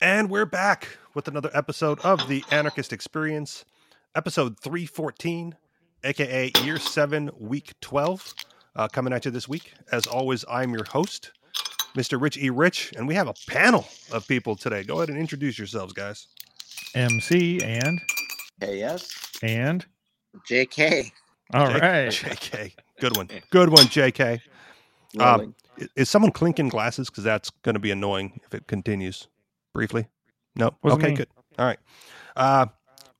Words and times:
And 0.00 0.30
we're 0.30 0.46
back 0.46 0.96
with 1.12 1.28
another 1.28 1.50
episode 1.52 2.00
of 2.00 2.26
the 2.26 2.42
Anarchist 2.50 2.90
Experience, 2.90 3.66
episode 4.14 4.58
314, 4.58 5.54
aka 6.04 6.50
year 6.64 6.78
7, 6.78 7.30
week 7.38 7.74
12, 7.82 8.34
uh, 8.76 8.88
coming 8.88 9.12
at 9.12 9.26
you 9.26 9.30
this 9.30 9.46
week. 9.46 9.74
As 9.92 10.06
always, 10.06 10.42
I'm 10.50 10.72
your 10.72 10.84
host, 10.84 11.32
Mr. 11.94 12.18
Rich 12.18 12.38
E. 12.38 12.48
Rich, 12.48 12.94
and 12.96 13.06
we 13.06 13.14
have 13.14 13.28
a 13.28 13.34
panel 13.46 13.86
of 14.10 14.26
people 14.26 14.56
today. 14.56 14.84
Go 14.84 14.96
ahead 14.96 15.10
and 15.10 15.18
introduce 15.18 15.58
yourselves, 15.58 15.92
guys. 15.92 16.28
MC 16.94 17.60
and 17.62 18.00
KS 18.62 19.12
and 19.42 19.84
JK. 20.48 21.12
all 21.52 21.66
J- 21.66 21.78
right. 21.78 22.08
JK. 22.10 22.72
Good 23.00 23.18
one. 23.18 23.28
Good 23.50 23.68
one, 23.68 23.84
JK. 23.84 24.40
Um, 25.18 25.54
Is 25.94 26.08
someone 26.08 26.32
clinking 26.32 26.70
glasses? 26.70 27.10
Because 27.10 27.24
that's 27.24 27.50
going 27.62 27.74
to 27.74 27.80
be 27.80 27.90
annoying 27.90 28.40
if 28.46 28.54
it 28.54 28.66
continues 28.66 29.28
briefly. 29.72 30.08
No? 30.56 30.76
Wasn't 30.82 31.02
okay, 31.02 31.10
me. 31.12 31.16
good. 31.16 31.28
All 31.58 31.66
right. 31.66 31.78
Uh, 32.36 32.66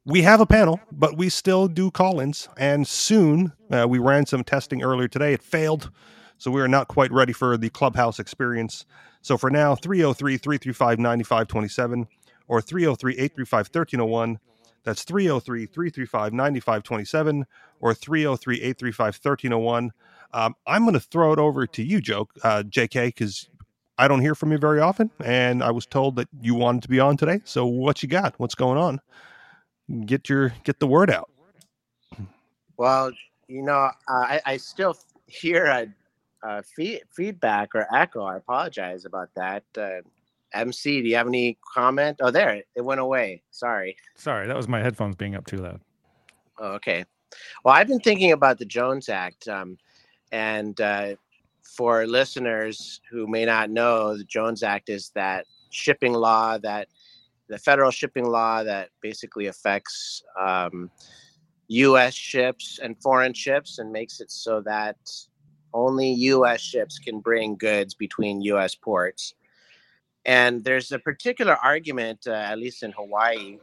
we 0.04 0.22
have 0.22 0.40
a 0.40 0.46
panel, 0.46 0.80
but 0.90 1.16
we 1.16 1.28
still 1.28 1.68
do 1.68 1.90
call 1.90 2.20
ins. 2.20 2.48
And 2.56 2.86
soon, 2.86 3.52
uh, 3.70 3.86
we 3.88 3.98
ran 3.98 4.26
some 4.26 4.44
testing 4.44 4.82
earlier 4.82 5.08
today. 5.08 5.34
It 5.34 5.42
failed. 5.42 5.90
So 6.38 6.50
we 6.50 6.62
are 6.62 6.68
not 6.68 6.88
quite 6.88 7.12
ready 7.12 7.34
for 7.34 7.56
the 7.58 7.68
clubhouse 7.68 8.18
experience. 8.18 8.86
So 9.20 9.36
for 9.36 9.50
now, 9.50 9.74
303 9.74 10.38
335 10.38 10.98
9527 10.98 12.08
or 12.48 12.62
303 12.62 13.12
835 13.12 13.66
1301. 13.66 14.38
That's 14.82 15.04
303 15.04 15.66
335 15.66 16.32
9527 16.32 17.46
or 17.80 17.94
303 17.94 18.56
835 18.56 19.06
1301. 19.22 19.90
Um, 20.32 20.54
I'm 20.66 20.82
going 20.82 20.94
to 20.94 21.00
throw 21.00 21.32
it 21.32 21.38
over 21.38 21.66
to 21.66 21.82
you, 21.82 22.00
Joe, 22.00 22.28
uh, 22.42 22.62
JK, 22.66 23.08
because 23.08 23.50
I 24.00 24.08
don't 24.08 24.22
hear 24.22 24.34
from 24.34 24.50
you 24.50 24.56
very 24.56 24.80
often, 24.80 25.10
and 25.22 25.62
I 25.62 25.70
was 25.70 25.84
told 25.84 26.16
that 26.16 26.26
you 26.40 26.54
wanted 26.54 26.80
to 26.84 26.88
be 26.88 26.98
on 27.00 27.18
today. 27.18 27.42
So, 27.44 27.66
what 27.66 28.02
you 28.02 28.08
got? 28.08 28.34
What's 28.38 28.54
going 28.54 28.78
on? 28.78 28.98
Get 30.06 30.26
your 30.26 30.54
get 30.64 30.80
the 30.80 30.86
word 30.86 31.10
out. 31.10 31.28
Well, 32.78 33.12
you 33.46 33.62
know, 33.62 33.74
uh, 33.74 33.92
I, 34.08 34.40
I 34.46 34.56
still 34.56 34.96
hear 35.26 35.66
a, 35.66 35.86
a 36.42 36.62
fee- 36.62 37.02
feedback 37.14 37.74
or 37.74 37.86
echo. 37.94 38.24
I 38.24 38.36
apologize 38.38 39.04
about 39.04 39.28
that. 39.36 39.64
Uh, 39.76 40.00
MC, 40.54 41.02
do 41.02 41.08
you 41.08 41.16
have 41.16 41.26
any 41.26 41.58
comment? 41.74 42.16
Oh, 42.22 42.30
there, 42.30 42.54
it- 42.54 42.68
it 42.74 42.80
went 42.82 43.00
away. 43.00 43.42
Sorry. 43.50 43.96
Sorry, 44.16 44.46
that 44.46 44.56
was 44.56 44.66
my 44.66 44.80
headphones 44.80 45.14
being 45.16 45.34
up 45.34 45.44
too 45.44 45.58
loud. 45.58 45.80
Oh, 46.58 46.72
okay. 46.72 47.04
Well, 47.64 47.74
I've 47.74 47.86
been 47.88 48.00
thinking 48.00 48.32
about 48.32 48.58
the 48.58 48.64
Jones 48.64 49.10
Act, 49.10 49.46
um, 49.46 49.76
and 50.32 50.80
uh, 50.80 51.16
for 51.80 52.06
listeners 52.06 53.00
who 53.10 53.26
may 53.26 53.46
not 53.46 53.70
know, 53.70 54.14
the 54.14 54.24
Jones 54.24 54.62
Act 54.62 54.90
is 54.90 55.12
that 55.14 55.46
shipping 55.70 56.12
law 56.12 56.58
that 56.58 56.88
the 57.48 57.56
federal 57.56 57.90
shipping 57.90 58.26
law 58.26 58.62
that 58.62 58.90
basically 59.00 59.46
affects 59.46 60.22
um, 60.38 60.90
U.S. 61.68 62.12
ships 62.12 62.80
and 62.82 63.00
foreign 63.00 63.32
ships 63.32 63.78
and 63.78 63.90
makes 63.90 64.20
it 64.20 64.30
so 64.30 64.60
that 64.60 64.98
only 65.72 66.12
U.S. 66.34 66.60
ships 66.60 66.98
can 66.98 67.18
bring 67.18 67.56
goods 67.56 67.94
between 67.94 68.42
U.S. 68.42 68.74
ports. 68.74 69.32
And 70.26 70.62
there's 70.62 70.92
a 70.92 70.98
particular 70.98 71.56
argument, 71.64 72.26
uh, 72.26 72.32
at 72.32 72.58
least 72.58 72.82
in 72.82 72.92
Hawaii, 72.92 73.56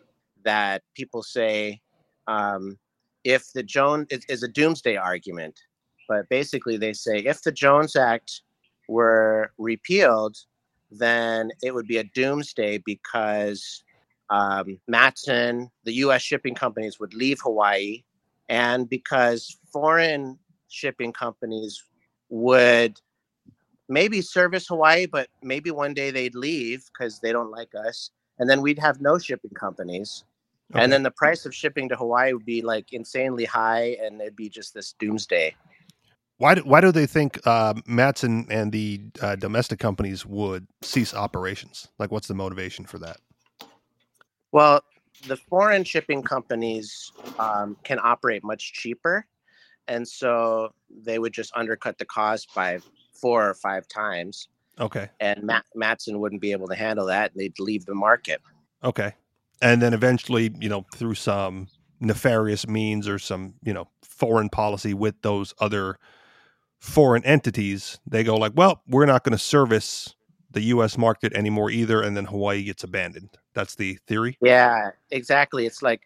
that 0.43 0.81
people 0.95 1.21
say 1.21 1.81
um, 2.25 2.79
if 3.23 3.53
the 3.53 3.61
Jones 3.61 4.07
is 4.09 4.41
a 4.41 4.47
doomsday 4.47 4.95
argument, 4.95 5.59
but 6.07 6.29
basically 6.29 6.77
they 6.77 6.93
say 6.93 7.19
if 7.19 7.41
the 7.41 7.51
Jones 7.51 7.95
Act 7.95 8.41
were 8.87 9.51
repealed, 9.57 10.37
then 10.91 11.51
it 11.61 11.73
would 11.73 11.87
be 11.87 11.97
a 11.97 12.03
doomsday 12.03 12.77
because 12.79 13.83
um, 14.29 14.79
Matson, 14.87 15.69
the 15.83 15.93
U.S. 15.93 16.21
shipping 16.21 16.55
companies 16.55 16.99
would 16.99 17.13
leave 17.13 17.39
Hawaii, 17.41 18.03
and 18.49 18.89
because 18.89 19.57
foreign 19.71 20.37
shipping 20.69 21.13
companies 21.13 21.83
would 22.29 22.99
maybe 23.89 24.21
service 24.21 24.67
Hawaii, 24.67 25.05
but 25.05 25.29
maybe 25.41 25.71
one 25.71 25.93
day 25.93 26.11
they'd 26.11 26.35
leave 26.35 26.83
because 26.87 27.19
they 27.19 27.31
don't 27.31 27.51
like 27.51 27.73
us, 27.87 28.11
and 28.39 28.49
then 28.49 28.61
we'd 28.61 28.79
have 28.79 29.01
no 29.01 29.17
shipping 29.17 29.51
companies. 29.51 30.25
Okay. 30.71 30.83
And 30.83 30.91
then 30.91 31.03
the 31.03 31.11
price 31.11 31.45
of 31.45 31.55
shipping 31.55 31.87
to 31.89 31.95
Hawaii 31.95 32.33
would 32.33 32.45
be 32.45 32.61
like 32.61 32.91
insanely 32.91 33.45
high, 33.45 33.97
and 34.01 34.19
it'd 34.19 34.35
be 34.35 34.49
just 34.49 34.73
this 34.73 34.93
doomsday. 34.99 35.55
Why 36.37 36.55
do, 36.55 36.61
why 36.61 36.81
do 36.81 36.91
they 36.91 37.05
think 37.05 37.39
uh, 37.47 37.73
Matson 37.85 38.47
and 38.49 38.71
the 38.71 39.01
uh, 39.21 39.35
domestic 39.35 39.79
companies 39.79 40.25
would 40.25 40.67
cease 40.81 41.13
operations? 41.13 41.87
Like, 41.99 42.11
what's 42.11 42.27
the 42.27 42.35
motivation 42.35 42.85
for 42.85 42.99
that? 42.99 43.17
Well, 44.51 44.81
the 45.27 45.37
foreign 45.37 45.83
shipping 45.83 46.21
companies 46.23 47.11
um, 47.39 47.75
can 47.83 47.99
operate 48.03 48.43
much 48.43 48.73
cheaper, 48.73 49.25
and 49.87 50.07
so 50.07 50.73
they 50.89 51.19
would 51.19 51.33
just 51.33 51.51
undercut 51.55 51.97
the 51.97 52.05
cost 52.05 52.53
by 52.53 52.79
four 53.19 53.49
or 53.49 53.53
five 53.55 53.87
times, 53.87 54.47
Okay, 54.79 55.09
and 55.19 55.41
Mat- 55.43 55.65
Matson 55.75 56.19
wouldn't 56.19 56.41
be 56.41 56.51
able 56.51 56.67
to 56.67 56.75
handle 56.75 57.07
that, 57.07 57.31
and 57.31 57.41
they'd 57.41 57.59
leave 57.59 57.85
the 57.85 57.95
market. 57.95 58.41
okay, 58.83 59.13
and 59.61 59.81
then 59.81 59.93
eventually, 59.93 60.53
you 60.59 60.69
know, 60.69 60.85
through 60.95 61.15
some 61.15 61.67
nefarious 61.99 62.67
means 62.67 63.07
or 63.07 63.17
some, 63.17 63.55
you 63.63 63.73
know, 63.73 63.87
foreign 64.03 64.49
policy 64.49 64.93
with 64.93 65.19
those 65.23 65.53
other 65.59 65.97
foreign 66.79 67.23
entities, 67.25 67.99
they 68.07 68.23
go 68.23 68.35
like, 68.37 68.53
well, 68.55 68.81
we're 68.87 69.05
not 69.05 69.23
going 69.23 69.37
to 69.37 69.43
service 69.43 70.15
the 70.51 70.61
U.S. 70.61 70.97
market 70.97 71.33
anymore 71.33 71.69
either, 71.69 72.01
and 72.01 72.15
then 72.15 72.25
Hawaii 72.25 72.63
gets 72.63 72.83
abandoned. 72.83 73.29
That's 73.53 73.75
the 73.75 73.95
theory. 74.07 74.37
Yeah, 74.41 74.91
exactly. 75.11 75.65
It's 75.65 75.81
like, 75.81 76.01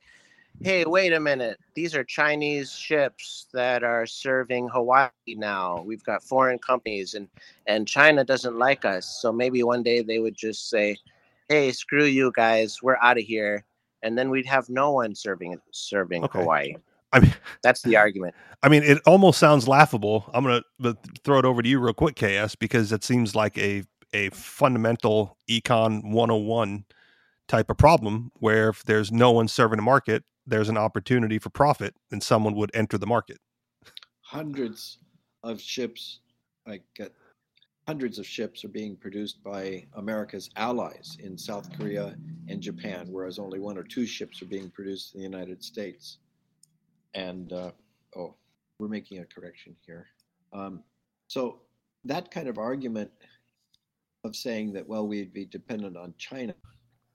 hey, 0.61 0.83
wait 0.85 1.13
a 1.13 1.19
minute. 1.19 1.59
These 1.75 1.95
are 1.95 2.03
Chinese 2.03 2.71
ships 2.71 3.47
that 3.53 3.83
are 3.83 4.05
serving 4.05 4.69
Hawaii 4.69 5.09
now. 5.27 5.81
We've 5.85 6.03
got 6.03 6.23
foreign 6.23 6.59
companies 6.59 7.13
and 7.13 7.27
and 7.67 7.87
China 7.87 8.23
doesn't 8.23 8.57
like 8.57 8.85
us. 8.85 9.19
So 9.21 9.31
maybe 9.31 9.63
one 9.63 9.83
day 9.83 10.01
they 10.01 10.19
would 10.19 10.35
just 10.35 10.69
say, 10.69 10.97
"Hey, 11.49 11.71
screw 11.71 12.05
you 12.05 12.31
guys. 12.35 12.81
We're 12.81 12.97
out 13.01 13.17
of 13.17 13.23
here." 13.23 13.63
And 14.03 14.17
then 14.17 14.29
we'd 14.29 14.47
have 14.47 14.69
no 14.69 14.91
one 14.91 15.13
serving 15.13 15.59
serving 15.71 16.23
Okay. 16.25 16.39
Hawaii. 16.39 16.75
I 17.13 17.19
mean, 17.19 17.33
That's 17.63 17.81
the 17.81 17.97
argument. 17.97 18.35
I 18.63 18.69
mean, 18.69 18.83
it 18.83 18.99
almost 19.05 19.39
sounds 19.39 19.67
laughable. 19.67 20.29
I'm 20.33 20.43
gonna 20.43 20.95
throw 21.23 21.39
it 21.39 21.45
over 21.45 21.61
to 21.61 21.69
you 21.69 21.79
real 21.79 21.93
quick, 21.93 22.15
KS, 22.15 22.55
because 22.55 22.91
it 22.91 23.03
seems 23.03 23.35
like 23.35 23.57
a 23.57 23.83
a 24.13 24.29
fundamental 24.31 25.37
econ 25.49 26.03
101 26.11 26.85
type 27.47 27.69
of 27.69 27.77
problem 27.77 28.31
where 28.39 28.69
if 28.69 28.83
there's 28.83 29.11
no 29.11 29.31
one 29.31 29.47
serving 29.47 29.77
the 29.77 29.83
market, 29.83 30.23
there's 30.45 30.69
an 30.69 30.77
opportunity 30.77 31.39
for 31.39 31.49
profit, 31.49 31.95
and 32.11 32.21
someone 32.23 32.55
would 32.55 32.71
enter 32.73 32.97
the 32.97 33.07
market. 33.07 33.39
hundreds 34.21 34.99
of 35.43 35.59
ships, 35.61 36.19
like 36.67 36.83
uh, 37.01 37.05
hundreds 37.87 38.19
of 38.19 38.25
ships, 38.27 38.63
are 38.63 38.69
being 38.69 38.95
produced 38.95 39.43
by 39.43 39.85
America's 39.95 40.49
allies 40.55 41.17
in 41.19 41.37
South 41.37 41.69
Korea 41.77 42.15
and 42.47 42.61
Japan, 42.61 43.07
whereas 43.09 43.39
only 43.39 43.59
one 43.59 43.77
or 43.77 43.83
two 43.83 44.05
ships 44.05 44.41
are 44.41 44.45
being 44.45 44.69
produced 44.69 45.13
in 45.15 45.19
the 45.21 45.25
United 45.25 45.63
States. 45.63 46.19
And 47.13 47.51
uh, 47.53 47.71
oh, 48.15 48.35
we're 48.79 48.87
making 48.87 49.19
a 49.19 49.25
correction 49.25 49.75
here. 49.85 50.07
Um, 50.53 50.83
so 51.27 51.59
that 52.05 52.31
kind 52.31 52.47
of 52.47 52.57
argument 52.57 53.11
of 54.23 54.35
saying 54.35 54.73
that 54.73 54.87
well 54.87 55.07
we'd 55.07 55.33
be 55.33 55.45
dependent 55.45 55.97
on 55.97 56.13
China 56.17 56.53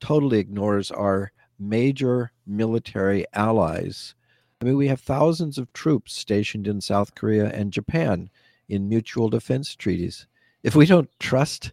totally 0.01 0.39
ignores 0.39 0.91
our 0.91 1.31
major 1.57 2.31
military 2.45 3.25
allies 3.33 4.13
I 4.61 4.65
mean, 4.65 4.77
we 4.77 4.87
have 4.87 5.01
thousands 5.01 5.57
of 5.57 5.71
troops 5.73 6.13
stationed 6.13 6.67
in 6.67 6.81
South 6.81 7.13
Korea 7.13 7.49
and 7.51 7.71
Japan 7.71 8.29
in 8.67 8.89
mutual 8.89 9.29
defense 9.29 9.75
treaties. 9.75 10.25
If 10.63 10.75
we 10.75 10.87
don't 10.87 11.09
trust 11.19 11.71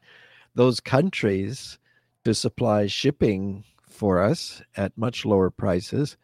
those 0.54 0.80
countries 0.80 1.78
to 2.24 2.34
supply 2.34 2.86
shipping 2.86 3.64
for 3.88 4.22
us 4.22 4.62
at 4.77 4.98
much 4.98 5.24
lower 5.24 5.50
prices, 5.50 6.18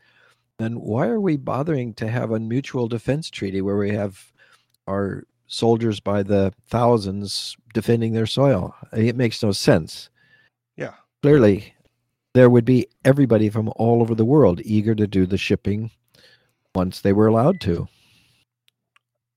then 0.61 0.81
why 0.81 1.07
are 1.09 1.21
we 1.21 1.37
bothering 1.37 1.95
to 1.95 2.09
have 2.09 2.31
a 2.31 2.41
mutual 2.41 2.89
defense 2.89 3.31
treaty 3.31 3.63
where 3.63 3.77
we 3.77 3.91
have 3.91 4.33
our 4.87 5.25
soldiers 5.47 6.01
by 6.01 6.23
the 6.23 6.53
thousands 6.69 7.57
defending 7.75 8.13
their 8.13 8.27
soil? 8.27 8.75
It 8.93 9.17
makes 9.17 9.43
no 9.43 9.53
sense. 9.53 10.11
Yeah. 10.77 10.95
Clearly, 11.23 11.75
there 12.35 12.51
would 12.51 12.65
be 12.65 12.87
everybody 13.05 13.49
from 13.51 13.73
all 13.77 14.03
over 14.03 14.15
the 14.15 14.25
world 14.25 14.61
eager 14.65 14.95
to 14.95 15.07
do 15.07 15.27
the 15.27 15.39
shipping 15.39 15.91
once 16.75 17.01
they 17.01 17.13
were 17.13 17.27
allowed 17.27 17.61
to. 17.63 17.89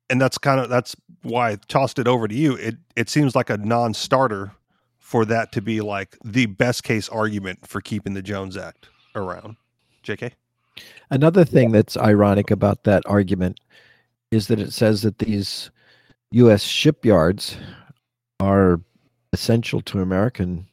And 0.09 0.21
that's 0.21 0.37
kind 0.37 0.59
of 0.59 0.69
that's 0.69 0.95
why 1.23 1.51
I 1.51 1.55
tossed 1.67 1.97
it 1.97 2.07
over 2.07 2.27
to 2.27 2.35
you. 2.35 2.55
It 2.55 2.75
it 2.95 3.09
seems 3.09 3.35
like 3.35 3.49
a 3.49 3.57
non-starter 3.57 4.51
for 4.99 5.25
that 5.25 5.51
to 5.53 5.61
be 5.61 5.81
like 5.81 6.17
the 6.23 6.45
best 6.45 6.83
case 6.83 7.09
argument 7.09 7.67
for 7.67 7.81
keeping 7.81 8.13
the 8.13 8.21
Jones 8.21 8.57
Act 8.57 8.89
around. 9.15 9.57
JK? 10.03 10.33
Another 11.09 11.45
thing 11.45 11.71
that's 11.71 11.97
ironic 11.97 12.51
about 12.51 12.83
that 12.83 13.03
argument 13.05 13.59
is 14.31 14.47
that 14.47 14.59
it 14.59 14.73
says 14.73 15.01
that 15.03 15.19
these 15.19 15.69
U.S. 16.31 16.63
shipyards 16.63 17.57
are 18.39 18.81
essential 19.33 19.81
to 19.81 19.99
American 20.01 20.67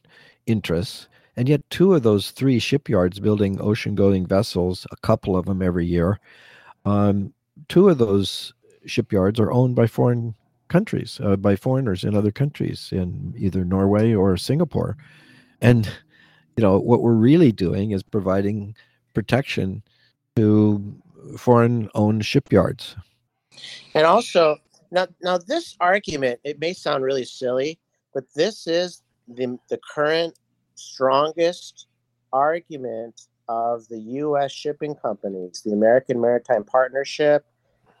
interests, 0.47 1.07
And 1.37 1.47
yet, 1.47 1.61
two 1.69 1.93
of 1.93 2.03
those 2.03 2.31
three 2.31 2.59
shipyards 2.59 3.19
building 3.19 3.59
ocean 3.61 3.95
going 3.95 4.25
vessels, 4.25 4.85
a 4.91 4.97
couple 4.97 5.37
of 5.37 5.45
them 5.45 5.61
every 5.61 5.85
year, 5.85 6.19
um, 6.85 7.33
two 7.69 7.89
of 7.89 7.97
those 7.97 8.53
shipyards 8.85 9.39
are 9.39 9.51
owned 9.51 9.75
by 9.75 9.87
foreign 9.87 10.35
countries, 10.67 11.19
uh, 11.23 11.35
by 11.35 11.55
foreigners 11.55 12.03
in 12.03 12.15
other 12.15 12.31
countries, 12.31 12.89
in 12.91 13.33
either 13.37 13.63
Norway 13.63 14.13
or 14.13 14.35
Singapore. 14.37 14.97
And, 15.61 15.85
you 16.57 16.63
know, 16.63 16.79
what 16.79 17.01
we're 17.01 17.13
really 17.13 17.51
doing 17.51 17.91
is 17.91 18.03
providing 18.03 18.75
protection 19.13 19.83
to 20.35 20.95
foreign 21.37 21.89
owned 21.95 22.25
shipyards. 22.25 22.95
And 23.93 24.05
also, 24.05 24.57
now, 24.91 25.07
now 25.21 25.37
this 25.37 25.75
argument, 25.79 26.39
it 26.43 26.59
may 26.59 26.73
sound 26.73 27.03
really 27.03 27.25
silly, 27.25 27.79
but 28.13 28.23
this 28.35 28.67
is 28.67 29.03
the, 29.27 29.57
the 29.69 29.79
current 29.93 30.35
strongest 30.75 31.87
argument 32.33 33.27
of 33.47 33.87
the 33.89 33.99
U.S. 33.99 34.51
shipping 34.51 34.95
companies, 34.95 35.61
the 35.65 35.73
American 35.73 36.21
Maritime 36.21 36.63
Partnership, 36.63 37.45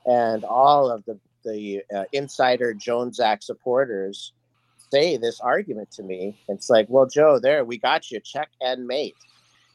and 0.05 0.43
all 0.43 0.89
of 0.89 1.03
the 1.05 1.19
the 1.43 1.81
uh, 1.95 2.03
insider 2.11 2.73
Jones 2.73 3.19
Act 3.19 3.43
supporters 3.43 4.33
say 4.91 5.17
this 5.17 5.39
argument 5.39 5.91
to 5.91 6.03
me. 6.03 6.39
It's 6.47 6.69
like, 6.69 6.87
well, 6.89 7.05
Joe, 7.05 7.39
there 7.39 7.63
we 7.63 7.77
got 7.77 8.11
you, 8.11 8.19
check 8.19 8.49
and 8.61 8.85
mate. 8.85 9.15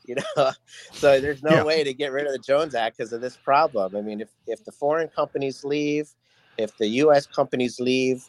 You 0.08 0.17
know, 0.17 0.50
so 0.93 1.20
there's 1.20 1.43
no 1.43 1.56
yeah. 1.56 1.64
way 1.64 1.85
to 1.85 1.93
get 1.94 2.12
rid 2.12 2.26
of 2.26 2.32
the 2.32 2.38
Jones 2.38 2.75
Act 2.75 2.99
because 2.99 3.12
of 3.12 3.20
this 3.20 3.37
problem. 3.37 3.97
I 3.97 4.03
mean, 4.03 4.20
if 4.20 4.31
if 4.47 4.64
the 4.64 4.73
foreign 4.73 5.08
companies 5.08 5.64
leave, 5.64 6.11
if 6.58 6.76
the 6.79 6.88
U.S. 6.88 7.26
companies 7.26 7.81
leave, 7.81 8.25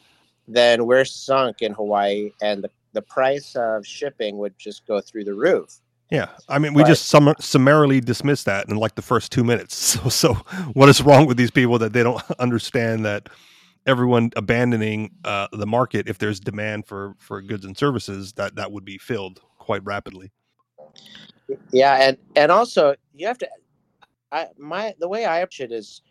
then 0.48 0.86
we're 0.86 1.06
sunk 1.06 1.62
in 1.62 1.74
Hawaii, 1.74 2.32
and 2.42 2.64
the 2.64 2.70
the 2.94 3.02
price 3.02 3.56
of 3.56 3.86
shipping 3.86 4.38
would 4.38 4.58
just 4.58 4.88
go 4.88 5.02
through 5.02 5.26
the 5.26 5.34
roof. 5.34 5.80
Yeah, 6.10 6.30
I 6.48 6.58
mean, 6.58 6.74
we 6.74 6.84
but, 6.84 6.88
just 6.88 7.10
sum- 7.10 7.36
summarily 7.40 8.00
dismissed 8.00 8.46
that 8.46 8.70
in 8.70 8.78
like 8.78 8.96
the 8.96 9.02
first 9.02 9.32
two 9.32 9.44
minutes. 9.44 9.78
So, 9.98 10.10
so 10.10 10.34
what 10.74 10.90
is 10.90 11.02
wrong 11.02 11.26
with 11.26 11.38
these 11.38 11.52
people 11.52 11.78
that 11.80 11.94
they 11.94 12.04
don't 12.04 12.24
understand 12.40 13.06
that 13.06 13.30
everyone 13.86 14.32
abandoning 14.36 15.12
uh, 15.24 15.48
the 15.52 15.66
market 15.66 16.08
if 16.08 16.18
there's 16.18 16.40
demand 16.40 16.86
for 16.86 17.16
for 17.20 17.42
goods 17.42 17.66
and 17.66 17.78
services 17.78 18.34
that 18.34 18.56
that 18.56 18.72
would 18.72 18.86
be 18.86 18.98
filled 18.98 19.42
quite 19.58 19.84
rapidly. 19.84 20.32
Yeah, 21.72 21.96
and 21.96 22.18
and 22.36 22.52
also 22.52 22.96
you 23.14 23.28
have 23.28 23.38
to. 23.40 23.50
I 24.32 24.48
my 24.58 24.94
the 25.00 25.08
way 25.08 25.26
I 25.26 25.40
approach 25.40 25.62
it 25.62 25.72
is, 25.72 26.02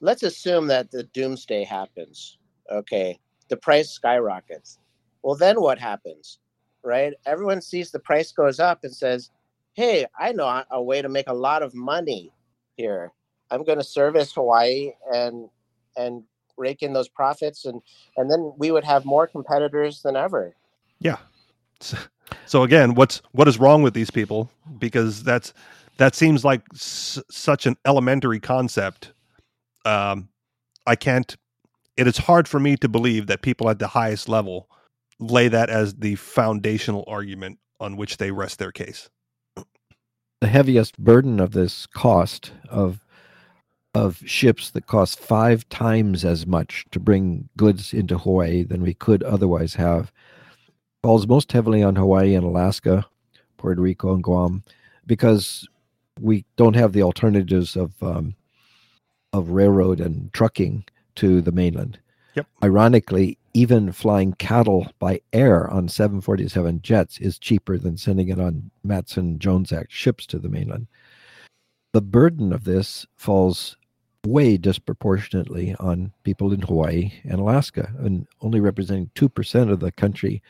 let's 0.00 0.22
assume 0.22 0.66
that 0.68 0.90
the 0.90 1.04
doomsday 1.04 1.64
happens. 1.64 2.38
Okay, 2.70 3.18
the 3.48 3.56
price 3.56 3.90
skyrockets. 3.90 4.78
Well, 5.22 5.34
then 5.34 5.60
what 5.60 5.78
happens? 5.78 6.38
Right? 6.82 7.14
Everyone 7.26 7.62
sees 7.62 7.90
the 7.90 7.98
price 7.98 8.30
goes 8.30 8.60
up 8.60 8.84
and 8.84 8.94
says, 8.94 9.30
hey, 9.72 10.06
I 10.18 10.32
know 10.32 10.62
a 10.70 10.82
way 10.82 11.02
to 11.02 11.08
make 11.08 11.28
a 11.28 11.34
lot 11.34 11.62
of 11.62 11.74
money 11.74 12.32
here. 12.76 13.12
I'm 13.50 13.64
going 13.64 13.78
to 13.78 13.84
service 13.84 14.32
Hawaii 14.32 14.92
and 15.12 15.48
and 15.96 16.22
rake 16.56 16.82
in 16.82 16.92
those 16.92 17.08
profits, 17.08 17.64
and 17.64 17.80
and 18.16 18.30
then 18.30 18.52
we 18.56 18.70
would 18.70 18.84
have 18.84 19.04
more 19.04 19.26
competitors 19.26 20.02
than 20.02 20.16
ever. 20.16 20.54
Yeah. 21.00 21.18
So 22.46 22.62
again, 22.62 22.94
what's 22.94 23.22
what 23.32 23.48
is 23.48 23.58
wrong 23.58 23.82
with 23.82 23.94
these 23.94 24.10
people? 24.10 24.50
Because 24.78 25.22
that's 25.22 25.52
that 25.98 26.14
seems 26.14 26.44
like 26.44 26.62
s- 26.74 27.22
such 27.30 27.66
an 27.66 27.76
elementary 27.86 28.40
concept. 28.40 29.12
Um, 29.84 30.28
I 30.86 30.96
can't. 30.96 31.36
It 31.96 32.06
is 32.06 32.18
hard 32.18 32.48
for 32.48 32.60
me 32.60 32.76
to 32.78 32.88
believe 32.88 33.26
that 33.28 33.42
people 33.42 33.70
at 33.70 33.78
the 33.78 33.88
highest 33.88 34.28
level 34.28 34.68
lay 35.20 35.48
that 35.48 35.70
as 35.70 35.94
the 35.94 36.16
foundational 36.16 37.04
argument 37.06 37.58
on 37.80 37.96
which 37.96 38.16
they 38.18 38.30
rest 38.30 38.58
their 38.58 38.72
case 38.72 39.08
the 40.40 40.48
heaviest 40.48 40.98
burden 40.98 41.40
of 41.40 41.52
this 41.52 41.86
cost 41.86 42.52
of 42.68 43.00
of 43.94 44.22
ships 44.26 44.70
that 44.72 44.86
cost 44.86 45.20
five 45.20 45.68
times 45.70 46.24
as 46.24 46.46
much 46.46 46.84
to 46.92 47.00
bring 47.00 47.48
goods 47.56 47.94
into 47.94 48.18
Hawaii 48.18 48.62
than 48.62 48.82
we 48.82 48.94
could 48.94 49.22
otherwise 49.22 49.76
have 49.76 50.12
falls 51.04 51.26
most 51.26 51.52
heavily 51.52 51.82
on 51.82 51.96
Hawaii 51.96 52.34
and 52.34 52.46
Alaska, 52.46 53.04
Puerto 53.58 53.82
Rico 53.82 54.14
and 54.14 54.24
Guam, 54.24 54.62
because 55.06 55.68
we 56.18 56.46
don't 56.56 56.76
have 56.76 56.94
the 56.94 57.02
alternatives 57.02 57.76
of 57.76 57.92
um, 58.02 58.34
of 59.34 59.50
railroad 59.50 60.00
and 60.00 60.32
trucking 60.32 60.82
to 61.16 61.42
the 61.42 61.52
mainland. 61.52 61.98
Yep. 62.36 62.46
Ironically, 62.62 63.36
even 63.52 63.92
flying 63.92 64.32
cattle 64.32 64.90
by 64.98 65.20
air 65.34 65.70
on 65.70 65.90
747 65.90 66.80
jets 66.80 67.18
is 67.18 67.38
cheaper 67.38 67.76
than 67.76 67.98
sending 67.98 68.30
it 68.30 68.40
on 68.40 68.70
Matson 68.82 69.38
Jones 69.38 69.74
Act 69.74 69.92
ships 69.92 70.24
to 70.28 70.38
the 70.38 70.48
mainland. 70.48 70.86
The 71.92 72.00
burden 72.00 72.50
of 72.50 72.64
this 72.64 73.04
falls 73.16 73.76
way 74.26 74.56
disproportionately 74.56 75.76
on 75.78 76.14
people 76.22 76.50
in 76.54 76.62
Hawaii 76.62 77.12
and 77.24 77.40
Alaska, 77.40 77.92
and 77.98 78.26
only 78.40 78.60
representing 78.60 79.10
2% 79.16 79.70
of 79.70 79.80
the 79.80 79.92
country. 79.92 80.42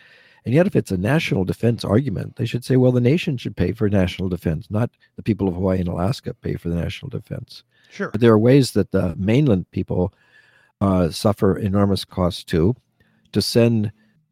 And 0.44 0.54
yet, 0.54 0.66
if 0.66 0.76
it's 0.76 0.90
a 0.90 0.98
national 0.98 1.44
defense 1.44 1.84
argument, 1.84 2.36
they 2.36 2.44
should 2.44 2.64
say, 2.64 2.76
well, 2.76 2.92
the 2.92 3.00
nation 3.00 3.38
should 3.38 3.56
pay 3.56 3.72
for 3.72 3.88
national 3.88 4.28
defense, 4.28 4.66
not 4.70 4.90
the 5.16 5.22
people 5.22 5.48
of 5.48 5.54
Hawaii 5.54 5.80
and 5.80 5.88
Alaska 5.88 6.34
pay 6.34 6.56
for 6.56 6.68
the 6.68 6.74
national 6.74 7.08
defense. 7.08 7.62
Sure. 7.90 8.10
But 8.10 8.20
there 8.20 8.32
are 8.32 8.38
ways 8.38 8.72
that 8.72 8.90
the 8.90 9.14
mainland 9.16 9.70
people 9.70 10.12
uh, 10.80 11.10
suffer 11.10 11.56
enormous 11.56 12.04
costs 12.04 12.44
too 12.44 12.76
to 13.32 13.40
send 13.40 13.90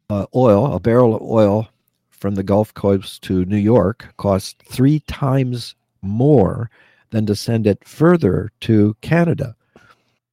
uh, 0.09 0.27
oil, 0.35 0.73
a 0.73 0.79
barrel 0.79 1.15
of 1.15 1.21
oil 1.23 1.67
from 2.11 2.35
the 2.35 2.43
Gulf 2.43 2.73
Coast 2.73 3.21
to 3.23 3.45
New 3.45 3.57
York 3.57 4.13
costs 4.17 4.55
three 4.65 4.99
times 5.01 5.75
more 6.01 6.69
than 7.09 7.25
to 7.25 7.35
send 7.35 7.65
it 7.65 7.85
further 7.87 8.51
to 8.61 8.95
Canada. 9.01 9.55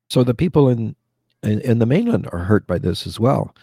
So 0.08 0.24
the 0.24 0.34
people 0.34 0.68
in, 0.68 0.94
in, 1.42 1.60
in 1.60 1.78
the 1.78 1.86
mainland 1.86 2.28
are 2.32 2.40
hurt 2.40 2.66
by 2.66 2.78
this 2.78 3.06
as 3.06 3.18
well. 3.18 3.54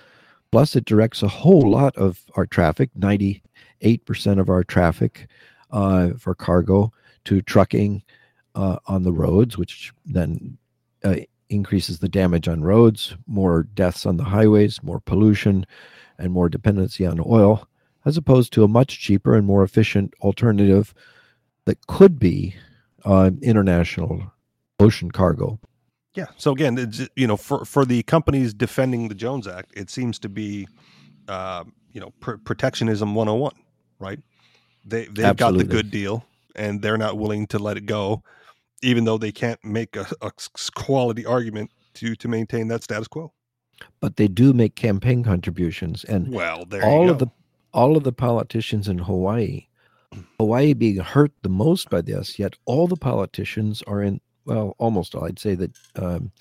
Plus, 0.51 0.75
it 0.75 0.85
directs 0.85 1.21
a 1.21 1.27
whole 1.27 1.69
lot 1.69 1.95
of 1.97 2.23
our 2.35 2.45
traffic, 2.45 2.89
98% 2.97 3.41
of 4.39 4.49
our 4.49 4.63
traffic 4.63 5.27
uh, 5.71 6.11
for 6.17 6.33
cargo, 6.33 6.91
to 7.25 7.41
trucking 7.41 8.03
uh, 8.55 8.77
on 8.87 9.03
the 9.03 9.11
roads, 9.11 9.57
which 9.57 9.91
then 10.05 10.57
uh, 11.03 11.15
increases 11.49 11.99
the 11.99 12.09
damage 12.09 12.47
on 12.47 12.63
roads, 12.63 13.15
more 13.27 13.63
deaths 13.63 14.05
on 14.05 14.17
the 14.17 14.23
highways, 14.23 14.81
more 14.83 14.99
pollution, 14.99 15.65
and 16.17 16.31
more 16.31 16.49
dependency 16.49 17.05
on 17.05 17.19
oil, 17.25 17.67
as 18.05 18.17
opposed 18.17 18.53
to 18.53 18.63
a 18.63 18.67
much 18.67 18.99
cheaper 18.99 19.35
and 19.35 19.45
more 19.45 19.63
efficient 19.63 20.13
alternative 20.21 20.93
that 21.65 21.85
could 21.87 22.17
be 22.17 22.55
uh, 23.05 23.31
international 23.41 24.31
ocean 24.79 25.11
cargo. 25.11 25.59
Yeah. 26.17 26.25
So 26.35 26.51
again, 26.51 26.91
you 27.15 27.27
know, 27.27 27.37
for 27.37 27.63
for 27.63 27.85
the 27.85 28.03
companies 28.03 28.53
defending 28.53 29.07
the 29.07 29.15
Jones 29.15 29.47
Act, 29.47 29.71
it 29.77 29.89
seems 29.89 30.19
to 30.19 30.29
be, 30.29 30.67
uh, 31.27 31.63
you 31.93 32.01
know, 32.01 32.11
pr- 32.19 32.37
protectionism 32.37 33.13
101, 33.13 33.53
right? 33.99 34.19
They 34.83 35.05
they've 35.05 35.25
Absolutely. 35.25 35.65
got 35.65 35.69
the 35.69 35.71
good 35.71 35.91
deal, 35.91 36.25
and 36.55 36.81
they're 36.81 36.97
not 36.97 37.17
willing 37.17 37.47
to 37.47 37.59
let 37.59 37.77
it 37.77 37.85
go 37.85 38.23
even 38.81 39.05
though 39.05 39.17
they 39.17 39.31
can't 39.31 39.63
make 39.63 39.95
a, 39.95 40.07
a 40.21 40.31
quality 40.75 41.25
argument 41.25 41.71
to 41.95 42.15
to 42.15 42.27
maintain 42.27 42.67
that 42.67 42.83
status 42.83 43.07
quo. 43.07 43.33
But 43.99 44.15
they 44.15 44.27
do 44.27 44.53
make 44.53 44.75
campaign 44.75 45.23
contributions, 45.23 46.03
and 46.03 46.33
well, 46.33 46.65
all 46.83 47.09
of 47.09 47.19
the 47.19 47.27
all 47.73 47.97
of 47.97 48.03
the 48.03 48.11
politicians 48.11 48.87
in 48.87 48.99
Hawaii, 48.99 49.67
Hawaii 50.39 50.73
being 50.73 50.97
hurt 50.97 51.31
the 51.41 51.49
most 51.49 51.89
by 51.89 52.01
this, 52.01 52.39
yet 52.39 52.55
all 52.65 52.87
the 52.87 52.95
politicians 52.95 53.83
are 53.87 54.01
in. 54.01 54.21
Well, 54.47 54.75
almost 54.79 55.13
all. 55.13 55.25
I'd 55.25 55.39
say 55.39 55.55
that. 55.55 55.71
Um, 55.95 56.31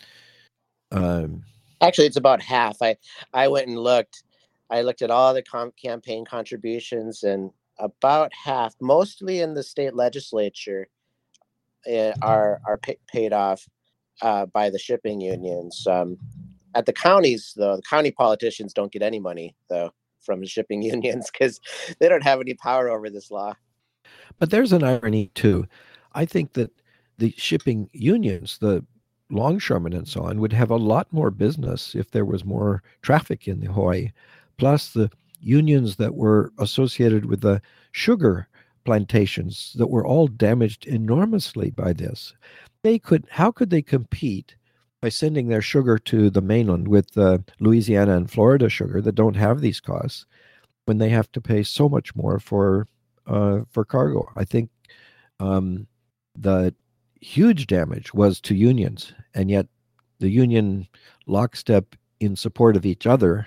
um, 0.92 1.42
Actually, 1.82 2.06
it's 2.06 2.16
about 2.16 2.40
half. 2.40 2.80
I 2.80 2.96
I 3.34 3.48
went 3.48 3.68
and 3.68 3.78
looked. 3.78 4.22
I 4.70 4.80
looked 4.82 5.02
at 5.02 5.10
all 5.10 5.34
the 5.34 5.42
com- 5.42 5.72
campaign 5.80 6.24
contributions, 6.24 7.22
and 7.22 7.50
about 7.78 8.32
half, 8.32 8.74
mostly 8.80 9.40
in 9.40 9.52
the 9.52 9.62
state 9.62 9.94
legislature, 9.94 10.88
Eh, 11.86 12.12
are 12.20 12.60
are 12.64 12.78
pay, 12.78 12.98
paid 13.06 13.32
off 13.32 13.66
uh, 14.22 14.46
by 14.46 14.70
the 14.70 14.78
shipping 14.78 15.20
unions. 15.20 15.86
Um, 15.86 16.18
at 16.74 16.84
the 16.84 16.92
counties, 16.92 17.54
though, 17.56 17.76
the 17.76 17.82
county 17.82 18.10
politicians 18.10 18.72
don't 18.72 18.90
get 18.90 19.02
any 19.02 19.20
money 19.20 19.54
though 19.68 19.92
from 20.20 20.40
the 20.40 20.46
shipping 20.46 20.82
unions 20.94 21.30
because 21.30 21.60
they 22.00 22.08
don't 22.08 22.24
have 22.24 22.40
any 22.40 22.54
power 22.54 22.88
over 22.88 23.08
this 23.08 23.30
law. 23.30 23.54
But 24.38 24.50
there's 24.50 24.72
an 24.72 24.82
irony 24.82 25.30
too. 25.34 25.66
I 26.12 26.24
think 26.24 26.54
that 26.54 26.72
the 27.18 27.34
shipping 27.36 27.88
unions, 27.92 28.58
the 28.58 28.84
longshoremen 29.30 29.92
and 29.92 30.06
so 30.06 30.22
on, 30.22 30.40
would 30.40 30.52
have 30.52 30.70
a 30.70 30.76
lot 30.76 31.12
more 31.12 31.30
business 31.30 31.94
if 31.94 32.10
there 32.10 32.24
was 32.24 32.44
more 32.44 32.82
traffic 33.02 33.48
in 33.48 33.60
the 33.60 33.72
Hawaii. 33.72 34.12
Plus, 34.58 34.92
the 34.92 35.10
unions 35.40 35.96
that 35.96 36.14
were 36.14 36.52
associated 36.58 37.26
with 37.26 37.40
the 37.40 37.60
sugar 37.92 38.48
plantations 38.84 39.74
that 39.76 39.88
were 39.88 40.06
all 40.06 40.28
damaged 40.28 40.86
enormously 40.86 41.70
by 41.70 41.92
this. 41.92 42.34
They 42.82 42.98
could, 42.98 43.26
how 43.30 43.50
could 43.50 43.70
they 43.70 43.82
compete 43.82 44.56
by 45.02 45.08
sending 45.08 45.48
their 45.48 45.62
sugar 45.62 45.98
to 45.98 46.30
the 46.30 46.40
mainland 46.40 46.88
with 46.88 47.16
uh, 47.18 47.38
Louisiana 47.60 48.16
and 48.16 48.30
Florida 48.30 48.68
sugar 48.68 49.00
that 49.02 49.14
don't 49.14 49.36
have 49.36 49.60
these 49.60 49.80
costs 49.80 50.26
when 50.86 50.98
they 50.98 51.10
have 51.10 51.30
to 51.32 51.40
pay 51.40 51.62
so 51.62 51.88
much 51.88 52.14
more 52.14 52.38
for 52.38 52.86
uh, 53.26 53.60
for 53.68 53.84
cargo. 53.84 54.28
I 54.36 54.44
think 54.44 54.70
um, 55.40 55.86
the 56.36 56.74
huge 57.20 57.66
damage 57.66 58.14
was 58.14 58.40
to 58.42 58.54
unions, 58.54 59.12
and 59.34 59.50
yet 59.50 59.66
the 60.18 60.28
union 60.28 60.88
lockstep 61.26 61.96
in 62.20 62.36
support 62.36 62.76
of 62.76 62.86
each 62.86 63.06
other 63.06 63.46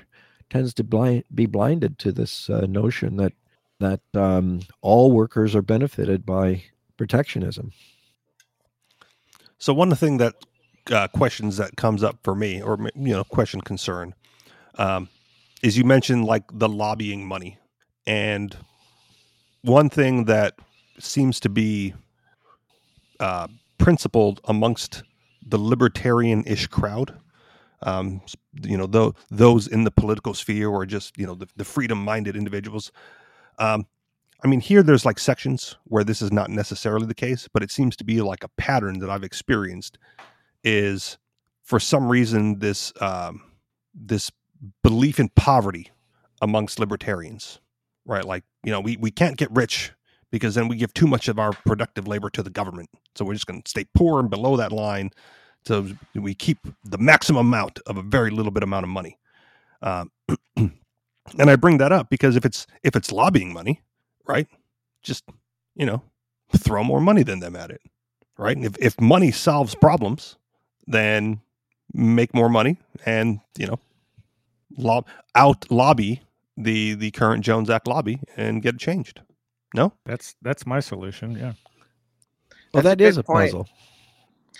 tends 0.49 0.73
to 0.75 0.83
blind, 0.83 1.23
be 1.33 1.45
blinded 1.45 1.97
to 1.99 2.11
this 2.11 2.49
uh, 2.49 2.65
notion 2.67 3.17
that 3.17 3.33
that 3.79 4.01
um, 4.13 4.59
all 4.81 5.11
workers 5.11 5.55
are 5.55 5.61
benefited 5.61 6.25
by 6.25 6.61
protectionism. 6.97 7.71
So 9.57 9.73
one 9.73 9.95
thing 9.95 10.17
that 10.17 10.35
uh, 10.91 11.07
questions 11.07 11.57
that 11.57 11.77
comes 11.77 12.03
up 12.03 12.17
for 12.23 12.35
me, 12.35 12.61
or 12.61 12.77
you 12.95 13.13
know, 13.13 13.23
question 13.23 13.61
concern, 13.61 14.13
um, 14.77 15.07
is 15.63 15.77
you 15.77 15.85
mentioned 15.85 16.25
like 16.25 16.43
the 16.51 16.67
lobbying 16.67 17.25
money, 17.25 17.57
and 18.05 18.55
one 19.61 19.89
thing 19.89 20.25
that 20.25 20.55
seems 20.99 21.39
to 21.41 21.49
be 21.49 21.93
uh, 23.19 23.47
principled 23.79 24.39
amongst 24.45 25.03
the 25.43 25.57
libertarian-ish 25.57 26.67
crowd 26.67 27.17
um, 27.81 28.21
you 28.61 28.77
know, 28.77 29.13
those 29.29 29.67
in 29.67 29.83
the 29.83 29.91
political 29.91 30.33
sphere 30.33 30.69
or 30.69 30.85
just 30.85 31.17
you 31.17 31.25
know 31.25 31.35
the, 31.35 31.47
the 31.55 31.63
freedom-minded 31.65 32.35
individuals. 32.35 32.91
Um, 33.57 33.85
I 34.43 34.47
mean, 34.47 34.59
here 34.59 34.83
there's 34.83 35.05
like 35.05 35.19
sections 35.19 35.75
where 35.85 36.03
this 36.03 36.21
is 36.21 36.31
not 36.31 36.49
necessarily 36.49 37.05
the 37.05 37.13
case, 37.13 37.47
but 37.51 37.63
it 37.63 37.71
seems 37.71 37.95
to 37.97 38.03
be 38.03 38.21
like 38.21 38.43
a 38.43 38.49
pattern 38.49 38.99
that 38.99 39.09
I've 39.09 39.23
experienced. 39.23 39.97
Is 40.63 41.17
for 41.63 41.79
some 41.79 42.09
reason 42.09 42.59
this 42.59 42.91
um, 42.99 43.43
this 43.93 44.31
belief 44.83 45.19
in 45.19 45.29
poverty 45.29 45.89
amongst 46.41 46.79
libertarians, 46.79 47.59
right? 48.05 48.25
Like 48.25 48.43
you 48.63 48.71
know, 48.71 48.81
we 48.81 48.97
we 48.97 49.11
can't 49.11 49.37
get 49.37 49.51
rich 49.51 49.93
because 50.31 50.55
then 50.55 50.67
we 50.67 50.75
give 50.75 50.93
too 50.93 51.07
much 51.07 51.27
of 51.27 51.39
our 51.39 51.51
productive 51.65 52.07
labor 52.07 52.29
to 52.31 52.43
the 52.43 52.49
government, 52.49 52.89
so 53.15 53.25
we're 53.25 53.33
just 53.33 53.47
going 53.47 53.61
to 53.61 53.69
stay 53.69 53.85
poor 53.95 54.19
and 54.19 54.29
below 54.29 54.57
that 54.57 54.71
line 54.71 55.11
so 55.65 55.87
we 56.15 56.33
keep 56.33 56.59
the 56.83 56.97
maximum 56.97 57.47
amount 57.47 57.79
of 57.85 57.97
a 57.97 58.01
very 58.01 58.31
little 58.31 58.51
bit 58.51 58.63
amount 58.63 58.83
of 58.83 58.89
money. 58.89 59.17
Um, 59.81 60.11
and 60.55 60.71
I 61.37 61.55
bring 61.55 61.77
that 61.77 61.91
up 61.91 62.09
because 62.09 62.35
if 62.35 62.45
it's 62.45 62.65
if 62.83 62.95
it's 62.95 63.11
lobbying 63.11 63.53
money, 63.53 63.81
right? 64.27 64.47
Just 65.03 65.23
you 65.75 65.85
know, 65.85 66.01
throw 66.55 66.83
more 66.83 67.01
money 67.01 67.23
than 67.23 67.39
them 67.39 67.55
at 67.55 67.71
it, 67.71 67.81
right? 68.37 68.55
And 68.55 68.65
if 68.65 68.75
if 68.79 68.99
money 68.99 69.31
solves 69.31 69.75
problems, 69.75 70.37
then 70.87 71.41
make 71.93 72.33
more 72.33 72.49
money 72.49 72.77
and 73.05 73.39
you 73.57 73.67
know, 73.67 73.79
lob 74.77 75.07
out 75.35 75.69
lobby 75.71 76.21
the 76.57 76.93
the 76.95 77.11
current 77.11 77.43
Jones 77.43 77.69
Act 77.69 77.87
lobby 77.87 78.19
and 78.35 78.61
get 78.61 78.75
it 78.75 78.81
changed. 78.81 79.21
No, 79.75 79.93
that's 80.05 80.35
that's 80.41 80.65
my 80.65 80.79
solution. 80.79 81.31
Yeah. 81.31 81.53
Well, 82.73 82.83
That's 82.83 82.97
that 82.97 83.01
a 83.01 83.07
is 83.07 83.17
a 83.17 83.23
point. 83.23 83.51
puzzle. 83.51 83.67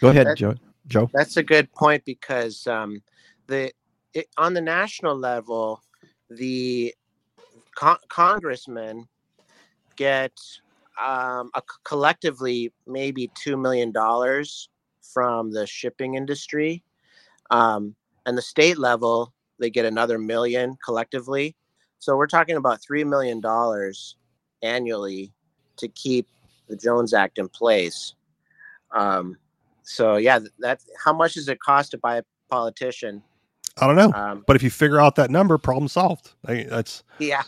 Go 0.02 0.10
ahead, 0.10 0.28
That- 0.28 0.38
Joe. 0.38 0.56
Joe. 0.88 1.10
That's 1.14 1.38
a 1.38 1.44
good 1.44 1.72
point 1.74 2.04
because 2.06 2.66
um, 2.66 3.02
the 3.48 3.72
it, 4.14 4.28
on 4.38 4.54
the 4.56 4.62
national 4.62 5.16
level, 5.16 5.84
the 6.32 6.94
con- 7.76 8.00
congressmen 8.08 9.08
get 9.96 10.34
um, 11.00 11.52
a, 11.54 11.62
collectively 11.84 12.74
maybe 12.88 13.30
two 13.36 13.56
million 13.56 13.92
dollars 13.92 14.70
from 15.02 15.52
the 15.52 15.68
shipping 15.68 16.16
industry, 16.16 16.84
um, 17.52 17.96
and 18.26 18.38
the 18.38 18.42
state 18.42 18.78
level 18.80 19.34
they 19.60 19.70
get 19.70 19.86
another 19.86 20.18
million 20.18 20.76
collectively. 20.84 21.56
So 22.00 22.16
we're 22.16 22.28
talking 22.28 22.56
about 22.58 22.82
three 22.82 23.04
million 23.04 23.42
dollars 23.42 24.16
annually 24.62 25.32
to 25.78 25.88
keep 25.90 26.28
the 26.68 26.76
Jones 26.76 27.14
Act 27.14 27.38
in 27.38 27.50
place. 27.50 28.14
Um, 28.92 29.38
so 29.84 30.18
yeah, 30.18 30.40
th- 30.40 30.52
that 30.60 30.82
how 31.04 31.14
much 31.14 31.34
does 31.34 31.48
it 31.48 31.60
cost 31.60 31.92
to 31.92 31.98
buy 31.98 32.18
a 32.18 32.24
politician? 32.50 33.24
I 33.82 33.88
don't 33.88 33.96
know. 33.96 34.12
Um, 34.14 34.44
But 34.46 34.56
if 34.56 34.64
you 34.64 34.70
figure 34.70 35.00
out 35.00 35.16
that 35.16 35.30
number, 35.30 35.58
problem 35.58 35.88
solved. 35.88 36.34
I, 36.46 36.64
that's 36.70 37.04
yeah, 37.20 37.44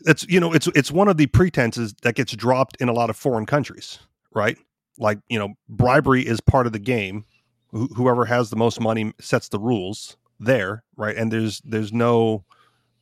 it's 0.00 0.26
you 0.28 0.40
know 0.40 0.52
it's 0.52 0.66
it's 0.68 0.90
one 0.90 1.08
of 1.08 1.16
the 1.16 1.26
pretenses 1.26 1.94
that 2.02 2.14
gets 2.14 2.32
dropped 2.34 2.76
in 2.80 2.88
a 2.88 2.92
lot 2.92 3.10
of 3.10 3.16
foreign 3.16 3.46
countries, 3.46 3.98
right? 4.34 4.58
Like 4.98 5.18
you 5.28 5.38
know, 5.38 5.54
bribery 5.68 6.26
is 6.26 6.40
part 6.40 6.66
of 6.66 6.72
the 6.72 6.78
game. 6.78 7.24
Wh- 7.72 7.92
whoever 7.96 8.24
has 8.24 8.50
the 8.50 8.56
most 8.56 8.80
money 8.80 9.12
sets 9.20 9.48
the 9.48 9.58
rules 9.58 10.16
there, 10.40 10.82
right? 10.96 11.16
And 11.16 11.32
there's 11.32 11.60
there's 11.64 11.92
no 11.92 12.44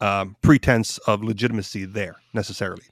um, 0.01 0.37
pretense 0.43 0.99
of 0.99 1.23
legitimacy 1.23 1.85
there 1.87 2.17
necessarily, 2.35 2.85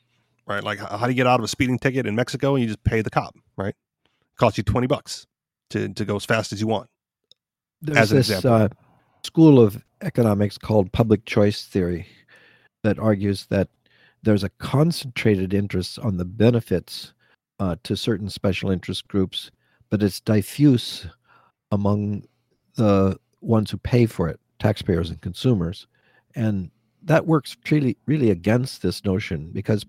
right? 0.50 0.64
Like 0.64 0.78
how 0.78 1.06
do 1.06 1.12
you 1.12 1.16
get 1.16 1.26
out 1.26 1.40
of 1.40 1.44
a 1.44 1.48
speeding 1.48 1.78
ticket 1.78 2.06
in 2.06 2.14
Mexico? 2.14 2.54
And 2.54 2.62
you 2.62 2.68
just 2.68 2.82
pay 2.84 3.00
the 3.00 3.10
cop, 3.10 3.34
right? 3.56 3.74
Costs 4.36 4.58
you 4.58 4.64
twenty 4.64 4.86
bucks 4.86 5.26
to 5.70 5.88
to 5.88 6.04
go 6.04 6.16
as 6.16 6.24
fast 6.24 6.52
as 6.52 6.60
you 6.60 6.66
want. 6.66 6.88
There's 7.80 7.98
as 7.98 8.10
an 8.10 8.16
this 8.18 8.30
example. 8.30 8.52
uh, 8.52 8.68
school 9.22 9.60
of 9.60 9.82
economics 10.02 10.58
called 10.58 10.92
public 10.92 11.24
choice 11.24 11.64
theory 11.64 12.06
that 12.82 12.98
argues 12.98 13.46
that 13.46 13.68
there's 14.22 14.44
a 14.44 14.50
concentrated 14.58 15.54
interest 15.54 15.98
on 15.98 16.16
the 16.16 16.24
benefits 16.24 17.14
uh, 17.58 17.76
to 17.84 17.96
certain 17.96 18.28
special 18.28 18.70
interest 18.70 19.08
groups, 19.08 19.50
but 19.88 20.02
it's 20.02 20.20
diffuse 20.20 21.06
among 21.70 22.24
the 22.74 23.18
ones 23.40 23.70
who 23.70 23.76
pay 23.78 24.06
for 24.06 24.28
it, 24.28 24.40
taxpayers 24.58 25.10
and 25.10 25.20
consumers. 25.20 25.86
And 26.34 26.70
that 27.02 27.26
works 27.26 27.56
really, 27.70 27.96
really 28.06 28.30
against 28.30 28.82
this 28.82 29.04
notion 29.04 29.50
because 29.52 29.84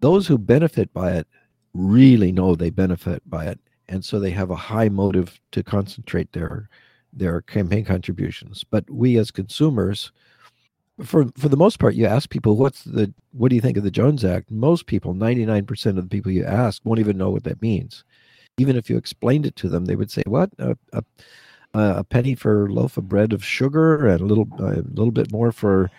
those 0.00 0.26
who 0.26 0.38
benefit 0.38 0.92
by 0.92 1.12
it 1.12 1.26
really 1.74 2.32
know 2.32 2.54
they 2.54 2.70
benefit 2.70 3.22
by 3.28 3.46
it. 3.46 3.58
And 3.88 4.04
so 4.04 4.18
they 4.18 4.30
have 4.30 4.50
a 4.50 4.56
high 4.56 4.88
motive 4.88 5.40
to 5.52 5.62
concentrate 5.62 6.32
their 6.32 6.68
their 7.12 7.40
campaign 7.42 7.84
contributions. 7.84 8.64
But 8.64 8.88
we 8.90 9.16
as 9.16 9.30
consumers, 9.30 10.12
for 11.02 11.26
for 11.36 11.48
the 11.48 11.56
most 11.56 11.78
part, 11.78 11.94
you 11.94 12.06
ask 12.06 12.28
people 12.28 12.56
what's 12.56 12.84
the 12.84 13.12
what 13.32 13.48
do 13.48 13.54
you 13.54 13.62
think 13.62 13.76
of 13.76 13.84
the 13.84 13.90
Jones 13.90 14.24
Act? 14.24 14.50
Most 14.50 14.86
people, 14.86 15.14
ninety 15.14 15.46
nine 15.46 15.64
percent 15.64 15.98
of 15.98 16.04
the 16.04 16.10
people 16.10 16.32
you 16.32 16.44
ask, 16.44 16.84
won't 16.84 17.00
even 17.00 17.16
know 17.16 17.30
what 17.30 17.44
that 17.44 17.62
means. 17.62 18.04
Even 18.58 18.76
if 18.76 18.90
you 18.90 18.96
explained 18.96 19.46
it 19.46 19.56
to 19.56 19.68
them, 19.68 19.84
they 19.86 19.96
would 19.96 20.10
say, 20.10 20.22
"What 20.26 20.50
a, 20.58 20.76
a, 20.92 21.02
a 21.74 22.04
penny 22.04 22.34
for 22.34 22.66
a 22.66 22.72
loaf 22.72 22.96
of 22.96 23.08
bread 23.08 23.32
of 23.32 23.44
sugar, 23.44 24.06
and 24.06 24.20
a 24.20 24.26
little 24.26 24.48
a 24.58 24.82
little 24.82 25.12
bit 25.12 25.32
more 25.32 25.52
for 25.52 25.90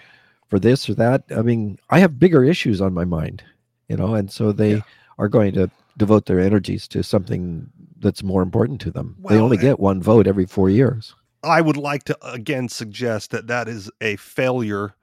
for 0.47 0.59
this 0.59 0.89
or 0.89 0.93
that." 0.95 1.23
I 1.35 1.41
mean, 1.41 1.79
I 1.89 1.99
have 1.99 2.19
bigger 2.19 2.43
issues 2.43 2.81
on 2.81 2.93
my 2.93 3.05
mind, 3.05 3.43
you 3.89 3.97
know, 3.97 4.13
and 4.15 4.31
so 4.31 4.51
they 4.53 4.75
Yeah. 4.75 4.81
are 5.17 5.27
going 5.27 5.53
to 5.55 5.69
devote 5.97 6.27
their 6.27 6.39
energies 6.39 6.87
to 6.89 7.03
something 7.03 7.69
that's 7.99 8.23
more 8.23 8.41
important 8.41 8.79
to 8.81 8.91
them. 8.91 9.17
they 9.27 9.37
only 9.37 9.57
and- 9.57 9.61
get 9.61 9.79
one 9.79 10.01
vote 10.01 10.27
every 10.27 10.45
four 10.45 10.69
years. 10.69 11.13
I 11.43 11.61
would 11.61 11.77
like 11.77 12.03
to 12.05 12.17
again 12.25 12.67
suggest 12.69 13.31
that 13.31 13.47
that 13.47 13.67
is 13.69 13.89
a 14.01 14.15
failure 14.17 14.93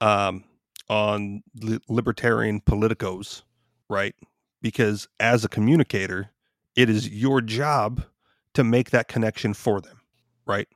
um, 0.00 0.44
on 0.88 1.42
li- 1.60 1.80
libertarian 1.88 2.60
politicos, 2.60 3.42
right? 3.88 4.14
Because 4.62 5.06
as 5.20 5.44
a 5.44 5.48
communicator, 5.48 6.30
it 6.76 6.88
is 6.90 7.08
your 7.10 7.40
job 7.42 8.02
to 8.54 8.64
make 8.64 8.90
that 8.90 9.06
connection 9.08 9.52
for 9.54 9.80
them, 9.82 10.00
right? 10.46 10.68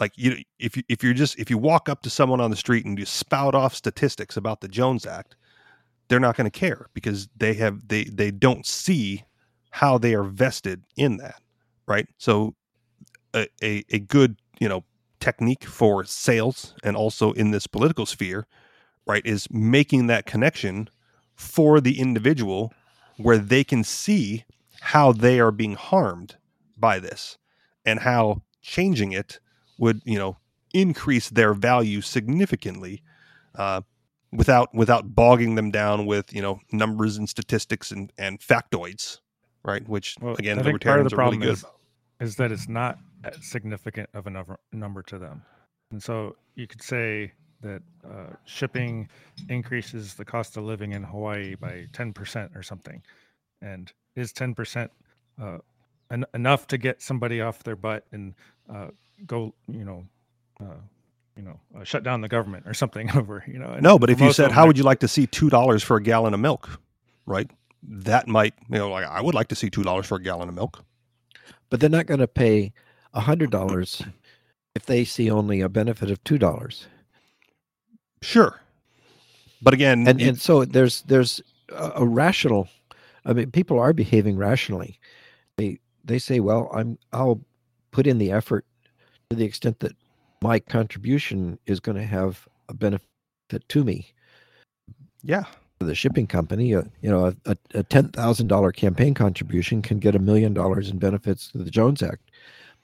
Like 0.00 0.12
you, 0.16 0.42
if 0.58 0.76
you 0.76 0.82
if 0.88 1.04
you're 1.04 1.14
just 1.14 1.38
if 1.38 1.48
you 1.50 1.58
walk 1.58 1.88
up 1.88 2.02
to 2.02 2.10
someone 2.10 2.40
on 2.40 2.50
the 2.50 2.56
street 2.56 2.84
and 2.84 2.98
you 2.98 3.04
spout 3.06 3.54
off 3.54 3.74
statistics 3.76 4.36
about 4.36 4.60
the 4.60 4.68
Jones 4.68 5.06
Act, 5.06 5.36
they're 6.12 6.20
not 6.20 6.36
going 6.36 6.50
to 6.50 6.58
care 6.58 6.90
because 6.92 7.26
they 7.34 7.54
have 7.54 7.88
they 7.88 8.04
they 8.04 8.30
don't 8.30 8.66
see 8.66 9.24
how 9.70 9.96
they 9.96 10.12
are 10.12 10.22
vested 10.22 10.84
in 10.94 11.16
that, 11.16 11.40
right? 11.86 12.06
So 12.18 12.54
a, 13.34 13.48
a, 13.62 13.82
a 13.88 13.98
good 13.98 14.36
you 14.60 14.68
know 14.68 14.84
technique 15.20 15.64
for 15.64 16.04
sales 16.04 16.74
and 16.84 16.96
also 16.96 17.32
in 17.32 17.50
this 17.50 17.66
political 17.66 18.04
sphere 18.04 18.46
right 19.06 19.24
is 19.24 19.48
making 19.50 20.06
that 20.08 20.26
connection 20.26 20.86
for 21.34 21.80
the 21.80 21.98
individual 21.98 22.74
where 23.16 23.38
they 23.38 23.64
can 23.64 23.82
see 23.82 24.44
how 24.80 25.12
they 25.12 25.40
are 25.40 25.52
being 25.52 25.76
harmed 25.76 26.36
by 26.76 26.98
this 26.98 27.38
and 27.86 28.00
how 28.00 28.42
changing 28.60 29.12
it 29.12 29.40
would 29.78 30.02
you 30.04 30.18
know 30.18 30.36
increase 30.74 31.30
their 31.30 31.54
value 31.54 32.02
significantly 32.02 33.02
uh, 33.54 33.80
without 34.32 34.74
without 34.74 35.14
bogging 35.14 35.54
them 35.54 35.70
down 35.70 36.06
with 36.06 36.32
you 36.32 36.42
know 36.42 36.60
numbers 36.72 37.16
and 37.16 37.28
statistics 37.28 37.90
and 37.90 38.12
and 38.18 38.40
factoids 38.40 39.20
right 39.64 39.88
which 39.88 40.16
Well, 40.20 40.34
again 40.38 40.58
I 40.58 40.62
think 40.62 40.82
part 40.82 41.00
of 41.00 41.08
the 41.08 41.16
are 41.16 41.24
really 41.24 41.38
good 41.38 41.54
is, 41.54 41.64
is 42.20 42.36
that 42.36 42.50
it's 42.52 42.68
not 42.68 42.98
significant 43.40 44.08
of 44.14 44.26
a 44.26 44.30
number, 44.30 44.58
number 44.72 45.02
to 45.02 45.18
them. 45.18 45.42
And 45.90 46.02
so 46.02 46.36
you 46.54 46.66
could 46.66 46.82
say 46.82 47.32
that 47.60 47.82
uh, 48.04 48.34
shipping 48.44 49.08
increases 49.48 50.14
the 50.14 50.24
cost 50.24 50.56
of 50.56 50.64
living 50.64 50.92
in 50.92 51.04
Hawaii 51.04 51.54
by 51.54 51.86
10% 51.92 52.56
or 52.56 52.62
something. 52.62 53.02
And 53.60 53.92
is 54.16 54.32
10% 54.32 54.88
uh, 55.40 55.58
en- 56.10 56.24
enough 56.34 56.66
to 56.68 56.78
get 56.78 57.00
somebody 57.00 57.40
off 57.40 57.62
their 57.62 57.76
butt 57.76 58.04
and 58.10 58.34
uh, 58.72 58.88
go, 59.26 59.54
you 59.68 59.84
know, 59.84 60.04
uh, 60.60 60.80
you 61.36 61.42
know, 61.42 61.58
uh, 61.78 61.84
shut 61.84 62.02
down 62.02 62.20
the 62.20 62.28
government 62.28 62.64
or 62.66 62.74
something 62.74 63.10
over, 63.16 63.44
you 63.46 63.58
know. 63.58 63.78
No, 63.80 63.98
but 63.98 64.10
if 64.10 64.20
you 64.20 64.32
said, 64.32 64.50
"How 64.52 64.64
are- 64.64 64.66
would 64.68 64.78
you 64.78 64.84
like 64.84 65.00
to 65.00 65.08
see 65.08 65.26
two 65.26 65.48
dollars 65.50 65.82
for 65.82 65.96
a 65.96 66.02
gallon 66.02 66.34
of 66.34 66.40
milk?" 66.40 66.80
right? 67.26 67.50
That 67.82 68.28
might, 68.28 68.54
you 68.70 68.78
know, 68.78 68.90
like 68.90 69.04
I 69.06 69.20
would 69.20 69.34
like 69.34 69.48
to 69.48 69.54
see 69.54 69.70
two 69.70 69.82
dollars 69.82 70.06
for 70.06 70.16
a 70.16 70.22
gallon 70.22 70.48
of 70.48 70.54
milk. 70.54 70.84
But 71.70 71.80
they're 71.80 71.88
not 71.90 72.06
going 72.06 72.20
to 72.20 72.28
pay 72.28 72.72
a 73.14 73.20
hundred 73.20 73.50
dollars 73.50 74.02
if 74.74 74.86
they 74.86 75.04
see 75.04 75.30
only 75.30 75.60
a 75.60 75.68
benefit 75.68 76.10
of 76.10 76.22
two 76.24 76.38
dollars. 76.38 76.86
Sure, 78.22 78.60
but 79.62 79.74
again, 79.74 80.06
And 80.06 80.20
you- 80.20 80.28
and 80.28 80.40
so 80.40 80.64
there's 80.64 81.02
there's 81.02 81.40
a, 81.70 81.92
a 81.96 82.06
rational. 82.06 82.68
I 83.24 83.32
mean, 83.32 83.50
people 83.50 83.78
are 83.80 83.92
behaving 83.92 84.36
rationally. 84.36 84.98
They 85.56 85.78
they 86.04 86.18
say, 86.18 86.40
well, 86.40 86.70
I'm 86.74 86.98
I'll 87.12 87.40
put 87.90 88.06
in 88.06 88.18
the 88.18 88.30
effort 88.30 88.64
to 89.30 89.36
the 89.36 89.44
extent 89.44 89.80
that 89.80 89.92
my 90.42 90.58
contribution 90.58 91.58
is 91.66 91.80
going 91.80 91.96
to 91.96 92.04
have 92.04 92.48
a 92.68 92.74
benefit 92.74 93.06
to 93.68 93.84
me. 93.84 94.12
yeah, 95.22 95.44
For 95.78 95.86
the 95.86 95.94
shipping 95.94 96.26
company, 96.26 96.74
uh, 96.74 96.82
you 97.00 97.10
know, 97.10 97.26
a, 97.26 97.34
a, 97.46 97.56
a 97.74 97.82
ten 97.84 98.08
thousand 98.08 98.48
dollar 98.48 98.72
campaign 98.72 99.14
contribution 99.14 99.82
can 99.82 99.98
get 99.98 100.16
a 100.16 100.18
million 100.18 100.52
dollars 100.52 100.90
in 100.90 100.98
benefits 100.98 101.48
to 101.48 101.58
the 101.58 101.70
Jones 101.70 102.02
Act. 102.02 102.30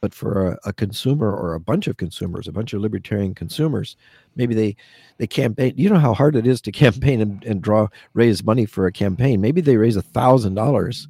But 0.01 0.15
for 0.15 0.53
a, 0.53 0.59
a 0.69 0.73
consumer 0.73 1.35
or 1.35 1.55
a 1.55 1.61
bunch 1.61 1.89
of 1.89 1.97
consumers, 1.97 2.47
a 2.47 2.53
bunch 2.53 2.73
of 2.73 2.81
libertarian 2.81 3.35
consumers, 3.35 3.97
maybe 4.37 4.55
they 4.55 4.77
they 5.19 5.27
campaign. 5.27 5.75
You 5.77 5.91
know 5.91 5.99
how 5.99 6.15
hard 6.15 6.37
it 6.37 6.47
is 6.47 6.61
to 6.63 6.73
campaign 6.85 7.21
and, 7.21 7.43
and 7.45 7.61
draw 7.61 7.89
raise 8.15 8.45
money 8.45 8.67
for 8.67 8.87
a 8.87 8.93
campaign. 8.93 9.41
Maybe 9.41 9.61
they 9.61 9.77
raise 9.77 9.97
a 9.97 10.03
thousand 10.03 10.55
dollars. 10.55 11.09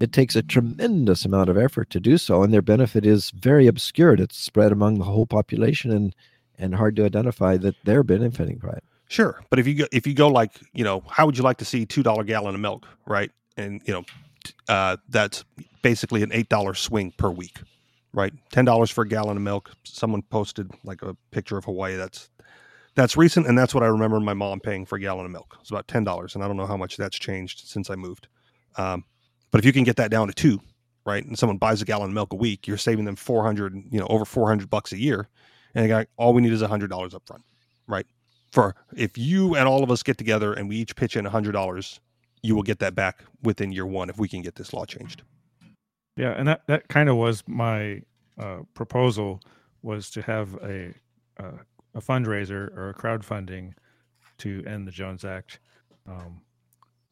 It 0.00 0.12
takes 0.12 0.36
a 0.36 0.42
tremendous 0.42 1.24
amount 1.24 1.48
of 1.48 1.56
effort 1.56 1.90
to 1.90 2.00
do 2.00 2.18
so, 2.18 2.42
and 2.42 2.52
their 2.52 2.62
benefit 2.62 3.06
is 3.06 3.30
very 3.30 3.66
obscured. 3.66 4.20
It's 4.20 4.36
spread 4.36 4.72
among 4.72 4.98
the 4.98 5.04
whole 5.04 5.26
population 5.26 5.90
and 5.90 6.14
and 6.58 6.74
hard 6.74 6.96
to 6.96 7.04
identify 7.04 7.56
that 7.58 7.74
they're 7.84 8.02
benefiting 8.02 8.56
by 8.58 8.70
it. 8.70 8.84
Sure, 9.08 9.42
but 9.50 9.58
if 9.58 9.66
you 9.66 9.74
go 9.74 9.86
if 9.92 10.06
you 10.06 10.14
go 10.14 10.28
like 10.28 10.52
you 10.72 10.84
know, 10.84 11.02
how 11.08 11.26
would 11.26 11.36
you 11.36 11.44
like 11.44 11.58
to 11.58 11.64
see 11.64 11.86
two 11.86 12.02
dollar 12.02 12.24
gallon 12.24 12.54
of 12.54 12.60
milk, 12.60 12.86
right? 13.06 13.30
And 13.56 13.80
you 13.86 13.92
know, 13.92 14.04
uh, 14.68 14.96
that's 15.08 15.44
basically 15.82 16.22
an 16.22 16.30
eight 16.32 16.48
dollar 16.48 16.74
swing 16.74 17.12
per 17.16 17.30
week, 17.30 17.60
right? 18.12 18.32
Ten 18.50 18.64
dollars 18.64 18.90
for 18.90 19.02
a 19.02 19.08
gallon 19.08 19.36
of 19.36 19.42
milk. 19.42 19.70
Someone 19.84 20.22
posted 20.22 20.70
like 20.84 21.02
a 21.02 21.16
picture 21.30 21.56
of 21.56 21.64
Hawaii. 21.64 21.96
That's 21.96 22.28
that's 22.96 23.16
recent, 23.16 23.46
and 23.46 23.56
that's 23.56 23.74
what 23.74 23.82
I 23.84 23.86
remember 23.86 24.18
my 24.18 24.34
mom 24.34 24.58
paying 24.58 24.86
for 24.86 24.96
a 24.96 25.00
gallon 25.00 25.26
of 25.26 25.30
milk. 25.30 25.56
It's 25.60 25.70
about 25.70 25.86
ten 25.86 26.02
dollars, 26.02 26.34
and 26.34 26.42
I 26.42 26.48
don't 26.48 26.56
know 26.56 26.66
how 26.66 26.76
much 26.76 26.96
that's 26.96 27.18
changed 27.18 27.68
since 27.68 27.90
I 27.90 27.94
moved. 27.94 28.26
Um, 28.76 29.04
but 29.56 29.60
if 29.60 29.64
you 29.64 29.72
can 29.72 29.84
get 29.84 29.96
that 29.96 30.10
down 30.10 30.26
to 30.26 30.34
two, 30.34 30.60
right, 31.06 31.24
and 31.24 31.38
someone 31.38 31.56
buys 31.56 31.80
a 31.80 31.86
gallon 31.86 32.10
of 32.10 32.14
milk 32.14 32.34
a 32.34 32.36
week, 32.36 32.66
you're 32.66 32.76
saving 32.76 33.06
them 33.06 33.16
four 33.16 33.42
hundred, 33.42 33.74
you 33.90 33.98
know, 33.98 34.06
over 34.10 34.26
four 34.26 34.48
hundred 34.48 34.68
bucks 34.68 34.92
a 34.92 34.98
year, 34.98 35.30
and 35.74 35.88
got, 35.88 36.08
all 36.18 36.34
we 36.34 36.42
need 36.42 36.52
is 36.52 36.60
a 36.60 36.68
hundred 36.68 36.90
dollars 36.90 37.14
up 37.14 37.22
front, 37.26 37.42
right? 37.86 38.06
for 38.52 38.74
if 38.94 39.18
you 39.18 39.54
and 39.54 39.68
all 39.68 39.82
of 39.82 39.90
us 39.90 40.02
get 40.02 40.18
together 40.18 40.52
and 40.52 40.68
we 40.68 40.76
each 40.76 40.94
pitch 40.96 41.16
in 41.16 41.26
a 41.26 41.30
hundred 41.30 41.52
dollars, 41.52 42.00
you 42.42 42.54
will 42.54 42.62
get 42.62 42.78
that 42.78 42.94
back 42.94 43.22
within 43.42 43.72
year 43.72 43.86
one 43.86 44.10
if 44.10 44.18
we 44.18 44.28
can 44.28 44.42
get 44.42 44.54
this 44.54 44.72
law 44.72 44.84
changed. 44.84 45.22
Yeah, 46.16 46.30
and 46.30 46.48
that 46.48 46.62
that 46.66 46.88
kind 46.88 47.08
of 47.08 47.16
was 47.16 47.42
my 47.46 48.02
uh, 48.38 48.60
proposal 48.74 49.40
was 49.82 50.10
to 50.10 50.22
have 50.22 50.54
a 50.62 50.94
uh, 51.38 51.58
a 51.94 52.00
fundraiser 52.00 52.76
or 52.76 52.90
a 52.90 52.94
crowdfunding 52.94 53.72
to 54.38 54.62
end 54.66 54.86
the 54.86 54.92
Jones 54.92 55.24
Act, 55.24 55.60
um, 56.06 56.40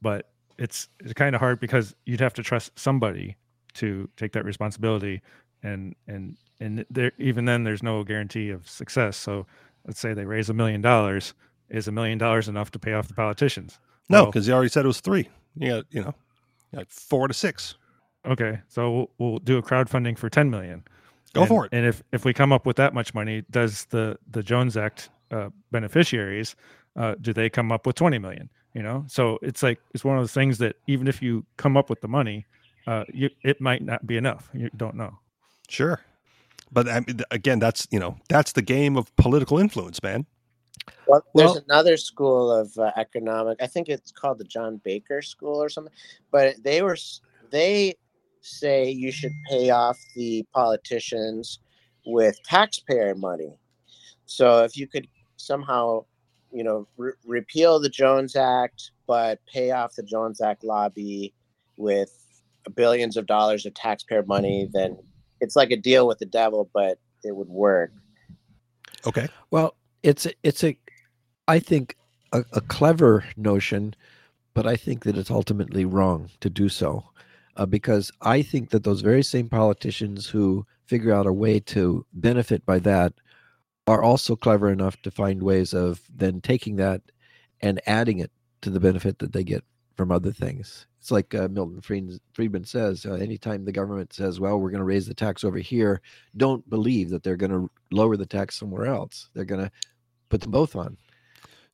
but 0.03 0.31
it's 0.59 0.89
it's 1.01 1.13
kind 1.13 1.35
of 1.35 1.41
hard 1.41 1.61
because 1.61 1.95
you'd 2.07 2.21
have 2.21 2.35
to 2.35 2.43
trust 2.43 2.79
somebody 2.79 3.37
to 3.75 4.09
take 4.17 4.33
that 4.33 4.45
responsibility, 4.45 5.21
and 5.63 5.95
and 6.07 6.37
and 6.61 6.85
there 6.91 7.13
even 7.19 7.45
then 7.45 7.65
there's 7.65 7.83
no 7.83 8.05
guarantee 8.05 8.51
of 8.51 8.69
success. 8.69 9.17
So 9.17 9.47
let's 9.87 10.01
say 10.01 10.15
they 10.15 10.25
raise 10.25 10.49
a 10.49 10.55
million 10.55 10.81
dollars, 10.81 11.35
is 11.69 11.89
a 11.89 11.93
million 11.93 12.19
dollars 12.19 12.49
enough 12.49 12.71
to 12.73 12.79
pay 12.79 12.93
off 12.93 13.09
the 13.09 13.15
politicians? 13.15 13.79
No, 14.09 14.27
because 14.27 14.47
he 14.47 14.53
already 14.53 14.69
said 14.69 14.85
it 14.85 14.89
was 14.89 15.01
three. 15.01 15.29
You 15.57 15.71
got, 15.71 15.85
you 15.91 16.03
know, 16.03 16.15
like 16.73 16.91
four 16.91 17.29
to 17.29 17.35
six. 17.35 17.77
Okay, 18.27 18.61
so 18.69 18.91
we'll, 18.91 19.11
we'll 19.19 19.39
do 19.39 19.59
a 19.59 19.63
crowdfunding 19.63 20.17
for 20.17 20.31
10 20.31 20.51
million. 20.51 20.83
Go 21.35 21.43
and, 21.43 21.49
for 21.49 21.67
it. 21.67 21.73
And 21.73 21.85
if 21.85 22.03
if 22.13 22.25
we 22.25 22.33
come 22.33 22.53
up 22.53 22.65
with 22.65 22.77
that 22.77 22.95
much 22.95 23.13
money, 23.13 23.45
does 23.51 23.87
the 23.87 24.17
the 24.31 24.43
Jones 24.43 24.77
Act 24.77 25.11
uh, 25.31 25.51
beneficiaries 25.71 26.55
uh, 26.97 27.15
do 27.21 27.33
they 27.33 27.51
come 27.51 27.73
up 27.73 27.87
with 27.87 27.97
20 27.97 28.19
million? 28.19 28.51
You 28.75 28.83
know, 28.83 29.05
so 29.07 29.39
it's 29.41 29.63
like 29.63 29.81
it's 29.95 30.05
one 30.05 30.17
of 30.17 30.23
those 30.23 30.33
things 30.33 30.59
that 30.59 30.77
even 30.89 31.07
if 31.07 31.23
you 31.23 31.45
come 31.57 31.77
up 31.77 31.89
with 31.89 32.01
the 32.01 32.09
money, 32.09 32.45
uh, 32.87 33.05
you, 33.13 33.31
it 33.43 33.61
might 33.61 33.83
not 33.83 34.05
be 34.07 34.17
enough. 34.17 34.51
You 34.53 34.69
don't 34.77 34.97
know. 34.97 35.17
Sure, 35.69 36.01
but 36.73 36.89
I 36.89 37.01
mean, 37.01 37.21
again, 37.31 37.61
that's 37.61 37.87
you 37.93 38.01
know, 38.01 38.17
that's 38.29 38.53
the 38.53 38.63
game 38.63 38.97
of 38.97 39.15
political 39.17 39.59
influence, 39.59 40.03
man. 40.03 40.27
Well, 41.07 41.25
there's 41.35 41.53
Well- 41.53 41.63
another 41.69 41.97
school 41.97 42.51
of 42.53 42.77
uh, 42.77 42.91
economic. 42.97 43.63
I 43.63 43.69
think 43.69 43.89
it's 43.89 44.11
called 44.11 44.39
the 44.39 44.45
John 44.45 44.81
Baker 44.85 45.23
School 45.23 45.63
or 45.63 45.69
something. 45.69 45.93
But 46.33 46.63
they 46.65 46.83
were 46.83 46.97
they 47.51 47.95
say 48.41 48.91
you 48.91 49.13
should 49.13 49.33
pay 49.49 49.71
off 49.71 49.99
the 50.17 50.45
politicians 50.53 51.61
with 52.05 52.43
taxpayer 52.43 53.15
money. 53.15 53.57
So 54.27 54.65
if 54.65 54.77
you 54.77 54.87
could 54.87 55.07
somehow, 55.37 56.05
you 56.55 56.63
know, 56.63 56.87
re- 56.97 57.13
repeal 57.27 57.81
the 57.81 57.89
Jones 57.89 58.37
Act, 58.37 58.93
but 59.07 59.41
pay 59.53 59.73
off 59.73 59.97
the 59.97 60.05
Jones 60.05 60.41
Act 60.41 60.63
lobby 60.63 61.35
with 61.77 62.11
billions 62.77 63.17
of 63.17 63.27
dollars 63.27 63.67
of 63.67 63.75
taxpayer 63.75 64.23
money, 64.23 64.71
then 64.73 64.97
it's 65.41 65.57
like 65.57 65.73
a 65.73 65.77
deal 65.77 66.07
with 66.07 66.19
the 66.19 66.27
devil, 66.27 66.71
but 66.73 66.99
it 67.25 67.35
would 67.35 67.49
work. 67.49 67.91
Okay, 69.07 69.29
Well, 69.51 69.75
it's 70.03 70.27
a, 70.27 70.33
it's 70.43 70.63
a, 70.63 70.79
I 71.49 71.59
think 71.59 71.97
a, 72.33 72.45
a 72.53 72.61
clever 72.61 73.25
notion, 73.37 73.95
but 74.55 74.67
I 74.67 74.77
think 74.77 75.03
that 75.05 75.19
it's 75.19 75.31
ultimately 75.31 75.85
wrong 75.85 76.31
to 76.41 76.49
do 76.49 76.69
so, 76.69 77.05
uh, 77.57 77.67
because 77.67 78.13
I 78.23 78.43
think 78.43 78.71
that 78.71 78.85
those 78.85 79.01
very 79.01 79.25
same 79.25 79.49
politicians 79.49 80.29
who 80.29 80.65
figure 80.87 81.13
out 81.13 81.27
a 81.27 81.33
way 81.33 81.59
to 81.61 82.07
benefit 82.13 82.65
by 82.65 82.79
that 82.81 83.13
are 83.87 84.03
also 84.03 84.37
clever 84.37 84.71
enough 84.71 85.01
to 85.03 85.11
find 85.11 85.43
ways 85.43 85.75
of 85.75 86.01
then 86.15 86.41
taking 86.41 86.77
that 86.77 87.03
and 87.61 87.81
adding 87.87 88.19
it 88.19 88.31
to 88.63 88.71
the 88.71 88.81
benefit 88.81 89.19
that 89.19 89.33
they 89.33 89.45
get 89.45 89.65
from 89.97 90.11
other 90.11 90.33
things. 90.33 90.87
It's 91.01 91.11
like 91.11 91.35
uh, 91.35 91.49
Milton 91.49 91.83
Friedman, 91.83 92.65
says: 92.65 93.05
uh, 93.05 93.13
anytime 93.15 93.65
the 93.65 93.73
government 93.73 94.15
says, 94.15 94.41
"Well, 94.41 94.59
we're 94.59 94.71
going 94.71 94.79
to 94.79 94.85
raise 94.85 95.07
the 95.07 95.15
tax 95.15 95.45
over 95.45 95.59
here," 95.59 96.01
don't 96.39 96.69
believe 96.71 97.11
that 97.11 97.23
they're 97.23 97.37
going 97.37 97.53
to 97.53 97.71
lower 97.93 98.17
the 98.17 98.25
tax 98.25 98.57
somewhere 98.59 98.87
else. 98.87 99.29
They're 99.35 99.45
going 99.45 99.65
to 99.67 99.71
put 100.31 100.41
them 100.41 100.51
both 100.51 100.75
on. 100.77 100.97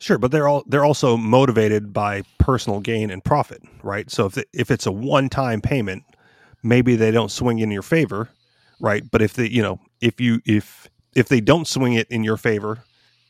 sure, 0.01 0.19
but 0.19 0.33
they're 0.33 0.49
all 0.49 0.65
they're 0.67 0.85
also 0.85 1.17
motivated 1.17 1.93
by 1.93 2.25
personal 2.39 2.81
gain 2.81 3.11
and 3.11 3.25
profit, 3.25 3.63
right? 3.85 4.11
So 4.11 4.27
if 4.27 4.37
it, 4.37 4.49
if 4.53 4.71
it's 4.73 4.87
a 4.87 4.93
one 4.93 5.29
time 5.29 5.61
payment, 5.61 6.05
maybe 6.65 6.97
they 6.97 7.13
don't 7.13 7.31
swing 7.31 7.61
in 7.61 7.71
your 7.71 7.83
favor, 7.83 8.31
right? 8.81 9.09
But 9.09 9.23
if 9.23 9.35
they, 9.35 9.49
you 9.49 9.63
know, 9.63 9.79
if 10.01 10.21
you 10.21 10.41
if 10.45 10.90
if 11.15 11.29
they 11.29 11.41
don't 11.41 11.67
swing 11.67 11.95
it 11.95 12.09
in 12.11 12.23
your 12.25 12.37
favor, 12.37 12.83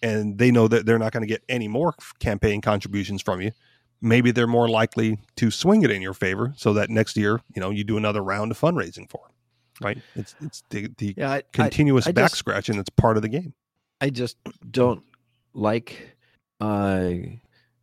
and 0.02 0.38
they 0.38 0.50
know 0.50 0.66
that 0.68 0.86
they're 0.86 0.98
not 0.98 1.12
going 1.12 1.22
to 1.22 1.26
get 1.26 1.42
any 1.48 1.68
more 1.68 1.94
campaign 2.20 2.60
contributions 2.60 3.20
from 3.22 3.40
you, 3.40 3.52
maybe 4.00 4.30
they're 4.30 4.46
more 4.46 4.68
likely 4.68 5.18
to 5.36 5.50
swing 5.50 5.82
it 5.82 5.90
in 5.90 6.00
your 6.02 6.14
favor, 6.14 6.52
so 6.56 6.72
that 6.72 6.88
next 6.90 7.16
year, 7.16 7.40
you 7.54 7.60
know, 7.60 7.70
you 7.70 7.84
do 7.84 7.96
another 7.96 8.22
round 8.22 8.50
of 8.50 8.58
fundraising 8.58 9.08
for 9.10 9.20
them, 9.26 9.34
right? 9.80 9.98
It's 10.14 10.34
it's 10.40 10.62
the 10.70 10.88
the 10.98 11.14
Yeah, 11.16 11.32
I, 11.32 11.42
continuous 11.52 12.06
I 12.06 12.12
back 12.12 12.30
just- 12.30 12.36
scratching 12.38 12.76
that's 12.76 12.90
part 12.90 13.16
of 13.16 13.22
the 13.22 13.28
game. 13.28 13.52
I 14.00 14.08
just 14.08 14.38
don't 14.70 15.02
like 15.52 16.16
uh, 16.60 17.10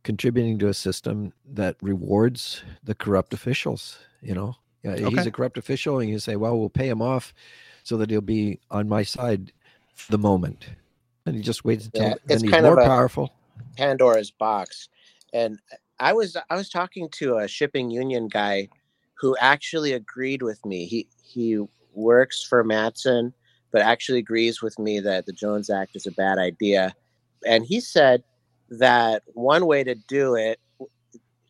contributing 0.02 0.58
to 0.58 0.68
a 0.68 0.74
system 0.74 1.32
that 1.52 1.76
rewards 1.82 2.62
the 2.82 2.94
corrupt 2.96 3.32
officials. 3.32 3.98
You 4.20 4.34
know, 4.34 4.56
yeah, 4.82 4.96
he's 4.96 5.26
a 5.26 5.30
corrupt 5.30 5.58
official, 5.58 6.00
and 6.00 6.10
you 6.10 6.18
say, 6.18 6.34
"Well, 6.34 6.58
we'll 6.58 6.68
pay 6.70 6.88
him 6.88 7.00
off 7.02 7.32
so 7.84 7.96
that 7.98 8.10
he'll 8.10 8.20
be 8.20 8.58
on 8.72 8.88
my 8.88 9.04
side 9.04 9.52
the 10.08 10.18
moment," 10.18 10.66
and 11.26 11.34
he 11.36 11.42
just 11.42 11.64
waits 11.64 11.86
until 11.86 12.08
Yeah, 12.08 12.14
it's 12.28 12.42
he's 12.42 12.50
kind 12.50 12.66
of 12.66 12.74
more 12.74 12.82
a- 12.82 12.86
powerful. 12.86 13.32
Pandora's 13.76 14.30
box. 14.30 14.88
And 15.32 15.58
I 16.00 16.12
was 16.12 16.36
I 16.50 16.56
was 16.56 16.68
talking 16.68 17.08
to 17.12 17.38
a 17.38 17.48
shipping 17.48 17.90
union 17.90 18.28
guy 18.28 18.68
who 19.20 19.36
actually 19.40 19.92
agreed 19.92 20.42
with 20.42 20.64
me. 20.64 20.86
He 20.86 21.08
he 21.22 21.58
works 21.92 22.42
for 22.42 22.62
Matson, 22.64 23.34
but 23.72 23.82
actually 23.82 24.18
agrees 24.18 24.62
with 24.62 24.78
me 24.78 25.00
that 25.00 25.26
the 25.26 25.32
Jones 25.32 25.70
Act 25.70 25.96
is 25.96 26.06
a 26.06 26.12
bad 26.12 26.38
idea. 26.38 26.94
And 27.46 27.64
he 27.64 27.80
said 27.80 28.22
that 28.70 29.22
one 29.34 29.66
way 29.66 29.84
to 29.84 29.94
do 30.08 30.34
it, 30.34 30.60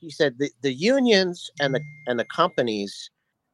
he 0.01 0.11
said 0.11 0.37
the, 0.39 0.51
the 0.63 0.73
unions 0.73 1.51
and 1.61 1.75
the 1.75 1.81
and 2.07 2.19
the 2.19 2.25
companies 2.25 3.11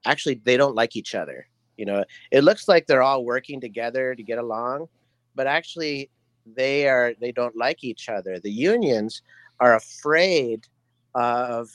actually 0.06 0.40
they 0.44 0.56
don't 0.56 0.74
like 0.74 0.96
each 0.96 1.14
other. 1.14 1.46
You 1.76 1.86
know, 1.86 2.04
it 2.30 2.44
looks 2.44 2.68
like 2.68 2.86
they're 2.86 3.02
all 3.02 3.24
working 3.24 3.60
together 3.60 4.14
to 4.14 4.22
get 4.22 4.38
along, 4.38 4.88
but 5.34 5.46
actually 5.46 6.10
they 6.46 6.88
are 6.88 7.14
they 7.20 7.32
don't 7.32 7.56
like 7.56 7.82
each 7.82 8.08
other. 8.08 8.38
The 8.38 8.50
unions 8.50 9.22
are 9.60 9.76
afraid 9.76 10.66
of 11.14 11.68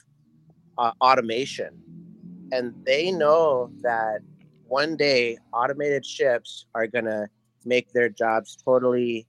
uh, 0.77 0.91
automation, 1.01 1.81
and 2.51 2.73
they 2.85 3.11
know 3.11 3.71
that 3.81 4.19
one 4.67 4.95
day 4.95 5.37
automated 5.53 6.05
ships 6.05 6.65
are 6.75 6.87
going 6.87 7.05
to 7.05 7.27
make 7.65 7.91
their 7.91 8.09
jobs 8.09 8.57
totally 8.63 9.27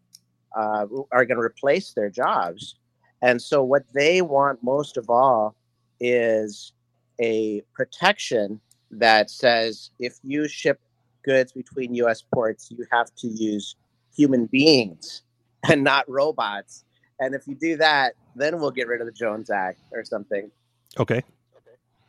uh, 0.56 0.87
are 1.12 1.24
going 1.24 1.38
to 1.38 1.42
replace 1.42 1.92
their 1.92 2.11
jobs. 2.11 2.76
And 3.22 3.40
so, 3.40 3.62
what 3.62 3.85
they 3.92 4.22
want 4.22 4.62
most 4.62 4.96
of 4.96 5.11
all 5.11 5.54
is 6.00 6.72
a 7.20 7.62
protection 7.74 8.61
that 8.90 9.31
says 9.31 9.90
if 9.98 10.18
you 10.22 10.48
ship 10.48 10.81
goods 11.24 11.53
between 11.53 11.94
U.S. 11.96 12.22
ports, 12.22 12.70
you 12.70 12.87
have 12.90 13.14
to 13.16 13.29
use 13.29 13.76
human 14.14 14.46
beings 14.46 15.22
and 15.68 15.85
not 15.85 16.09
robots. 16.09 16.85
And 17.18 17.35
if 17.35 17.46
you 17.46 17.55
do 17.55 17.76
that, 17.76 18.14
then 18.35 18.59
we'll 18.59 18.70
get 18.70 18.88
rid 18.88 19.00
of 19.00 19.07
the 19.07 19.12
Jones 19.12 19.50
Act 19.50 19.81
or 19.92 20.05
something. 20.05 20.50
Okay. 20.98 21.22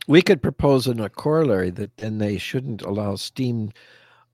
We 0.08 0.22
could 0.22 0.42
propose 0.42 0.88
in 0.88 1.00
a 1.00 1.10
corollary 1.10 1.70
that 1.72 1.96
then 1.98 2.18
they 2.18 2.38
shouldn't 2.38 2.82
allow 2.82 3.16
steam 3.16 3.72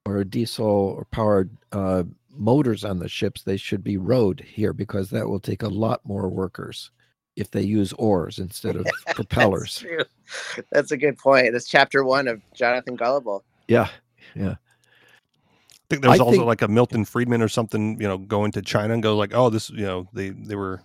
or 0.06 0.24
diesel 0.24 0.66
or 0.66 1.06
powered 1.06 1.50
uh, 1.72 2.04
motors 2.32 2.86
on 2.86 3.00
the 3.00 3.10
ships. 3.10 3.44
They 3.44 3.58
should 3.58 3.84
be 3.84 3.98
rowed 3.98 4.40
here 4.40 4.72
because 4.72 5.10
that 5.10 5.28
will 5.28 5.40
take 5.40 5.64
a 5.64 5.68
lot 5.68 6.02
more 6.06 6.30
workers 6.30 6.92
if 7.38 7.52
they 7.52 7.62
use 7.62 7.94
oars 7.94 8.40
instead 8.40 8.76
of 8.76 8.86
propellers. 9.16 9.86
That's. 9.88 10.66
That's 10.72 10.92
a 10.92 10.98
good 10.98 11.18
point. 11.18 11.54
That's 11.54 11.68
chapter 11.68 12.04
one 12.04 12.28
of 12.28 12.42
Jonathan 12.54 12.96
Gullible. 12.96 13.44
Yeah, 13.68 13.88
yeah. 14.36 14.56
I 14.56 15.90
think 15.90 16.02
there 16.02 16.12
was 16.12 16.20
I 16.20 16.24
also 16.24 16.38
think- 16.40 16.46
like 16.46 16.62
a 16.64 16.68
Milton 16.68 17.06
Friedman 17.06 17.42
or 17.42 17.48
something, 17.48 18.02
you 18.02 18.08
know, 18.08 18.18
going 18.18 18.52
to 18.54 18.62
China 18.62 18.94
and 18.94 19.02
go 19.02 19.16
like, 19.16 19.34
oh, 19.34 19.50
this, 19.50 19.70
you 19.70 19.86
know, 19.86 20.08
they 20.12 20.30
they 20.32 20.56
were, 20.56 20.82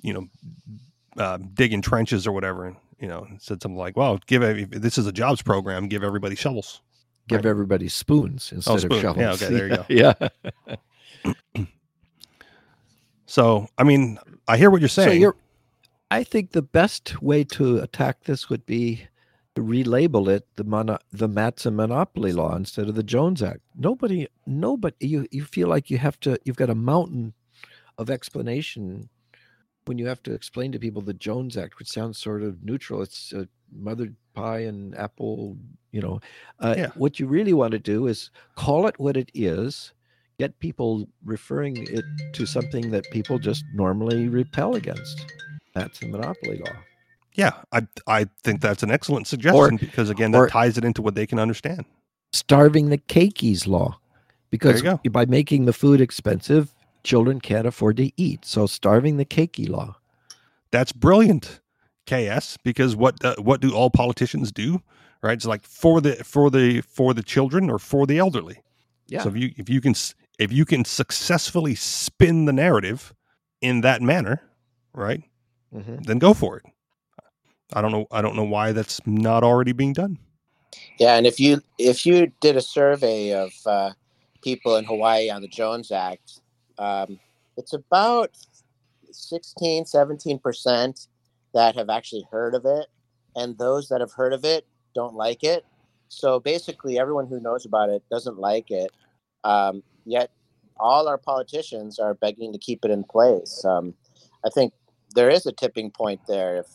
you 0.00 0.14
know, 0.14 0.28
uh, 1.18 1.38
digging 1.54 1.82
trenches 1.82 2.26
or 2.26 2.32
whatever, 2.32 2.66
and 2.66 2.76
you 3.00 3.08
know, 3.08 3.26
said 3.38 3.60
something 3.60 3.76
like, 3.76 3.96
well, 3.96 4.18
give 4.26 4.42
if 4.42 4.70
this 4.70 4.96
is 4.96 5.06
a 5.06 5.12
jobs 5.12 5.42
program, 5.42 5.88
give 5.88 6.02
everybody 6.02 6.36
shovels. 6.36 6.80
Give 7.28 7.44
everybody 7.44 7.90
spoons 7.90 8.50
instead 8.52 8.80
spoon. 8.80 8.92
of 8.92 9.00
shovels. 9.00 9.20
Yeah, 9.20 9.32
okay, 9.32 9.54
there 9.54 9.68
you 9.68 9.76
go. 9.76 9.84
yeah. 11.54 11.64
So, 13.30 13.68
I 13.76 13.84
mean, 13.84 14.18
I 14.48 14.56
hear 14.56 14.70
what 14.70 14.80
you're 14.80 14.88
saying. 14.88 15.10
So 15.10 15.12
you're, 15.12 15.36
I 16.10 16.24
think 16.24 16.52
the 16.52 16.62
best 16.62 17.20
way 17.22 17.44
to 17.44 17.78
attack 17.78 18.24
this 18.24 18.48
would 18.48 18.64
be 18.64 19.06
to 19.54 19.62
relabel 19.62 20.28
it 20.28 20.46
the 20.56 20.64
mono, 20.64 20.98
the 21.12 21.28
Matson 21.28 21.76
Monopoly 21.76 22.32
Law 22.32 22.54
instead 22.56 22.88
of 22.88 22.94
the 22.94 23.02
Jones 23.02 23.42
Act. 23.42 23.60
Nobody, 23.76 24.28
nobody, 24.46 24.96
you 25.00 25.26
you 25.30 25.44
feel 25.44 25.68
like 25.68 25.90
you 25.90 25.98
have 25.98 26.18
to. 26.20 26.38
You've 26.44 26.56
got 26.56 26.70
a 26.70 26.74
mountain 26.74 27.34
of 27.98 28.08
explanation 28.08 29.08
when 29.86 29.98
you 29.98 30.06
have 30.06 30.22
to 30.22 30.32
explain 30.32 30.70
to 30.72 30.78
people 30.78 31.02
the 31.02 31.14
Jones 31.14 31.56
Act, 31.56 31.78
which 31.78 31.88
sounds 31.88 32.18
sort 32.18 32.42
of 32.42 32.62
neutral. 32.62 33.02
It's 33.02 33.32
uh, 33.32 33.44
mother 33.72 34.12
pie 34.34 34.60
and 34.60 34.96
apple. 34.96 35.56
You 35.92 36.00
know, 36.02 36.20
uh, 36.60 36.74
Yeah. 36.76 36.90
what 36.94 37.18
you 37.18 37.26
really 37.26 37.52
want 37.54 37.72
to 37.72 37.78
do 37.78 38.06
is 38.06 38.30
call 38.54 38.86
it 38.86 38.98
what 38.98 39.16
it 39.16 39.30
is. 39.34 39.92
Get 40.38 40.58
people 40.60 41.08
referring 41.24 41.76
it 41.90 42.04
to 42.34 42.46
something 42.46 42.90
that 42.92 43.04
people 43.10 43.38
just 43.40 43.64
normally 43.74 44.28
repel 44.28 44.76
against. 44.76 45.26
That's 45.78 46.00
the 46.00 46.08
monopoly 46.08 46.58
law. 46.58 46.72
yeah, 47.34 47.52
I 47.72 47.86
I 48.06 48.26
think 48.42 48.60
that's 48.60 48.82
an 48.82 48.90
excellent 48.90 49.26
suggestion 49.26 49.76
because 49.76 50.10
again, 50.10 50.32
that 50.32 50.50
ties 50.50 50.78
it 50.78 50.84
into 50.84 51.02
what 51.02 51.14
they 51.14 51.26
can 51.26 51.38
understand. 51.38 51.84
Starving 52.32 52.90
the 52.90 52.98
keikis 52.98 53.66
law. 53.66 53.98
Because 54.50 54.82
by 55.10 55.26
making 55.26 55.66
the 55.66 55.74
food 55.74 56.00
expensive, 56.00 56.72
children 57.04 57.40
can't 57.40 57.66
afford 57.66 57.98
to 57.98 58.10
eat. 58.16 58.44
So 58.44 58.66
starving 58.66 59.18
the 59.18 59.24
keiki 59.24 59.68
law. 59.68 59.96
That's 60.70 60.92
brilliant, 60.92 61.60
KS. 62.06 62.56
Because 62.62 62.96
what 62.96 63.22
uh, 63.24 63.36
what 63.38 63.60
do 63.60 63.74
all 63.74 63.90
politicians 63.90 64.50
do? 64.50 64.82
Right? 65.22 65.34
It's 65.34 65.46
like 65.46 65.64
for 65.64 66.00
the 66.00 66.16
for 66.24 66.50
the 66.50 66.80
for 66.82 67.12
the 67.12 67.22
children 67.22 67.70
or 67.70 67.78
for 67.78 68.06
the 68.06 68.18
elderly. 68.18 68.62
Yeah. 69.06 69.22
So 69.22 69.30
if 69.30 69.36
you 69.36 69.52
if 69.56 69.68
you 69.68 69.80
can 69.80 69.94
if 70.38 70.52
you 70.52 70.64
can 70.64 70.84
successfully 70.84 71.74
spin 71.74 72.44
the 72.44 72.52
narrative 72.52 73.14
in 73.60 73.80
that 73.82 74.00
manner, 74.00 74.42
right? 74.94 75.22
Mhm. 75.74 76.04
Then 76.04 76.18
go 76.18 76.34
for 76.34 76.58
it. 76.58 76.64
I 77.72 77.82
don't 77.82 77.92
know. 77.92 78.06
I 78.10 78.22
don't 78.22 78.36
know 78.36 78.44
why 78.44 78.72
that's 78.72 79.00
not 79.06 79.44
already 79.44 79.72
being 79.72 79.92
done. 79.92 80.18
Yeah, 80.98 81.16
and 81.16 81.26
if 81.26 81.38
you 81.38 81.60
if 81.78 82.06
you 82.06 82.32
did 82.40 82.56
a 82.56 82.62
survey 82.62 83.32
of 83.32 83.52
uh, 83.66 83.92
people 84.42 84.76
in 84.76 84.84
Hawaii 84.84 85.30
on 85.30 85.42
the 85.42 85.48
Jones 85.48 85.92
Act, 85.92 86.40
um, 86.78 87.18
it's 87.56 87.72
about 87.74 88.30
16, 89.10 89.84
17 89.84 90.38
percent 90.38 91.08
that 91.54 91.74
have 91.76 91.90
actually 91.90 92.26
heard 92.30 92.54
of 92.54 92.64
it, 92.64 92.86
and 93.36 93.56
those 93.58 93.88
that 93.88 94.00
have 94.00 94.12
heard 94.12 94.32
of 94.32 94.44
it 94.44 94.66
don't 94.94 95.14
like 95.14 95.44
it. 95.44 95.64
So 96.08 96.40
basically, 96.40 96.98
everyone 96.98 97.26
who 97.26 97.40
knows 97.40 97.66
about 97.66 97.90
it 97.90 98.02
doesn't 98.10 98.38
like 98.38 98.70
it. 98.70 98.90
Um, 99.44 99.82
yet, 100.06 100.30
all 100.80 101.06
our 101.06 101.18
politicians 101.18 101.98
are 101.98 102.14
begging 102.14 102.52
to 102.52 102.58
keep 102.58 102.84
it 102.84 102.90
in 102.90 103.04
place. 103.04 103.64
Um, 103.64 103.94
I 104.44 104.48
think 104.50 104.72
there 105.14 105.30
is 105.30 105.46
a 105.46 105.52
tipping 105.52 105.90
point 105.90 106.20
there 106.26 106.56
if 106.56 106.66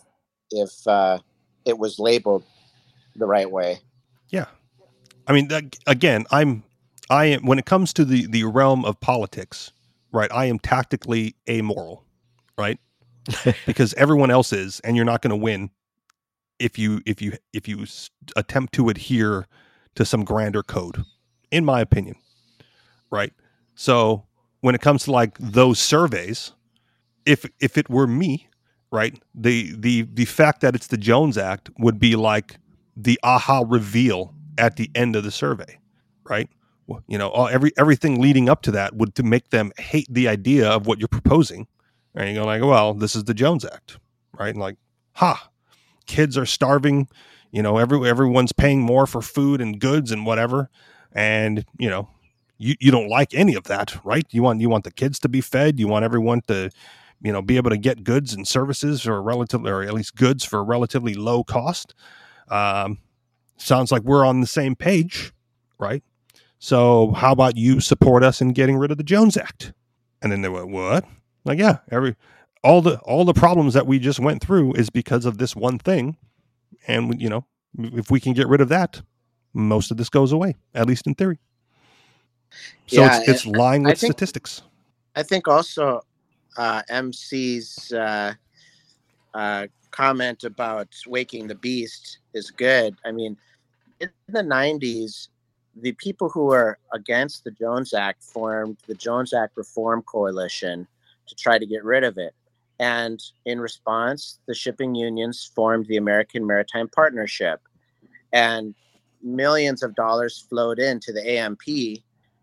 if 0.52 0.88
uh, 0.88 1.20
it 1.66 1.78
was 1.78 2.00
labeled 2.00 2.44
the 3.16 3.26
right 3.26 3.50
way. 3.50 3.80
Yeah, 4.30 4.46
I 5.28 5.34
mean, 5.34 5.48
that, 5.50 5.78
again, 5.88 6.26
I'm, 6.32 6.64
I 7.10 7.26
am 7.26 7.46
when 7.46 7.60
it 7.60 7.66
comes 7.66 7.94
to 7.94 8.06
the 8.06 8.28
the 8.28 8.44
realm 8.46 8.86
of 8.86 9.00
politics, 9.00 9.72
right? 10.12 10.32
I 10.32 10.46
am 10.46 10.60
tactically 10.60 11.36
amoral, 11.50 12.04
right? 12.58 12.80
because 13.66 13.94
everyone 13.94 14.32
else 14.32 14.52
is, 14.52 14.80
and 14.82 14.96
you're 14.96 15.06
not 15.06 15.22
going 15.22 15.30
to 15.30 15.36
win 15.38 15.70
if 16.60 16.78
you 16.78 17.02
if 17.06 17.22
you 17.22 17.34
if 17.54 17.68
you 17.68 17.86
attempt 18.36 18.74
to 18.74 18.90
adhere 18.90 19.48
to 19.96 20.06
some 20.06 20.24
grander 20.24 20.64
code, 20.64 21.04
in 21.52 21.64
my 21.66 21.82
opinion, 21.82 22.16
right? 23.12 23.34
So 23.76 24.26
when 24.62 24.76
it 24.76 24.82
comes 24.82 25.04
to 25.04 25.12
like 25.12 25.38
those 25.38 25.80
surveys, 25.80 26.54
if 27.26 27.46
if 27.60 27.78
it 27.78 27.90
were 27.90 28.08
me, 28.08 28.48
right, 28.92 29.22
the 29.36 29.74
the 29.78 30.04
the 30.14 30.26
fact 30.26 30.62
that 30.62 30.76
it's 30.76 30.88
the 30.88 30.98
Jones 30.98 31.38
Act 31.38 31.70
would 31.80 32.00
be 32.00 32.16
like 32.16 32.58
the 32.96 33.20
aha 33.24 33.64
reveal 33.68 34.34
at 34.58 34.76
the 34.76 34.90
end 34.96 35.16
of 35.16 35.24
the 35.24 35.32
survey, 35.32 35.80
right? 36.30 36.50
You 37.08 37.18
know, 37.18 37.30
all, 37.30 37.48
every 37.48 37.72
everything 37.78 38.22
leading 38.22 38.50
up 38.50 38.62
to 38.64 38.72
that 38.72 38.96
would 38.96 39.16
to 39.16 39.24
make 39.24 39.50
them 39.50 39.72
hate 39.78 40.08
the 40.10 40.28
idea 40.28 40.70
of 40.70 40.86
what 40.86 41.00
you're 41.00 41.08
proposing, 41.08 41.68
and 42.14 42.30
you 42.30 42.36
go 42.36 42.46
like, 42.46 42.62
well, 42.62 42.94
this 42.94 43.16
is 43.16 43.24
the 43.24 43.34
Jones 43.34 43.66
Act, 43.66 43.98
right? 44.38 44.50
And 44.50 44.60
like, 44.60 44.76
ha, 45.14 45.50
kids 46.06 46.38
are 46.38 46.46
starving. 46.46 47.08
You 47.52 47.62
know, 47.62 47.78
every 47.78 48.08
everyone's 48.08 48.52
paying 48.52 48.82
more 48.82 49.08
for 49.08 49.22
food 49.22 49.62
and 49.62 49.80
goods 49.80 50.12
and 50.12 50.26
whatever, 50.26 50.70
and 51.14 51.66
you 51.80 51.90
know, 51.90 52.10
you 52.58 52.76
you 52.80 52.92
don't 52.92 53.10
like 53.10 53.34
any 53.34 53.56
of 53.56 53.66
that, 53.66 53.96
right? 54.04 54.26
You 54.32 54.44
want 54.44 54.62
you 54.62 54.70
want 54.70 54.84
the 54.84 54.92
kids 54.92 55.20
to 55.20 55.30
be 55.30 55.42
fed. 55.42 55.80
You 55.80 55.88
want 55.88 56.06
everyone 56.06 56.42
to, 56.48 56.70
you 57.24 57.32
know, 57.32 57.42
be 57.42 57.58
able 57.58 57.70
to 57.72 57.78
get 57.78 58.04
goods 58.04 58.34
and 58.34 58.48
services 58.48 59.02
for 59.02 59.16
a 59.16 59.22
relatively, 59.22 59.72
or 59.72 59.82
at 59.82 59.94
least 59.94 60.16
goods 60.16 60.44
for 60.44 60.60
a 60.60 60.64
relatively 60.64 61.14
low 61.16 61.44
cost. 61.44 61.94
Um, 62.50 63.00
sounds 63.58 63.92
like 63.92 64.04
we're 64.04 64.26
on 64.26 64.42
the 64.42 64.48
same 64.48 64.76
page, 64.76 65.32
right? 65.80 66.04
So 66.60 67.12
how 67.14 67.32
about 67.32 67.58
you 67.58 67.80
support 67.80 68.24
us 68.24 68.42
in 68.42 68.54
getting 68.54 68.78
rid 68.78 68.92
of 68.92 68.98
the 68.98 69.04
Jones 69.04 69.38
Act? 69.38 69.74
And 70.22 70.32
then 70.32 70.42
they 70.42 70.50
went, 70.50 70.70
what? 70.70 71.06
Like, 71.46 71.60
yeah, 71.60 71.78
every 71.92 72.16
all 72.64 72.82
the 72.82 72.98
all 73.00 73.26
the 73.26 73.34
problems 73.34 73.74
that 73.74 73.86
we 73.88 74.00
just 74.00 74.20
went 74.20 74.42
through 74.42 74.74
is 74.74 74.90
because 74.90 75.26
of 75.26 75.38
this 75.38 75.56
one 75.56 75.78
thing, 75.80 76.16
and 76.88 77.20
you 77.22 77.28
know, 77.30 77.46
if 77.78 78.10
we 78.10 78.20
can 78.22 78.32
get 78.34 78.48
rid 78.48 78.62
of 78.62 78.70
that, 78.70 79.02
most 79.54 79.92
of 79.92 79.98
this 79.98 80.10
goes 80.10 80.32
away, 80.32 80.56
at 80.74 80.88
least 80.88 81.06
in 81.06 81.16
theory. 81.16 81.40
So 82.88 83.02
Yeah, 83.02 83.20
it's 83.20 83.30
it's 83.30 83.46
lying 83.46 83.86
I 83.86 83.90
with 83.90 84.00
think- 84.00 84.14
statistics. 84.14 84.62
I 85.16 85.24
think 85.24 85.48
also 85.48 86.02
uh, 86.58 86.82
MC's 86.90 87.92
uh, 87.94 88.34
uh, 89.34 89.68
comment 89.92 90.44
about 90.44 90.90
waking 91.08 91.48
the 91.48 91.56
beast 91.56 92.20
is 92.34 92.52
good. 92.52 92.96
I 93.06 93.12
mean, 93.12 93.38
in 94.00 94.10
the 94.28 94.42
90s, 94.42 95.30
the 95.76 95.94
people 95.94 96.30
who 96.30 96.46
were 96.46 96.78
against 96.94 97.44
the 97.44 97.52
Jones 97.52 97.94
Act 97.94 98.24
formed 98.24 98.78
the 98.88 98.94
Jones 98.94 99.34
Act 99.34 99.58
Reform 99.58 100.04
Coalition 100.04 100.88
to 101.28 101.36
try 101.36 101.58
to 101.58 101.66
get 101.66 101.84
rid 101.84 102.04
of 102.04 102.18
it. 102.18 102.34
And 102.80 103.22
in 103.46 103.60
response, 103.60 104.40
the 104.48 104.54
shipping 104.54 104.94
unions 104.96 105.52
formed 105.56 105.88
the 105.88 105.98
American 105.98 106.46
Maritime 106.46 106.90
Partnership. 106.90 107.62
And 108.32 108.76
millions 109.22 109.84
of 109.84 109.96
dollars 109.96 110.46
flowed 110.50 110.80
into 110.80 111.14
the 111.14 111.38
AMP, 111.38 111.62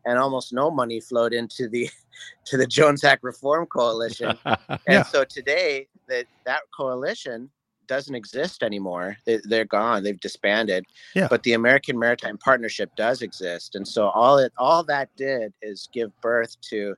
and 0.05 0.19
almost 0.19 0.53
no 0.53 0.71
money 0.71 1.01
flowed 1.01 1.33
into 1.33 1.69
the 1.69 1.89
to 2.47 2.57
the 2.57 2.67
Jones 2.67 3.05
Act 3.05 3.23
Reform 3.23 3.67
Coalition. 3.67 4.37
And 4.47 4.79
Yeah. 4.89 5.03
so 5.05 5.25
today, 5.25 5.89
that 6.09 6.27
that 6.45 6.63
coalition 6.77 7.51
doesn't 7.87 8.15
exist 8.15 8.63
anymore. 8.63 9.17
They, 9.27 9.41
they're 9.45 9.65
gone. 9.65 10.05
They've 10.05 10.19
disbanded. 10.21 10.85
Yeah. 11.15 11.27
But 11.29 11.43
the 11.43 11.55
American 11.55 11.99
Maritime 11.99 12.39
Partnership 12.39 12.95
does 12.97 13.21
exist, 13.21 13.75
and 13.75 13.87
so 13.87 14.09
all 14.11 14.39
it 14.39 14.53
all 14.59 14.85
that 14.85 15.09
did 15.17 15.53
is 15.61 15.89
give 15.93 16.11
birth 16.21 16.57
to, 16.71 16.95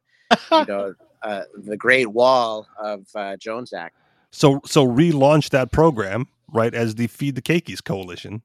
you 0.53 0.65
know, 0.69 0.95
uh, 1.23 1.43
the 1.57 1.77
Great 1.79 2.09
Wall 2.09 2.67
of 2.79 3.07
uh, 3.15 3.37
Jones 3.37 3.73
Act. 3.73 3.97
So 4.33 4.61
so 4.67 4.87
relaunch 4.87 5.49
that 5.51 5.73
program 5.73 6.27
right 6.53 6.75
as 6.75 6.95
the 6.97 7.07
Feed 7.07 7.37
the 7.37 7.43
Keikis 7.43 7.83
coalition, 7.83 8.43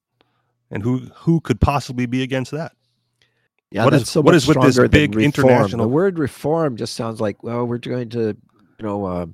and 0.71 0.83
who 0.83 0.99
who 1.15 1.41
could 1.41 1.59
possibly 1.59 2.05
be 2.05 2.23
against 2.23 2.51
that? 2.51 2.71
Yeah, 3.71 3.83
What 3.83 3.93
is- 3.93 4.09
so 4.09 4.21
what 4.21 4.33
is 4.35 4.47
with 4.47 4.61
this 4.61 4.77
big 4.89 5.13
reform. 5.15 5.23
international- 5.49 5.85
The 5.85 5.93
word 5.93 6.17
reform 6.19 6.77
just 6.77 6.93
sounds 6.93 7.19
like, 7.19 7.43
well, 7.43 7.65
we're 7.67 7.79
going 7.79 8.09
to, 8.09 8.27
you 8.79 8.83
know, 8.85 9.05
uh, 9.05 9.25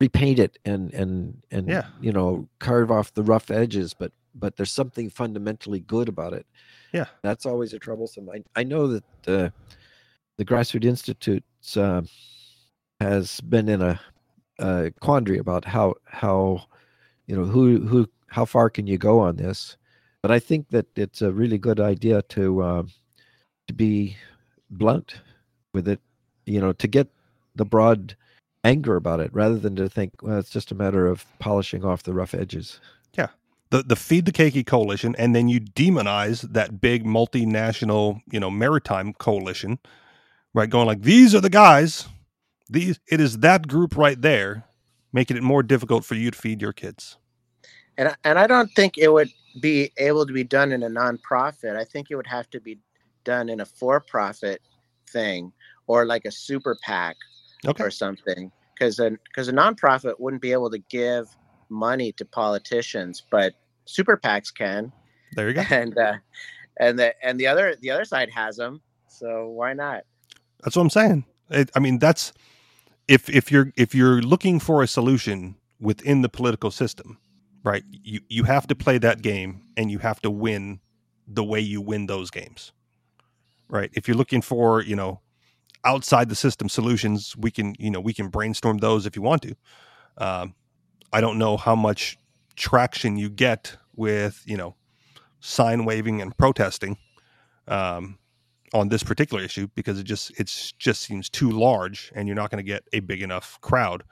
repaint 0.00 0.38
it 0.38 0.58
and 0.66 0.92
and 0.92 1.42
and 1.50 1.68
Yeah. 1.68 1.86
you 2.02 2.12
know 2.12 2.48
carve 2.58 2.90
off 2.90 3.14
the 3.14 3.22
rough 3.22 3.50
edges, 3.50 3.94
but 3.94 4.12
but 4.34 4.56
there's 4.56 4.70
something 4.70 5.08
fundamentally 5.08 5.80
good 5.80 6.08
about 6.08 6.32
it. 6.34 6.46
Yeah. 6.92 7.06
that's 7.22 7.44
always 7.46 7.72
a 7.72 7.78
troublesome. 7.78 8.28
I 8.30 8.44
I 8.54 8.62
know 8.62 8.86
that 8.88 9.04
the 9.22 9.52
the 10.36 10.44
Grassroot 10.44 10.84
Institute 10.84 11.42
uh, 11.76 12.02
has 13.00 13.40
been 13.40 13.68
in 13.68 13.80
a, 13.82 13.98
a 14.58 14.92
quandary 15.00 15.38
about 15.38 15.64
how 15.64 15.94
how 16.04 16.66
you 17.26 17.34
know 17.36 17.44
who 17.46 17.80
who 17.86 18.06
how 18.28 18.44
far 18.44 18.68
can 18.70 18.86
you 18.86 18.98
go 18.98 19.18
on 19.18 19.36
this, 19.36 19.76
but 20.22 20.30
I 20.30 20.38
think 20.38 20.68
that 20.68 20.86
it's 20.94 21.22
a 21.22 21.32
really 21.32 21.58
good 21.58 21.80
idea 21.80 22.20
to 22.36 22.62
uh, 22.62 22.82
to 23.66 23.74
be 23.74 24.16
blunt 24.70 25.16
with 25.72 25.88
it, 25.88 26.00
you 26.44 26.60
know, 26.60 26.72
to 26.72 26.88
get 26.88 27.08
the 27.54 27.64
broad 27.64 28.16
anger 28.64 28.96
about 28.96 29.20
it 29.20 29.32
rather 29.32 29.56
than 29.56 29.76
to 29.76 29.88
think 29.88 30.12
well 30.22 30.38
it's 30.38 30.50
just 30.50 30.72
a 30.72 30.74
matter 30.74 31.06
of 31.06 31.24
polishing 31.38 31.84
off 31.84 32.02
the 32.02 32.12
rough 32.12 32.34
edges. 32.34 32.80
Yeah. 33.16 33.28
The 33.70 33.82
the 33.82 33.96
feed 33.96 34.24
the 34.26 34.32
keiki 34.32 34.66
coalition 34.66 35.14
and 35.18 35.34
then 35.36 35.48
you 35.48 35.60
demonize 35.60 36.42
that 36.52 36.80
big 36.80 37.04
multinational 37.04 38.20
you 38.30 38.40
know 38.40 38.50
maritime 38.50 39.12
coalition 39.14 39.78
right 40.52 40.68
going 40.68 40.86
like 40.86 41.02
these 41.02 41.34
are 41.34 41.40
the 41.40 41.50
guys 41.50 42.08
these 42.68 42.98
it 43.08 43.20
is 43.20 43.38
that 43.38 43.68
group 43.68 43.96
right 43.96 44.20
there 44.20 44.64
making 45.12 45.36
it 45.36 45.42
more 45.44 45.62
difficult 45.62 46.04
for 46.04 46.14
you 46.16 46.30
to 46.32 46.38
feed 46.38 46.60
your 46.60 46.72
kids 46.72 47.16
and 47.98 48.08
I- 48.08 48.16
and 48.24 48.38
I 48.38 48.46
don't 48.46 48.70
think 48.74 48.98
it 48.98 49.12
would 49.12 49.30
be 49.60 49.90
able 49.96 50.26
to 50.26 50.32
be 50.32 50.44
done 50.44 50.72
in 50.72 50.82
a 50.82 50.88
nonprofit. 50.88 51.76
I 51.76 51.84
think 51.84 52.10
it 52.10 52.16
would 52.16 52.26
have 52.26 52.50
to 52.50 52.60
be 52.60 52.78
done 53.26 53.50
in 53.50 53.60
a 53.60 53.66
for-profit 53.66 54.62
thing 55.10 55.52
or 55.86 56.06
like 56.06 56.24
a 56.24 56.30
super 56.30 56.78
PAC 56.82 57.16
okay 57.66 57.84
or 57.84 57.90
something. 57.90 58.50
Because 58.72 58.98
because 59.24 59.48
a 59.48 59.52
nonprofit 59.52 60.14
wouldn't 60.18 60.42
be 60.42 60.52
able 60.52 60.70
to 60.70 60.78
give 60.90 61.26
money 61.68 62.12
to 62.12 62.24
politicians, 62.24 63.22
but 63.30 63.52
super 63.84 64.16
PACs 64.16 64.54
can, 64.54 64.90
there 65.32 65.48
you 65.48 65.54
go 65.54 65.64
and 65.70 65.98
uh, 65.98 66.14
and 66.80 66.98
the 66.98 67.14
and 67.22 67.38
the 67.38 67.46
other 67.46 67.76
the 67.82 67.90
other 67.90 68.06
side 68.06 68.30
has 68.34 68.56
them. 68.56 68.80
So 69.08 69.48
why 69.48 69.74
not? 69.74 70.04
that's 70.62 70.76
what 70.76 70.82
i'm 70.82 70.90
saying 70.90 71.24
it, 71.50 71.70
i 71.74 71.78
mean 71.78 71.98
that's 71.98 72.32
if 73.08 73.28
if 73.30 73.50
you're 73.50 73.72
if 73.76 73.94
you're 73.94 74.20
looking 74.20 74.58
for 74.58 74.82
a 74.82 74.86
solution 74.86 75.56
within 75.80 76.22
the 76.22 76.28
political 76.28 76.70
system 76.70 77.18
right 77.62 77.84
you 77.90 78.20
you 78.28 78.44
have 78.44 78.66
to 78.66 78.74
play 78.74 78.98
that 78.98 79.22
game 79.22 79.62
and 79.76 79.90
you 79.90 79.98
have 79.98 80.20
to 80.20 80.30
win 80.30 80.80
the 81.26 81.44
way 81.44 81.60
you 81.60 81.80
win 81.80 82.06
those 82.06 82.30
games 82.30 82.72
right? 83.68 83.90
If 83.94 84.08
you're 84.08 84.16
looking 84.16 84.42
for 84.42 84.82
you 84.82 84.96
know 84.96 85.20
outside 85.84 86.28
the 86.28 86.34
system 86.34 86.68
solutions 86.68 87.34
we 87.38 87.50
can 87.50 87.74
you 87.78 87.90
know 87.90 88.00
we 88.00 88.12
can 88.12 88.28
brainstorm 88.28 88.78
those 88.78 89.06
if 89.06 89.16
you 89.16 89.22
want 89.22 89.42
to. 89.42 89.54
Um, 90.18 90.54
i 91.12 91.20
don't 91.20 91.38
know 91.38 91.56
how 91.58 91.76
much 91.76 92.16
traction 92.56 93.16
you 93.16 93.28
get 93.28 93.76
with 93.94 94.42
you 94.46 94.56
know 94.56 94.74
sign 95.40 95.84
waving 95.84 96.20
and 96.22 96.36
protesting 96.36 96.96
um, 97.68 98.18
on 98.72 98.88
this 98.88 99.02
particular 99.02 99.42
issue 99.42 99.68
because 99.74 99.98
it 99.98 100.04
just 100.04 100.32
it's 100.40 100.72
just 100.72 101.02
seems 101.02 101.28
too 101.28 101.50
large 101.50 102.10
and 102.14 102.26
you're 102.26 102.34
not 102.34 102.50
going 102.50 102.64
to 102.64 102.66
get 102.66 102.82
a 102.92 103.00
big 103.00 103.22
enough 103.22 103.58
crowd. 103.60 104.02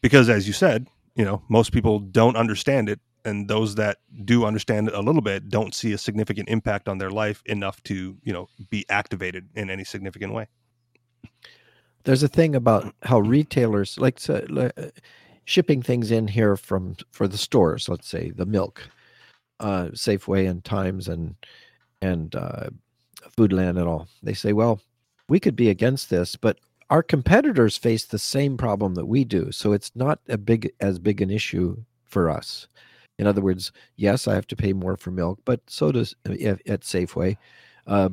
Because 0.00 0.28
as 0.28 0.46
you 0.46 0.52
said 0.52 0.88
you 1.14 1.24
know 1.24 1.42
most 1.48 1.72
people 1.72 1.98
don't 1.98 2.36
understand 2.36 2.88
it 2.88 3.00
and 3.24 3.48
those 3.48 3.74
that 3.74 3.98
do 4.24 4.44
understand 4.44 4.88
it 4.88 4.94
a 4.94 5.00
little 5.00 5.22
bit 5.22 5.48
don't 5.48 5.74
see 5.74 5.92
a 5.92 5.98
significant 5.98 6.48
impact 6.48 6.88
on 6.88 6.98
their 6.98 7.10
life 7.10 7.42
enough 7.46 7.82
to 7.82 8.16
you 8.24 8.32
know 8.32 8.48
be 8.70 8.84
activated 8.88 9.48
in 9.54 9.70
any 9.70 9.84
significant 9.84 10.32
way 10.32 10.46
There's 12.04 12.22
a 12.22 12.28
thing 12.28 12.54
about 12.54 12.94
how 13.02 13.20
retailers 13.20 13.98
like 13.98 14.18
so, 14.20 14.34
uh, 14.56 14.88
shipping 15.44 15.82
things 15.82 16.10
in 16.10 16.28
here 16.28 16.56
from 16.56 16.96
for 17.10 17.26
the 17.28 17.38
stores, 17.38 17.88
let's 17.88 18.08
say 18.08 18.30
the 18.30 18.46
milk, 18.46 18.88
uh, 19.58 19.86
Safeway 19.92 20.48
and 20.48 20.64
Times 20.64 21.08
and 21.08 21.34
and 22.00 22.34
uh, 22.34 22.70
Foodland 23.36 23.78
and 23.78 23.88
all. 23.88 24.08
They 24.22 24.34
say, 24.34 24.52
well, 24.52 24.80
we 25.28 25.40
could 25.40 25.56
be 25.56 25.68
against 25.68 26.08
this, 26.10 26.36
but 26.36 26.58
our 26.88 27.02
competitors 27.02 27.76
face 27.76 28.04
the 28.04 28.18
same 28.18 28.56
problem 28.56 28.94
that 28.94 29.06
we 29.06 29.24
do, 29.24 29.52
so 29.52 29.72
it's 29.72 29.92
not 29.94 30.20
a 30.28 30.38
big 30.38 30.72
as 30.80 30.98
big 30.98 31.20
an 31.20 31.30
issue 31.30 31.76
for 32.04 32.30
us. 32.30 32.66
In 33.20 33.26
other 33.26 33.42
words, 33.42 33.70
yes, 33.96 34.26
I 34.26 34.34
have 34.34 34.46
to 34.46 34.56
pay 34.56 34.72
more 34.72 34.96
for 34.96 35.10
milk, 35.10 35.40
but 35.44 35.60
so 35.66 35.92
does 35.92 36.16
uh, 36.26 36.32
at 36.32 36.66
at 36.66 36.80
Safeway. 36.80 37.36
Uh, 37.86 38.08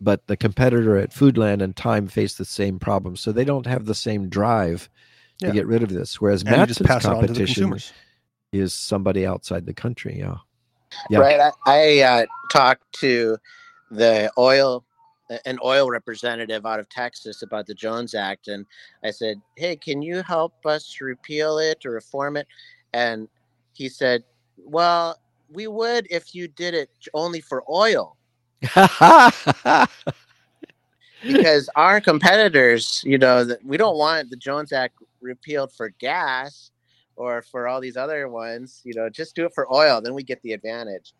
but 0.00 0.24
the 0.28 0.36
competitor 0.36 0.96
at 0.96 1.10
Foodland 1.10 1.62
and 1.62 1.74
Time 1.74 2.06
face 2.06 2.34
the 2.34 2.44
same 2.44 2.78
problem, 2.78 3.16
so 3.16 3.32
they 3.32 3.44
don't 3.44 3.66
have 3.66 3.86
the 3.86 3.94
same 3.94 4.28
drive 4.28 4.88
to 5.40 5.50
get 5.50 5.66
rid 5.66 5.82
of 5.82 5.88
this. 5.88 6.20
Whereas 6.20 6.42
and 6.42 6.52
Matson's 6.52 6.86
pass 6.86 7.04
it 7.04 7.08
on 7.08 7.26
to 7.26 7.32
the 7.32 7.40
competition 7.40 7.76
is 8.52 8.72
somebody 8.72 9.26
outside 9.26 9.66
the 9.66 9.74
country. 9.74 10.18
Yeah, 10.20 10.36
Yeah. 11.10 11.18
Right. 11.18 11.40
I, 11.40 11.50
I 11.66 12.00
uh, 12.02 12.26
talked 12.52 12.84
to 13.00 13.38
the 13.90 14.30
oil 14.38 14.84
an 15.44 15.58
oil 15.64 15.90
representative 15.90 16.66
out 16.66 16.78
of 16.78 16.88
Texas 16.88 17.42
about 17.42 17.66
the 17.66 17.74
Jones 17.74 18.14
Act, 18.14 18.46
and 18.46 18.64
I 19.02 19.10
said, 19.10 19.42
"Hey, 19.56 19.74
can 19.74 20.02
you 20.02 20.22
help 20.22 20.54
us 20.66 21.00
repeal 21.00 21.58
it 21.58 21.84
or 21.84 21.90
reform 21.90 22.36
it?" 22.36 22.46
And 22.92 23.28
he 23.72 23.88
said, 23.88 24.22
"Well, 24.56 25.18
we 25.48 25.66
would 25.66 26.06
if 26.10 26.34
you 26.34 26.48
did 26.48 26.74
it 26.74 26.90
only 27.14 27.40
for 27.40 27.64
oil." 27.70 28.16
because 31.22 31.68
our 31.76 32.00
competitors, 32.00 33.02
you 33.04 33.18
know, 33.18 33.44
that 33.44 33.64
we 33.64 33.76
don't 33.76 33.96
want 33.96 34.30
the 34.30 34.36
Jones 34.36 34.72
Act 34.72 34.96
repealed 35.20 35.72
for 35.72 35.90
gas 35.98 36.70
or 37.16 37.42
for 37.42 37.68
all 37.68 37.80
these 37.80 37.96
other 37.96 38.28
ones. 38.28 38.80
You 38.84 38.94
know, 38.94 39.08
just 39.08 39.34
do 39.34 39.44
it 39.46 39.52
for 39.54 39.72
oil, 39.72 40.00
then 40.00 40.14
we 40.14 40.22
get 40.22 40.42
the 40.42 40.52
advantage. 40.52 41.12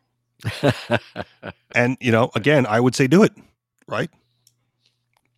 and 1.75 1.97
you 2.01 2.11
know 2.11 2.31
again 2.35 2.67
i 2.67 2.81
would 2.81 2.95
say 2.95 3.07
do 3.07 3.23
it 3.23 3.33
right 3.87 4.11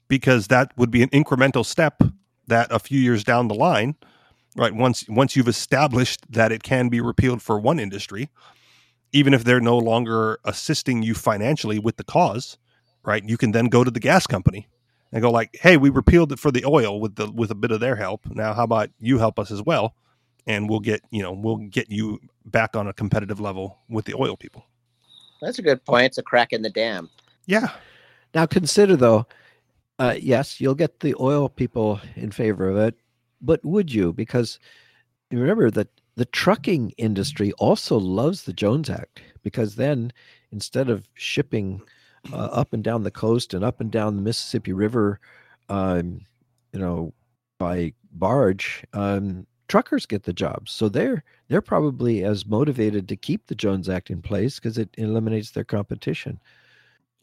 because 0.09 0.48
that 0.48 0.72
would 0.76 0.90
be 0.90 1.02
an 1.02 1.09
incremental 1.11 1.64
step 1.64 2.02
that 2.46 2.70
a 2.70 2.78
few 2.78 2.98
years 2.98 3.24
down 3.24 3.48
the 3.48 3.54
line 3.54 3.94
right 4.56 4.74
once 4.74 5.04
once 5.08 5.36
you've 5.36 5.48
established 5.48 6.20
that 6.30 6.52
it 6.52 6.62
can 6.62 6.88
be 6.88 7.00
repealed 7.00 7.42
for 7.42 7.58
one 7.58 7.80
industry 7.80 8.30
even 9.12 9.34
if 9.34 9.44
they're 9.44 9.60
no 9.60 9.78
longer 9.78 10.38
assisting 10.44 11.02
you 11.02 11.14
financially 11.14 11.78
with 11.78 11.96
the 11.96 12.04
cause 12.04 12.58
right 13.04 13.24
you 13.28 13.36
can 13.36 13.52
then 13.52 13.66
go 13.66 13.84
to 13.84 13.90
the 13.90 14.00
gas 14.00 14.26
company 14.26 14.68
and 15.12 15.22
go 15.22 15.30
like 15.30 15.56
hey 15.62 15.76
we 15.76 15.90
repealed 15.90 16.32
it 16.32 16.38
for 16.38 16.50
the 16.52 16.64
oil 16.66 17.00
with 17.00 17.16
the 17.16 17.30
with 17.32 17.50
a 17.50 17.54
bit 17.56 17.70
of 17.72 17.80
their 17.80 17.96
help 17.96 18.26
now 18.30 18.54
how 18.54 18.64
about 18.64 18.90
you 19.00 19.18
help 19.18 19.38
us 19.38 19.50
as 19.50 19.62
well 19.62 19.94
and 20.46 20.68
we'll 20.70 20.80
get 20.80 21.02
you 21.10 21.22
know 21.22 21.32
we'll 21.32 21.56
get 21.56 21.90
you 21.90 22.20
back 22.46 22.76
on 22.76 22.86
a 22.88 22.92
competitive 22.94 23.40
level 23.40 23.78
with 23.88 24.06
the 24.06 24.14
oil 24.14 24.36
people 24.36 24.66
That's 25.42 25.58
a 25.58 25.62
good 25.62 25.84
point. 25.84 26.06
It's 26.06 26.18
a 26.18 26.22
crack 26.22 26.52
in 26.52 26.62
the 26.62 26.70
dam. 26.70 27.10
yeah 27.46 27.68
Now 28.34 28.46
consider 28.46 28.96
though, 28.96 29.26
uh, 29.98 30.16
yes, 30.20 30.60
you'll 30.60 30.74
get 30.76 31.00
the 31.00 31.14
oil 31.20 31.48
people 31.48 32.00
in 32.16 32.30
favor 32.32 32.68
of 32.70 32.76
it, 32.78 32.96
but 33.44 33.64
would 33.64 33.92
you? 33.92 34.12
Because 34.12 34.59
remember 35.30 35.70
that 35.70 35.88
the 36.16 36.24
trucking 36.26 36.90
industry 36.96 37.52
also 37.52 37.98
loves 37.98 38.44
the 38.44 38.52
Jones 38.52 38.88
Act 38.88 39.20
because 39.42 39.74
then 39.76 40.12
instead 40.52 40.88
of 40.88 41.09
shipping 41.14 41.83
uh, 42.33 42.37
up 42.37 42.72
and 42.72 42.83
down 42.83 43.02
the 43.02 43.11
coast 43.11 43.52
and 43.52 43.64
up 43.64 43.80
and 43.80 43.90
down 43.90 44.16
the 44.16 44.22
Mississippi 44.22 44.72
River, 44.72 45.20
um, 45.68 46.20
you 46.72 46.78
know, 46.78 47.12
by 47.59 47.92
barge, 48.12 48.85
um, 48.92 49.46
truckers 49.68 50.07
get 50.07 50.22
the 50.22 50.33
jobs. 50.33 50.72
So 50.72 50.88
they're 50.88 51.24
they're 51.48 51.61
probably 51.61 52.24
as 52.24 52.46
motivated 52.46 53.09
to 53.09 53.16
keep 53.16 53.46
the 53.46 53.54
Jones 53.54 53.88
Act 53.88 54.11
in 54.11 54.22
place 54.22 54.57
because 54.57 54.78
it 54.78 54.88
eliminates 54.96 55.50
their 55.50 55.64
competition. 55.64 56.40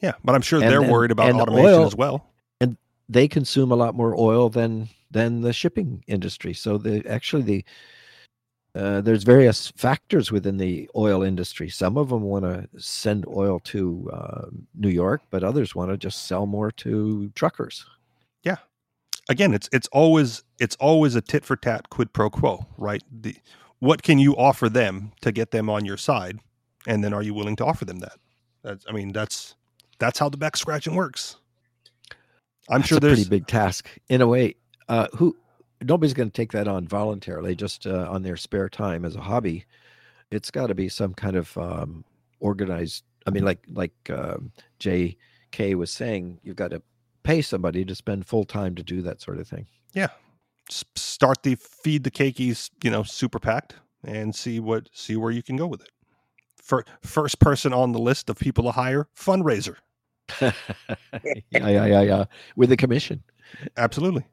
Yeah, 0.01 0.13
but 0.23 0.35
I'm 0.35 0.41
sure 0.41 0.61
And 0.61 0.71
they're 0.71 0.81
worried 0.81 1.11
about 1.11 1.33
automation 1.33 1.65
oil- 1.65 1.87
as 1.87 1.95
well. 1.95 2.25
And 2.59 2.77
they 3.07 3.27
consume 3.27 3.71
a 3.71 3.75
lot 3.75 3.95
more 3.95 4.15
oil 4.19 4.49
than 4.49 4.89
than 5.11 5.41
the 5.41 5.53
shipping 5.53 6.03
industry. 6.07 6.53
So 6.53 6.77
the 6.77 7.05
actually 7.07 7.43
the 7.43 7.65
uh, 8.73 9.01
there's 9.01 9.23
various 9.23 9.69
factors 9.75 10.31
within 10.31 10.55
the 10.55 10.89
oil 10.95 11.23
industry. 11.23 11.67
Some 11.67 11.97
of 11.97 12.09
them 12.09 12.21
want 12.21 12.45
to 12.45 12.69
send 12.81 13.25
oil 13.27 13.59
to 13.65 14.09
uh, 14.13 14.45
New 14.75 14.89
York, 14.89 15.21
but 15.29 15.43
others 15.43 15.75
want 15.75 15.91
to 15.91 15.97
just 15.97 16.25
sell 16.25 16.45
more 16.45 16.71
to 16.71 17.29
truckers. 17.35 17.85
Yeah. 18.43 18.57
Again, 19.29 19.53
it's 19.53 19.67
it's 19.73 19.89
always 19.91 20.43
it's 20.59 20.77
always 20.77 21.15
a 21.15 21.21
tit 21.21 21.43
for 21.43 21.57
tat 21.57 21.89
quid 21.89 22.13
pro 22.13 22.29
quo, 22.29 22.65
right? 22.77 23.03
The 23.11 23.35
what 23.79 24.03
can 24.03 24.19
you 24.19 24.35
offer 24.37 24.69
them 24.69 25.11
to 25.21 25.31
get 25.31 25.51
them 25.51 25.69
on 25.69 25.83
your 25.83 25.97
side, 25.97 26.39
and 26.87 27.03
then 27.03 27.13
are 27.13 27.23
you 27.23 27.33
willing 27.33 27.57
to 27.57 27.65
offer 27.65 27.83
them 27.83 27.99
that? 27.99 28.17
That's 28.63 28.85
I 28.87 28.93
mean 28.93 29.11
that's 29.11 29.55
that's 29.99 30.17
how 30.17 30.29
the 30.29 30.37
back 30.37 30.55
scratching 30.55 30.95
works. 30.95 31.35
I'm 32.69 32.79
That's 32.79 32.87
sure 32.87 32.97
a 32.99 33.01
pretty 33.01 33.25
big 33.25 33.47
task 33.47 33.89
in 34.07 34.21
a 34.21 34.27
way. 34.27 34.55
Uh, 34.91 35.07
who 35.15 35.33
nobody's 35.81 36.13
going 36.13 36.29
to 36.29 36.33
take 36.33 36.51
that 36.51 36.67
on 36.67 36.85
voluntarily, 36.85 37.55
just 37.55 37.87
uh, 37.87 38.09
on 38.09 38.23
their 38.23 38.35
spare 38.35 38.67
time 38.67 39.05
as 39.05 39.15
a 39.15 39.21
hobby. 39.21 39.63
It's 40.31 40.51
got 40.51 40.67
to 40.67 40.75
be 40.75 40.89
some 40.89 41.13
kind 41.13 41.37
of 41.37 41.57
um, 41.57 42.03
organized. 42.41 43.05
I 43.25 43.29
mean, 43.29 43.45
like 43.45 43.59
like 43.69 43.93
um, 44.09 44.51
J. 44.79 45.17
K. 45.51 45.75
was 45.75 45.91
saying, 45.91 46.41
you've 46.43 46.57
got 46.57 46.71
to 46.71 46.81
pay 47.23 47.41
somebody 47.41 47.85
to 47.85 47.95
spend 47.95 48.25
full 48.25 48.43
time 48.43 48.75
to 48.75 48.83
do 48.83 49.01
that 49.03 49.21
sort 49.21 49.39
of 49.39 49.47
thing. 49.47 49.65
Yeah, 49.93 50.09
start 50.69 51.43
the 51.43 51.55
feed 51.55 52.03
the 52.03 52.11
keikis, 52.11 52.69
you 52.83 52.91
know, 52.91 53.03
super 53.03 53.39
PAC 53.39 53.73
and 54.03 54.35
see 54.35 54.59
what 54.59 54.89
see 54.91 55.15
where 55.15 55.31
you 55.31 55.41
can 55.41 55.55
go 55.55 55.67
with 55.67 55.83
it. 55.83 55.91
For 56.61 56.83
first 57.01 57.39
person 57.39 57.71
on 57.71 57.93
the 57.93 57.99
list 57.99 58.29
of 58.29 58.37
people 58.37 58.65
to 58.65 58.71
hire, 58.71 59.07
fundraiser. 59.17 59.77
yeah, 60.41 60.51
yeah, 61.49 61.85
yeah, 61.85 62.01
yeah. 62.01 62.25
With 62.57 62.73
a 62.73 62.77
commission. 62.77 63.23
Absolutely. 63.77 64.25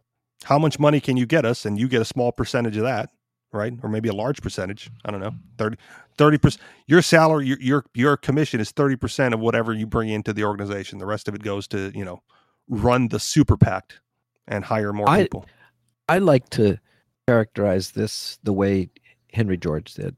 How 0.44 0.58
much 0.58 0.78
money 0.78 1.00
can 1.00 1.16
you 1.16 1.26
get 1.26 1.44
us 1.44 1.64
and 1.66 1.78
you 1.78 1.88
get 1.88 2.00
a 2.00 2.04
small 2.04 2.32
percentage 2.32 2.76
of 2.76 2.84
that, 2.84 3.10
right? 3.52 3.72
Or 3.82 3.88
maybe 3.88 4.08
a 4.08 4.14
large 4.14 4.40
percentage. 4.40 4.90
I 5.04 5.10
don't 5.10 5.20
know. 5.20 5.32
30 6.16 6.38
percent 6.38 6.62
your 6.86 7.02
salary 7.02 7.46
your, 7.46 7.60
your 7.60 7.84
your 7.94 8.16
commission 8.16 8.60
is 8.60 8.72
30% 8.72 9.32
of 9.32 9.40
whatever 9.40 9.72
you 9.72 9.86
bring 9.86 10.08
into 10.08 10.32
the 10.32 10.44
organization. 10.44 10.98
The 10.98 11.06
rest 11.06 11.28
of 11.28 11.34
it 11.34 11.42
goes 11.42 11.66
to, 11.68 11.92
you 11.94 12.04
know, 12.04 12.22
run 12.68 13.08
the 13.08 13.20
super 13.20 13.56
PAC 13.56 13.94
and 14.46 14.64
hire 14.64 14.92
more 14.92 15.08
I- 15.08 15.22
people. 15.22 15.46
I 16.08 16.18
like 16.18 16.48
to 16.50 16.78
characterize 17.26 17.90
this 17.90 18.38
the 18.42 18.52
way 18.54 18.88
Henry 19.32 19.58
George 19.58 19.92
did. 19.94 20.16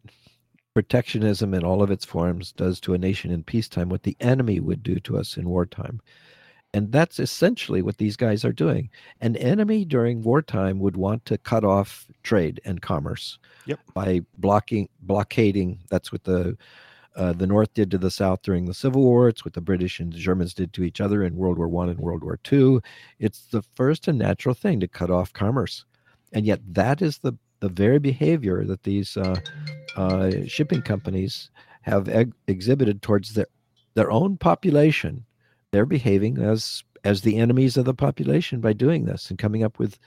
Protectionism 0.74 1.52
in 1.52 1.64
all 1.64 1.82
of 1.82 1.90
its 1.90 2.04
forms 2.04 2.52
does 2.52 2.78
to 2.80 2.94
a 2.94 2.98
nation 2.98 3.32
in 3.32 3.42
peacetime 3.42 3.88
what 3.88 4.04
the 4.04 4.16
enemy 4.20 4.60
would 4.60 4.84
do 4.84 5.00
to 5.00 5.18
us 5.18 5.36
in 5.36 5.48
wartime. 5.48 6.00
And 6.72 6.92
that's 6.92 7.18
essentially 7.18 7.82
what 7.82 7.98
these 7.98 8.16
guys 8.16 8.44
are 8.44 8.52
doing. 8.52 8.90
An 9.20 9.36
enemy 9.36 9.84
during 9.84 10.22
wartime 10.22 10.78
would 10.78 10.96
want 10.96 11.24
to 11.26 11.38
cut 11.38 11.64
off 11.64 12.06
trade 12.22 12.60
and 12.64 12.80
commerce 12.80 13.38
Yep. 13.66 13.80
by 13.94 14.20
blocking, 14.38 14.88
blockading. 15.02 15.80
That's 15.90 16.12
what 16.12 16.24
the 16.24 16.56
uh, 17.16 17.32
the 17.32 17.46
North 17.46 17.74
did 17.74 17.90
to 17.90 17.98
the 17.98 18.10
South 18.10 18.40
during 18.42 18.66
the 18.66 18.72
Civil 18.74 19.02
War. 19.02 19.28
It's 19.28 19.44
what 19.44 19.54
the 19.54 19.60
British 19.60 19.98
and 19.98 20.12
the 20.12 20.18
Germans 20.18 20.54
did 20.54 20.72
to 20.74 20.84
each 20.84 21.00
other 21.00 21.24
in 21.24 21.34
World 21.34 21.58
War 21.58 21.66
One 21.66 21.88
and 21.88 21.98
World 21.98 22.22
War 22.22 22.38
Two. 22.44 22.80
It's 23.18 23.46
the 23.46 23.62
first 23.62 24.06
and 24.06 24.16
natural 24.16 24.54
thing 24.54 24.78
to 24.78 24.86
cut 24.86 25.10
off 25.10 25.32
commerce, 25.32 25.84
and 26.32 26.46
yet 26.46 26.60
that 26.72 27.02
is 27.02 27.18
the 27.18 27.32
the 27.58 27.68
very 27.68 27.98
behavior 27.98 28.64
that 28.64 28.84
these 28.84 29.16
uh, 29.16 29.34
uh, 29.96 30.30
shipping 30.46 30.82
companies 30.82 31.50
have 31.82 32.08
ex- 32.08 32.30
exhibited 32.46 33.02
towards 33.02 33.34
their 33.34 33.46
their 33.94 34.10
own 34.12 34.36
population. 34.36 35.24
They're 35.72 35.86
behaving 35.86 36.38
as 36.38 36.82
as 37.04 37.22
the 37.22 37.38
enemies 37.38 37.76
of 37.76 37.84
the 37.84 37.94
population 37.94 38.60
by 38.60 38.72
doing 38.72 39.06
this 39.06 39.30
and 39.30 39.38
coming 39.38 39.62
up 39.62 39.78
with, 39.78 39.98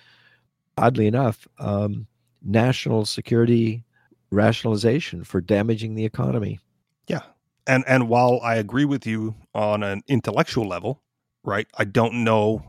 oddly 0.78 1.08
enough, 1.08 1.48
um, 1.58 2.06
national 2.44 3.06
security 3.06 3.84
rationalization 4.32 5.24
for 5.24 5.42
damaging 5.42 5.96
the 5.96 6.06
economy. 6.06 6.60
Yeah, 7.08 7.22
and 7.68 7.84
and 7.88 8.10
while 8.10 8.40
I 8.44 8.56
agree 8.56 8.86
with 8.86 9.06
you 9.08 9.36
on 9.54 9.84
an 9.84 10.02
intellectual 10.08 10.68
level, 10.68 11.02
right? 11.44 11.68
I 11.78 11.86
don't 11.86 12.24
know, 12.24 12.64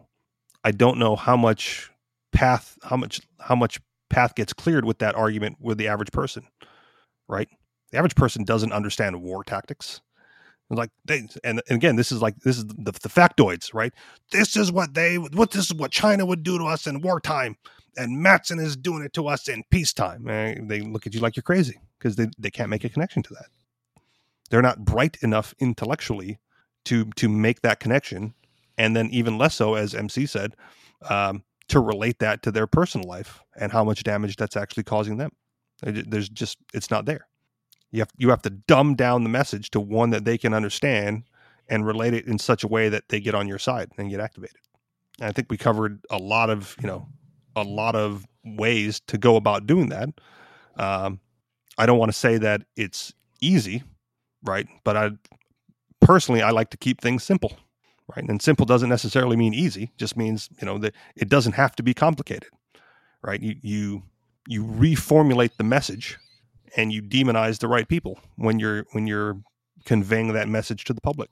I 0.63 0.71
don't 0.71 0.99
know 0.99 1.17
how 1.17 1.37
much 1.37 1.91
path, 2.33 2.79
how 2.83 2.97
much 2.97 3.21
how 3.41 3.55
much 3.55 3.81
path 4.11 4.35
gets 4.35 4.53
cleared 4.53 4.85
with 4.85 4.99
that 4.99 5.15
argument 5.15 5.57
with 5.61 5.79
the 5.79 5.89
average 5.89 6.13
person, 6.13 6.47
right? 7.29 7.49
The 7.91 7.99
average 7.99 8.15
person 8.15 8.45
doesn't 8.45 8.73
understand 8.73 9.23
war 9.23 9.43
tactics. 9.45 10.01
Like 10.71 10.91
they, 11.05 11.19
and, 11.45 11.63
and 11.69 11.77
again, 11.77 11.97
this 11.97 12.13
is 12.13 12.23
like 12.23 12.37
this 12.41 12.59
is 12.59 12.67
the, 12.67 12.93
the 12.93 13.09
factoids, 13.09 13.75
right? 13.75 13.93
This 14.33 14.57
is 14.57 14.73
what 14.73 14.95
they, 14.95 15.19
what 15.19 15.53
this 15.53 15.67
is 15.67 15.75
what 15.75 15.93
China 15.93 16.27
would 16.27 16.43
do 16.43 16.59
to 16.59 16.65
us 16.65 16.87
in 16.87 17.03
wartime, 17.03 17.57
and 17.97 18.23
Matson 18.23 18.59
is 18.61 18.77
doing 18.77 19.05
it 19.05 19.13
to 19.15 19.29
us 19.29 19.49
in 19.49 19.65
peacetime. 19.71 20.27
And 20.29 20.71
they 20.71 20.81
look 20.81 21.07
at 21.07 21.15
you 21.15 21.21
like 21.21 21.37
you're 21.37 21.43
crazy 21.45 21.81
because 21.99 22.17
they, 22.17 22.29
they 22.39 22.51
can't 22.51 22.71
make 22.71 22.85
a 22.85 22.89
connection 22.89 23.23
to 23.25 23.35
that 23.35 23.47
they're 24.51 24.63
not 24.63 24.85
bright 24.85 25.19
enough 25.23 25.55
intellectually 25.61 26.39
to 26.85 27.07
to 27.17 27.29
make 27.29 27.63
that 27.63 27.81
connection 27.81 28.35
and 28.79 28.95
then 28.97 29.09
even 29.11 29.39
less 29.39 29.55
so 29.57 29.75
as 29.75 29.95
mc 29.95 30.27
said 30.27 30.55
um, 31.09 31.43
to 31.69 31.81
relate 31.81 32.19
that 32.21 32.43
to 32.43 32.51
their 32.51 32.67
personal 32.67 33.09
life 33.09 33.43
and 33.59 33.73
how 33.73 33.85
much 33.85 34.03
damage 34.03 34.37
that's 34.37 34.57
actually 34.57 34.85
causing 34.85 35.17
them 35.17 35.31
there's 35.83 36.29
just 36.29 36.59
it's 36.75 36.91
not 36.91 37.07
there 37.07 37.27
you 37.95 38.01
have 38.01 38.11
you 38.19 38.31
have 38.31 38.43
to 38.43 38.51
dumb 38.51 38.95
down 38.95 39.23
the 39.25 39.31
message 39.31 39.71
to 39.71 39.81
one 39.81 40.11
that 40.11 40.25
they 40.25 40.39
can 40.39 40.55
understand 40.55 41.25
and 41.69 41.87
relate 41.87 42.15
it 42.15 42.27
in 42.27 42.39
such 42.39 42.65
a 42.65 42.69
way 42.69 42.89
that 42.91 43.09
they 43.09 43.21
get 43.21 43.35
on 43.35 43.49
your 43.49 43.59
side 43.59 43.91
and 43.99 44.11
get 44.11 44.21
activated 44.21 44.57
and 45.21 45.29
i 45.29 45.33
think 45.33 45.49
we 45.51 45.57
covered 45.57 46.05
a 46.11 46.19
lot 46.19 46.51
of 46.51 46.77
you 46.83 46.87
know 46.87 47.07
a 47.57 47.63
lot 47.63 47.95
of 47.95 48.27
ways 48.45 49.01
to 49.07 49.19
go 49.19 49.37
about 49.37 49.67
doing 49.67 49.89
that 49.91 50.11
um, 50.77 51.21
i 51.79 51.87
don't 51.87 51.99
want 51.99 52.11
to 52.11 52.19
say 52.19 52.39
that 52.39 52.63
it's 52.77 53.15
easy 53.41 53.83
right? 54.45 54.69
But 54.85 54.97
I 54.97 55.11
personally 56.01 56.43
I 56.43 56.51
like 56.51 56.71
to 56.71 56.77
keep 56.77 57.01
things 57.01 57.25
simple, 57.25 57.57
right? 58.15 58.29
And 58.29 58.41
simple 58.41 58.67
doesn't 58.67 58.89
necessarily 58.89 59.37
mean 59.37 59.55
easy; 59.55 59.91
just 59.97 60.17
means 60.17 60.49
you 60.61 60.67
know 60.67 60.79
that 60.79 60.95
it 61.17 61.29
doesn't 61.29 61.55
have 61.55 61.75
to 61.77 61.83
be 61.83 61.95
complicated, 61.95 62.51
right? 63.23 63.41
You 63.41 63.57
you 63.63 64.03
you 64.49 64.65
reformulate 64.65 65.57
the 65.57 65.65
message, 65.65 66.19
and 66.77 66.93
you 66.93 67.03
demonize 67.03 67.59
the 67.59 67.69
right 67.69 67.89
people 67.89 68.19
when 68.37 68.59
you're 68.59 68.87
when 68.93 69.07
you're 69.07 69.39
conveying 69.85 70.33
that 70.33 70.49
message 70.49 70.85
to 70.85 70.93
the 70.93 71.01
public. 71.01 71.31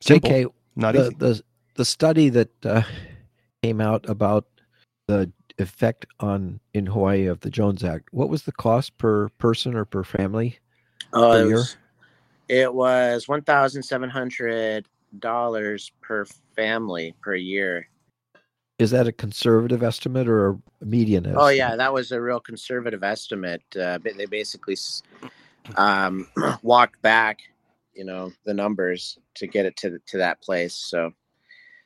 Simple, 0.00 0.30
JK, 0.30 0.46
not 0.76 0.94
the, 0.94 1.06
easy. 1.06 1.14
the 1.18 1.42
the 1.74 1.84
study 1.84 2.28
that 2.30 2.50
uh, 2.64 2.82
came 3.62 3.80
out 3.80 4.08
about 4.08 4.46
the 5.08 5.30
effect 5.58 6.06
on 6.20 6.60
in 6.74 6.86
Hawaii 6.86 7.26
of 7.26 7.40
the 7.40 7.50
Jones 7.50 7.84
Act. 7.84 8.08
What 8.12 8.28
was 8.28 8.42
the 8.42 8.52
cost 8.52 8.96
per 8.98 9.28
person 9.38 9.74
or 9.74 9.84
per 9.84 10.04
family? 10.04 10.58
Oh, 11.12 11.32
Per 11.32 11.42
it 11.42 11.46
year? 11.46 11.56
was, 11.56 11.76
it 12.48 12.74
was 12.74 13.28
one 13.28 13.42
thousand 13.42 13.82
seven 13.82 14.08
hundred 14.08 14.86
dollars 15.18 15.92
per 16.00 16.24
family 16.56 17.14
per 17.20 17.34
year. 17.34 17.88
Is 18.80 18.90
that 18.92 19.06
a 19.06 19.12
conservative 19.12 19.82
estimate 19.82 20.26
or 20.26 20.50
a 20.50 20.84
median 20.84 21.26
estimate? 21.26 21.42
Oh 21.42 21.48
yeah, 21.48 21.76
that 21.76 21.92
was 21.92 22.12
a 22.12 22.20
real 22.20 22.40
conservative 22.40 23.04
estimate. 23.04 23.62
Uh, 23.78 23.98
but 23.98 24.16
they 24.16 24.26
basically 24.26 24.76
um, 25.76 26.26
walked 26.62 27.00
back, 27.02 27.40
you 27.94 28.04
know, 28.04 28.32
the 28.46 28.54
numbers 28.54 29.18
to 29.34 29.46
get 29.46 29.66
it 29.66 29.76
to 29.76 29.98
to 30.06 30.18
that 30.18 30.40
place. 30.40 30.74
So, 30.74 31.12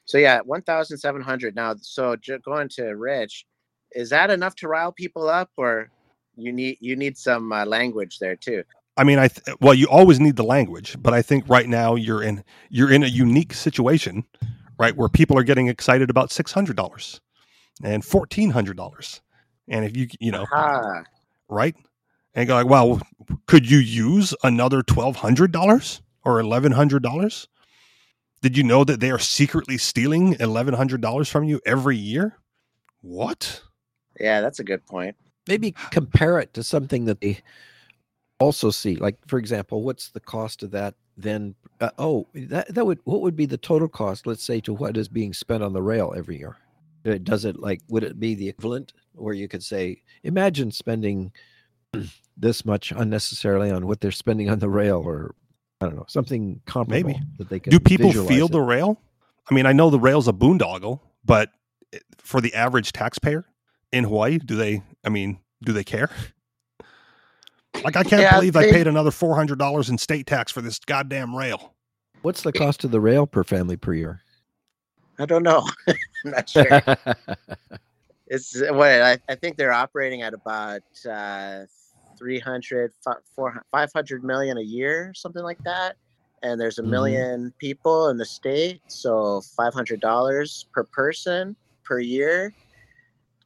so 0.04 0.18
yeah, 0.18 0.40
one 0.40 0.62
thousand 0.62 0.98
seven 0.98 1.20
hundred. 1.20 1.56
Now, 1.56 1.74
so 1.80 2.14
j- 2.16 2.38
going 2.44 2.68
to 2.70 2.84
Rich, 2.90 3.46
is 3.92 4.10
that 4.10 4.30
enough 4.30 4.54
to 4.56 4.68
rile 4.68 4.92
people 4.92 5.28
up, 5.28 5.50
or 5.56 5.90
you 6.36 6.52
need 6.52 6.78
you 6.80 6.94
need 6.94 7.18
some 7.18 7.52
uh, 7.52 7.64
language 7.64 8.18
there 8.20 8.36
too? 8.36 8.62
I 8.96 9.02
mean, 9.02 9.18
I 9.18 9.28
th- 9.28 9.56
well, 9.60 9.74
you 9.74 9.88
always 9.88 10.20
need 10.20 10.36
the 10.36 10.44
language, 10.44 10.96
but 11.02 11.12
I 11.12 11.22
think 11.22 11.48
right 11.48 11.68
now 11.68 11.96
you're 11.96 12.22
in 12.22 12.44
you're 12.70 12.92
in 12.92 13.02
a 13.02 13.08
unique 13.08 13.52
situation, 13.52 14.24
right, 14.78 14.96
where 14.96 15.08
people 15.08 15.38
are 15.38 15.42
getting 15.44 15.68
excited 15.68 16.10
about 16.10 16.32
six 16.32 16.52
hundred 16.52 16.76
dollars 16.76 17.20
and 17.82 18.04
fourteen 18.04 18.50
hundred 18.50 18.76
dollars, 18.76 19.20
and 19.68 19.84
if 19.84 19.96
you 19.96 20.08
you 20.20 20.30
know 20.30 20.46
Ah, 20.52 21.02
right, 21.48 21.74
and 22.34 22.48
go 22.48 22.54
like, 22.54 22.66
well, 22.66 23.00
could 23.46 23.70
you 23.70 23.78
use 23.78 24.34
another 24.42 24.82
twelve 24.82 25.16
hundred 25.16 25.52
dollars 25.52 26.02
or 26.24 26.40
eleven 26.40 26.72
hundred 26.72 27.02
dollars? 27.02 27.48
Did 28.42 28.56
you 28.56 28.62
know 28.64 28.84
that 28.84 29.00
they 29.00 29.10
are 29.10 29.18
secretly 29.18 29.78
stealing 29.78 30.36
eleven 30.40 30.74
hundred 30.74 31.00
dollars 31.00 31.28
from 31.28 31.44
you 31.44 31.60
every 31.64 31.96
year? 31.96 32.38
What? 33.00 33.62
yeah, 34.18 34.40
that's 34.40 34.60
a 34.60 34.64
good 34.64 34.86
point. 34.86 35.16
Maybe 35.48 35.74
compare 35.90 36.38
it 36.38 36.54
to 36.54 36.62
something 36.62 37.04
that 37.04 37.20
they 37.20 37.40
also 38.44 38.70
see. 38.70 38.96
Like, 38.96 39.16
for 39.26 39.38
example, 39.38 39.82
what's 39.82 40.10
the 40.10 40.20
cost 40.20 40.62
of 40.62 40.70
that? 40.72 40.94
Then, 41.16 41.54
uh, 41.80 41.90
oh, 41.98 42.26
that 42.34 42.74
that 42.74 42.84
would 42.84 42.98
what 43.04 43.22
would 43.22 43.36
be 43.36 43.46
the 43.46 43.56
total 43.56 43.88
cost? 43.88 44.26
Let's 44.26 44.42
say 44.42 44.60
to 44.60 44.74
what 44.74 44.96
is 44.96 45.08
being 45.08 45.32
spent 45.32 45.62
on 45.62 45.72
the 45.72 45.82
rail 45.82 46.12
every 46.16 46.38
year. 46.38 46.56
Uh, 47.06 47.18
Does 47.22 47.44
it 47.44 47.60
like 47.60 47.80
would 47.88 48.04
it 48.04 48.18
be 48.18 48.34
the 48.34 48.48
equivalent 48.48 48.92
where 49.14 49.34
you 49.34 49.48
could 49.48 49.62
say, 49.62 50.02
imagine 50.22 50.70
spending 50.70 51.32
this 52.36 52.64
much 52.64 52.92
unnecessarily 52.92 53.70
on 53.70 53.86
what 53.86 54.00
they're 54.00 54.10
spending 54.10 54.50
on 54.50 54.58
the 54.58 54.68
rail, 54.68 55.02
or 55.04 55.34
I 55.80 55.86
don't 55.86 55.96
know 55.96 56.06
something 56.08 56.60
comparable 56.66 57.10
Maybe. 57.10 57.20
that 57.38 57.48
they 57.48 57.60
can. 57.60 57.70
Do 57.70 57.80
people 57.80 58.12
feel 58.12 58.46
it. 58.46 58.52
the 58.52 58.60
rail? 58.60 59.00
I 59.50 59.54
mean, 59.54 59.66
I 59.66 59.72
know 59.72 59.90
the 59.90 60.00
rail's 60.00 60.28
a 60.28 60.32
boondoggle, 60.32 61.00
but 61.24 61.50
for 62.18 62.40
the 62.40 62.54
average 62.54 62.92
taxpayer 62.92 63.46
in 63.92 64.04
Hawaii, 64.04 64.38
do 64.38 64.56
they? 64.56 64.82
I 65.04 65.10
mean, 65.10 65.38
do 65.62 65.72
they 65.72 65.84
care? 65.84 66.10
Like, 67.84 67.96
I 67.96 68.02
can't 68.02 68.22
Yeah, 68.22 68.36
believe 68.36 68.56
I 68.56 68.62
paid 68.62 68.86
another 68.86 69.10
four 69.10 69.36
hundred 69.36 69.58
dollars 69.58 69.90
in 69.90 69.98
state 69.98 70.26
tax 70.26 70.50
for 70.50 70.62
this 70.62 70.78
goddamn 70.78 71.36
rail. 71.36 71.74
What's 72.22 72.42
the 72.42 72.52
cost 72.52 72.84
of 72.84 72.90
the 72.90 73.00
rail 73.00 73.26
per 73.26 73.44
family 73.44 73.76
per 73.76 73.92
year? 73.92 74.20
I 75.18 75.26
don't 75.26 75.42
know. 75.42 75.68
I'm 75.88 75.96
not 76.24 76.48
sure. 76.48 76.82
It's 78.26 78.58
what 78.58 78.88
I, 78.88 79.18
I 79.28 79.34
think 79.34 79.58
they're 79.58 79.70
operating 79.70 80.22
at 80.22 80.32
about 80.32 80.80
uh, 81.08 81.64
300, 82.18 82.90
fi- 83.04 83.12
400 83.36 83.62
500 83.70 84.24
million 84.24 84.56
a 84.56 84.62
year, 84.62 85.12
something 85.14 85.42
like 85.42 85.58
that. 85.66 85.96
And 86.42 86.58
there's 86.58 86.78
a 86.78 86.82
Mhm. 86.82 86.88
million 86.88 87.54
people 87.58 88.08
in 88.08 88.16
the 88.16 88.24
state, 88.24 88.80
so 88.86 89.42
five 89.54 89.74
hundred 89.74 90.00
dollars 90.00 90.66
per 90.72 90.84
person 90.84 91.54
per 91.84 92.00
year 92.00 92.54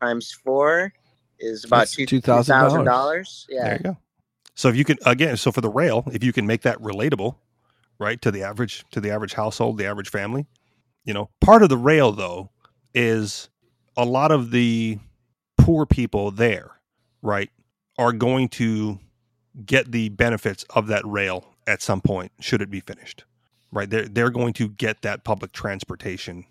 times 0.01 0.31
four 0.45 0.93
is 1.41 1.65
about 1.65 1.81
That's 1.81 1.97
two 1.97 2.07
$2,000. 2.07 2.45
thousand 2.47 2.85
dollars. 2.85 3.47
There 3.51 3.73
you 3.73 3.79
go. 3.81 3.97
So 4.59 4.69
if 4.69 4.75
you 4.75 4.85
can 4.85 4.99
again, 5.07 5.37
so 5.37 5.53
for 5.53 5.61
the 5.61 5.71
rail, 5.71 6.03
if 6.13 6.25
you 6.25 6.33
can 6.33 6.45
make 6.45 6.63
that 6.63 6.79
relatable, 6.79 7.37
right, 8.01 8.21
to 8.23 8.33
the 8.33 8.43
average 8.43 8.85
to 8.91 9.01
the 9.01 9.09
average 9.09 9.35
household, 9.35 9.79
the 9.79 9.87
average 9.87 10.11
family, 10.11 10.47
you 11.05 11.15
know, 11.15 11.31
part 11.41 11.63
of 11.63 11.69
the 11.69 11.77
rail 11.77 12.11
though 12.11 12.51
is 12.93 13.51
a 13.97 14.05
lot 14.05 14.33
of 14.33 14.51
the 14.51 14.99
poor 15.59 15.87
people 15.87 16.33
there, 16.33 16.73
right, 17.23 17.51
are 17.99 18.13
going 18.13 18.49
to 18.49 18.99
get 19.65 19.93
the 19.93 20.09
benefits 20.09 20.65
of 20.71 20.89
that 20.89 21.07
rail 21.07 21.45
at 21.69 21.81
some 21.81 22.01
point 22.01 22.33
should 22.41 22.61
it 22.61 22.69
be 22.69 22.81
finished. 22.81 23.23
Right? 23.71 23.89
They're 23.89 24.09
they're 24.09 24.31
going 24.31 24.55
to 24.55 24.71
get 24.71 25.03
that 25.03 25.23
public 25.23 25.53
transportation 25.53 26.45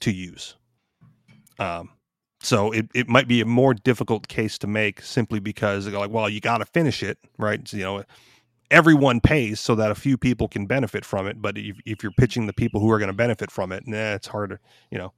to 0.00 0.12
use. 0.12 0.56
Um 1.58 1.92
so 2.42 2.72
it, 2.72 2.88
it 2.92 3.08
might 3.08 3.28
be 3.28 3.40
a 3.40 3.46
more 3.46 3.72
difficult 3.72 4.26
case 4.28 4.58
to 4.58 4.66
make 4.66 5.00
simply 5.00 5.38
because 5.38 5.86
like, 5.86 6.10
well, 6.10 6.28
you 6.28 6.40
got 6.40 6.58
to 6.58 6.66
finish 6.66 7.02
it, 7.02 7.18
right? 7.38 7.66
So, 7.66 7.76
you 7.76 7.84
know, 7.84 8.04
everyone 8.70 9.20
pays 9.20 9.60
so 9.60 9.76
that 9.76 9.92
a 9.92 9.94
few 9.94 10.18
people 10.18 10.48
can 10.48 10.66
benefit 10.66 11.04
from 11.04 11.28
it. 11.28 11.40
But 11.40 11.56
if, 11.56 11.76
if 11.86 12.02
you're 12.02 12.12
pitching 12.12 12.46
the 12.46 12.52
people 12.52 12.80
who 12.80 12.90
are 12.90 12.98
going 12.98 13.10
to 13.10 13.16
benefit 13.16 13.50
from 13.50 13.70
it, 13.70 13.86
nah, 13.86 14.14
it's 14.14 14.26
harder. 14.26 14.60
You 14.90 14.98
know, 14.98 15.12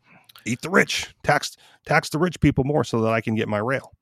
eat 0.45 0.61
the 0.61 0.69
rich, 0.71 1.15
tax 1.23 1.57
tax 1.87 2.11
the 2.11 2.19
rich 2.19 2.39
people 2.41 2.65
more 2.65 2.85
so 2.85 3.01
that 3.01 3.13
I 3.13 3.23
can 3.23 3.35
get 3.35 3.49
my 3.49 3.59
rail. 3.59 3.93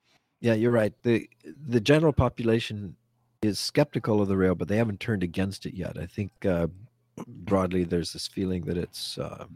Yeah, 0.40 0.54
you're 0.54 0.72
right. 0.72 0.92
the 1.02 1.28
The 1.68 1.80
general 1.80 2.12
population 2.12 2.96
is 3.40 3.60
skeptical 3.60 4.20
of 4.20 4.28
the 4.28 4.36
rail, 4.36 4.56
but 4.56 4.66
they 4.66 4.76
haven't 4.76 4.98
turned 4.98 5.22
against 5.22 5.66
it 5.66 5.74
yet. 5.74 5.96
I 5.96 6.06
think 6.06 6.32
uh, 6.44 6.66
broadly 7.26 7.84
there's 7.84 8.12
this 8.12 8.26
feeling 8.26 8.62
that 8.62 8.76
it's 8.76 9.18
uh, 9.18 9.46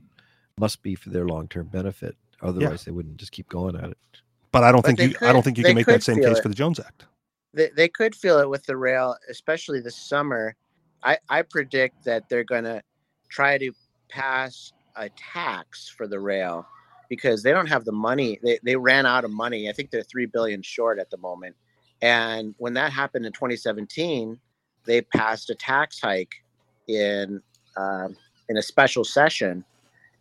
must 0.58 0.82
be 0.82 0.94
for 0.94 1.10
their 1.10 1.26
long 1.26 1.48
term 1.48 1.66
benefit. 1.66 2.16
Otherwise, 2.42 2.84
they 2.84 2.90
wouldn't 2.92 3.16
just 3.16 3.32
keep 3.32 3.48
going 3.48 3.76
at 3.76 3.90
it. 3.90 3.98
But 4.52 4.64
I 4.64 4.72
don't 4.72 4.82
But 4.82 4.86
think 4.86 4.98
they 4.98 5.06
you. 5.08 5.28
I 5.28 5.32
don't 5.32 5.42
think 5.42 5.58
you 5.58 5.64
can 5.64 5.74
make 5.74 5.86
that 5.86 6.02
same 6.02 6.20
case 6.20 6.38
it. 6.38 6.42
for 6.42 6.48
the 6.48 6.54
Jones 6.54 6.80
Act. 6.80 7.06
they, 7.54 7.70
they 7.76 7.88
could 7.88 8.14
feel 8.14 8.38
it 8.38 8.48
with 8.48 8.64
the 8.66 8.76
rail, 8.76 9.16
especially 9.28 9.80
this 9.80 9.96
summer. 9.96 10.54
I, 11.02 11.18
I 11.28 11.42
predict 11.42 12.04
that 12.04 12.28
they're 12.28 12.44
going 12.44 12.64
to 12.64 12.82
try 13.28 13.58
to 13.58 13.72
pass 14.08 14.72
a 14.96 15.10
tax 15.10 15.88
for 15.88 16.06
the 16.06 16.18
rail 16.18 16.66
because 17.08 17.42
they 17.42 17.52
don't 17.52 17.66
have 17.68 17.84
the 17.84 17.92
money. 17.92 18.38
They, 18.42 18.58
they 18.62 18.76
ran 18.76 19.06
out 19.06 19.24
of 19.24 19.30
money. 19.30 19.68
I 19.68 19.72
think 19.72 19.90
they're 19.90 20.02
three 20.02 20.26
billion 20.26 20.62
short 20.62 20.98
at 20.98 21.10
the 21.10 21.18
moment. 21.18 21.54
And 22.02 22.54
when 22.58 22.74
that 22.74 22.92
happened 22.92 23.26
in 23.26 23.32
2017, 23.32 24.38
they 24.84 25.02
passed 25.02 25.50
a 25.50 25.54
tax 25.54 26.00
hike 26.00 26.34
in 26.88 27.42
um, 27.76 28.16
in 28.48 28.56
a 28.56 28.62
special 28.62 29.04
session, 29.04 29.64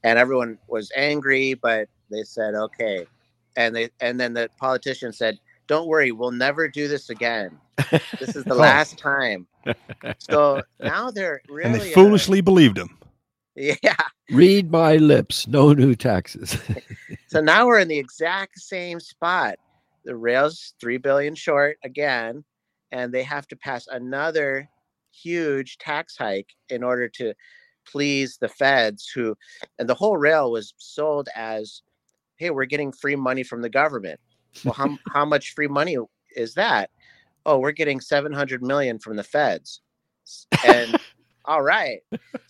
and 0.04 0.18
everyone 0.18 0.58
was 0.68 0.92
angry. 0.96 1.54
But 1.54 1.88
they 2.10 2.24
said 2.24 2.56
okay, 2.56 3.06
and 3.56 3.76
they 3.76 3.90
and 4.00 4.20
then 4.20 4.34
the 4.34 4.50
politician 4.58 5.12
said, 5.14 5.40
"Don't 5.68 5.88
worry, 5.88 6.12
we'll 6.12 6.32
never 6.32 6.68
do 6.68 6.88
this 6.88 7.10
again. 7.10 7.58
This 8.20 8.36
is 8.36 8.44
the 8.46 8.56
last 8.56 8.98
time." 8.98 9.48
So 10.20 10.62
now 10.80 11.12
they're 11.12 11.42
really 11.50 11.66
and 11.66 11.76
they 11.76 11.92
foolishly 11.94 12.42
believed 12.42 12.78
him. 12.78 12.98
yeah. 13.56 13.96
Read 14.32 14.72
my 14.72 14.98
lips. 14.98 15.48
No 15.48 15.74
new 15.74 15.96
taxes. 15.96 16.58
So 17.28 17.42
now 17.42 17.66
we're 17.66 17.80
in 17.80 17.90
the 17.90 18.00
exact 18.00 18.60
same 18.60 19.02
spot. 19.02 19.56
The 20.06 20.16
rail's 20.16 20.74
three 20.80 20.96
billion 20.98 21.36
short 21.36 21.78
again, 21.84 22.46
and 22.94 23.14
they 23.14 23.24
have 23.24 23.46
to 23.50 23.58
pass 23.58 23.88
another 23.88 24.70
huge 25.12 25.78
tax 25.78 26.16
hike 26.16 26.54
in 26.70 26.82
order 26.82 27.10
to 27.10 27.34
please 27.86 28.38
the 28.38 28.48
feds 28.48 29.12
who 29.14 29.36
and 29.80 29.90
the 29.90 29.96
whole 29.96 30.16
rail 30.18 30.50
was 30.50 30.74
sold 30.78 31.28
as 31.36 31.82
hey 32.38 32.50
we're 32.50 32.66
getting 32.66 32.92
free 32.92 33.16
money 33.16 33.44
from 33.44 33.62
the 33.62 33.70
government. 33.70 34.20
Well 34.64 34.74
how, 34.74 34.98
how 35.14 35.26
much 35.26 35.54
free 35.54 35.68
money 35.68 35.98
is 36.36 36.54
that? 36.56 36.90
Oh 37.46 37.60
we're 37.60 37.72
getting 37.72 38.00
700 38.00 38.62
million 38.62 39.00
from 39.00 39.16
the 39.16 39.24
feds. 39.24 39.82
And 40.66 41.00
all 41.46 41.62
right. 41.62 42.02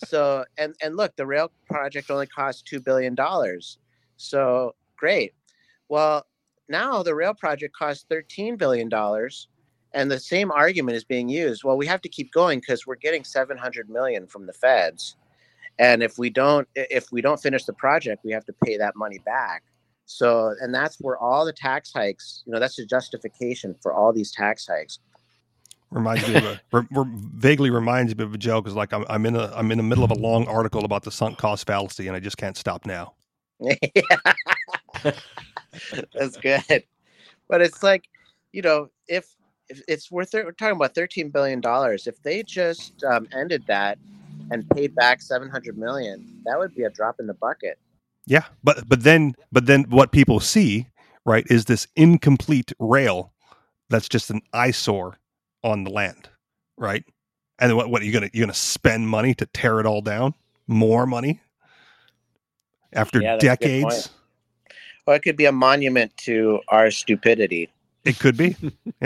So 0.05 0.45
and 0.57 0.75
and 0.81 0.97
look 0.97 1.15
the 1.15 1.25
rail 1.25 1.51
project 1.69 2.09
only 2.09 2.27
cost 2.27 2.65
2 2.67 2.79
billion 2.79 3.15
dollars. 3.15 3.77
So 4.17 4.75
great. 4.97 5.33
Well 5.89 6.25
now 6.67 7.03
the 7.03 7.15
rail 7.15 7.33
project 7.33 7.75
costs 7.75 8.05
13 8.09 8.57
billion 8.57 8.89
dollars 8.89 9.49
and 9.93 10.11
the 10.11 10.19
same 10.19 10.51
argument 10.51 10.97
is 10.97 11.03
being 11.03 11.29
used. 11.29 11.63
Well 11.63 11.77
we 11.77 11.85
have 11.85 12.01
to 12.01 12.09
keep 12.09 12.31
going 12.31 12.59
because 12.59 12.87
we're 12.87 12.95
getting 12.95 13.23
700 13.23 13.89
million 13.89 14.27
from 14.27 14.45
the 14.47 14.53
feds. 14.53 15.15
And 15.77 16.01
if 16.01 16.17
we 16.17 16.29
don't 16.29 16.67
if 16.73 17.11
we 17.11 17.21
don't 17.21 17.39
finish 17.39 17.65
the 17.65 17.73
project 17.73 18.23
we 18.23 18.31
have 18.31 18.45
to 18.45 18.53
pay 18.63 18.77
that 18.77 18.95
money 18.95 19.19
back 19.19 19.63
so 20.05 20.53
and 20.61 20.73
that's 20.73 20.97
where 20.99 21.17
all 21.17 21.45
the 21.45 21.53
tax 21.53 21.91
hikes 21.93 22.43
you 22.45 22.53
know 22.53 22.59
that's 22.59 22.75
the 22.75 22.85
justification 22.85 23.75
for 23.81 23.93
all 23.93 24.13
these 24.13 24.31
tax 24.31 24.67
hikes 24.67 24.99
Reminds 25.91 26.27
me 26.27 26.35
of 26.35 26.43
a 26.43 26.59
re, 26.73 26.81
re- 26.91 27.05
vaguely 27.07 27.69
reminds 27.69 28.17
me 28.17 28.23
of 28.23 28.33
a 28.33 28.37
joke. 28.37 28.67
Is 28.67 28.73
like 28.73 28.91
I'm, 28.91 29.05
I'm 29.07 29.25
in 29.25 29.35
a 29.35 29.49
I'm 29.55 29.71
in 29.71 29.77
the 29.77 29.83
middle 29.83 30.03
of 30.03 30.11
a 30.11 30.15
long 30.15 30.45
article 30.47 30.83
about 30.83 31.03
the 31.03 31.11
sunk 31.11 31.37
cost 31.37 31.65
fallacy, 31.67 32.07
and 32.07 32.15
I 32.17 32.19
just 32.19 32.37
can't 32.37 32.57
stop 32.57 32.85
now. 32.85 33.13
that's 36.13 36.35
good 36.37 36.83
but 37.47 37.61
it's 37.61 37.83
like 37.83 38.09
you 38.51 38.61
know 38.61 38.89
if, 39.07 39.27
if 39.69 39.81
it's 39.87 40.11
worth 40.11 40.33
we're 40.33 40.51
talking 40.51 40.75
about 40.75 40.95
13 40.95 41.29
billion 41.29 41.61
dollars 41.61 42.07
if 42.07 42.21
they 42.23 42.43
just 42.43 43.03
um, 43.03 43.27
ended 43.33 43.63
that 43.67 43.97
and 44.51 44.69
paid 44.69 44.93
back 44.95 45.21
700 45.21 45.77
million 45.77 46.41
that 46.45 46.57
would 46.57 46.73
be 46.75 46.83
a 46.83 46.89
drop 46.89 47.19
in 47.19 47.27
the 47.27 47.33
bucket 47.33 47.77
Yeah, 48.27 48.45
but 48.63 48.87
but 48.87 49.03
then 49.03 49.35
but 49.51 49.65
then 49.67 49.83
what 49.89 50.11
people 50.11 50.39
see 50.39 50.87
right 51.25 51.45
is 51.49 51.65
this 51.65 51.87
incomplete 51.95 52.71
rail 52.79 53.33
that's 53.89 54.09
just 54.09 54.29
an 54.31 54.41
eyesore 54.53 55.17
on 55.63 55.83
the 55.83 55.91
land, 55.91 56.29
right? 56.77 57.03
And 57.59 57.75
what 57.77 57.89
what 57.89 58.01
are 58.01 58.05
you 58.05 58.11
gonna 58.11 58.29
you 58.33 58.41
gonna 58.41 58.53
spend 58.53 59.07
money 59.07 59.33
to 59.35 59.45
tear 59.47 59.79
it 59.79 59.85
all 59.85 60.01
down? 60.01 60.33
More 60.67 61.05
money 61.05 61.39
after 62.93 63.21
Yeah, 63.21 63.33
that's 63.37 63.43
a 63.43 63.47
good 63.47 63.57
decades? 63.59 64.09
or 65.07 65.15
it 65.15 65.21
could 65.21 65.37
be 65.37 65.45
a 65.45 65.51
monument 65.51 66.15
to 66.17 66.59
our 66.69 66.89
stupidity 66.89 67.69
It 68.05 68.17
could 68.19 68.37
be. 68.37 68.55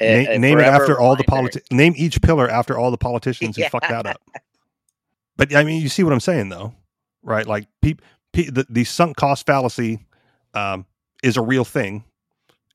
A- 0.00 0.38
name, 0.38 0.58
it 0.60 0.62
after 0.64 1.00
all 1.00 1.16
the 1.16 1.24
reminder. 1.28 1.50
politi- 1.60 1.72
Name 1.72 1.94
each 1.96 2.20
pillar 2.22 2.48
after 2.50 2.76
all 2.78 2.90
the 2.90 2.98
politicians 2.98 3.56
who 3.56 3.62
Yeah. 3.62 3.68
fucked 3.68 3.88
that 3.88 4.06
up. 4.06 4.20
But 5.36 5.54
I 5.54 5.64
mean, 5.64 5.80
you 5.80 5.88
see 5.88 6.02
what 6.02 6.12
I'm 6.12 6.20
saying, 6.20 6.48
though, 6.50 6.74
right? 7.22 7.46
Like, 7.46 7.68
peop 7.80 8.02
pe- 8.32 8.50
the, 8.50 8.66
the 8.68 8.84
sunk 8.84 9.16
cost 9.16 9.46
fallacy 9.46 10.00
um, 10.54 10.86
is 11.22 11.36
a 11.36 11.42
real 11.42 11.64
thing, 11.64 12.04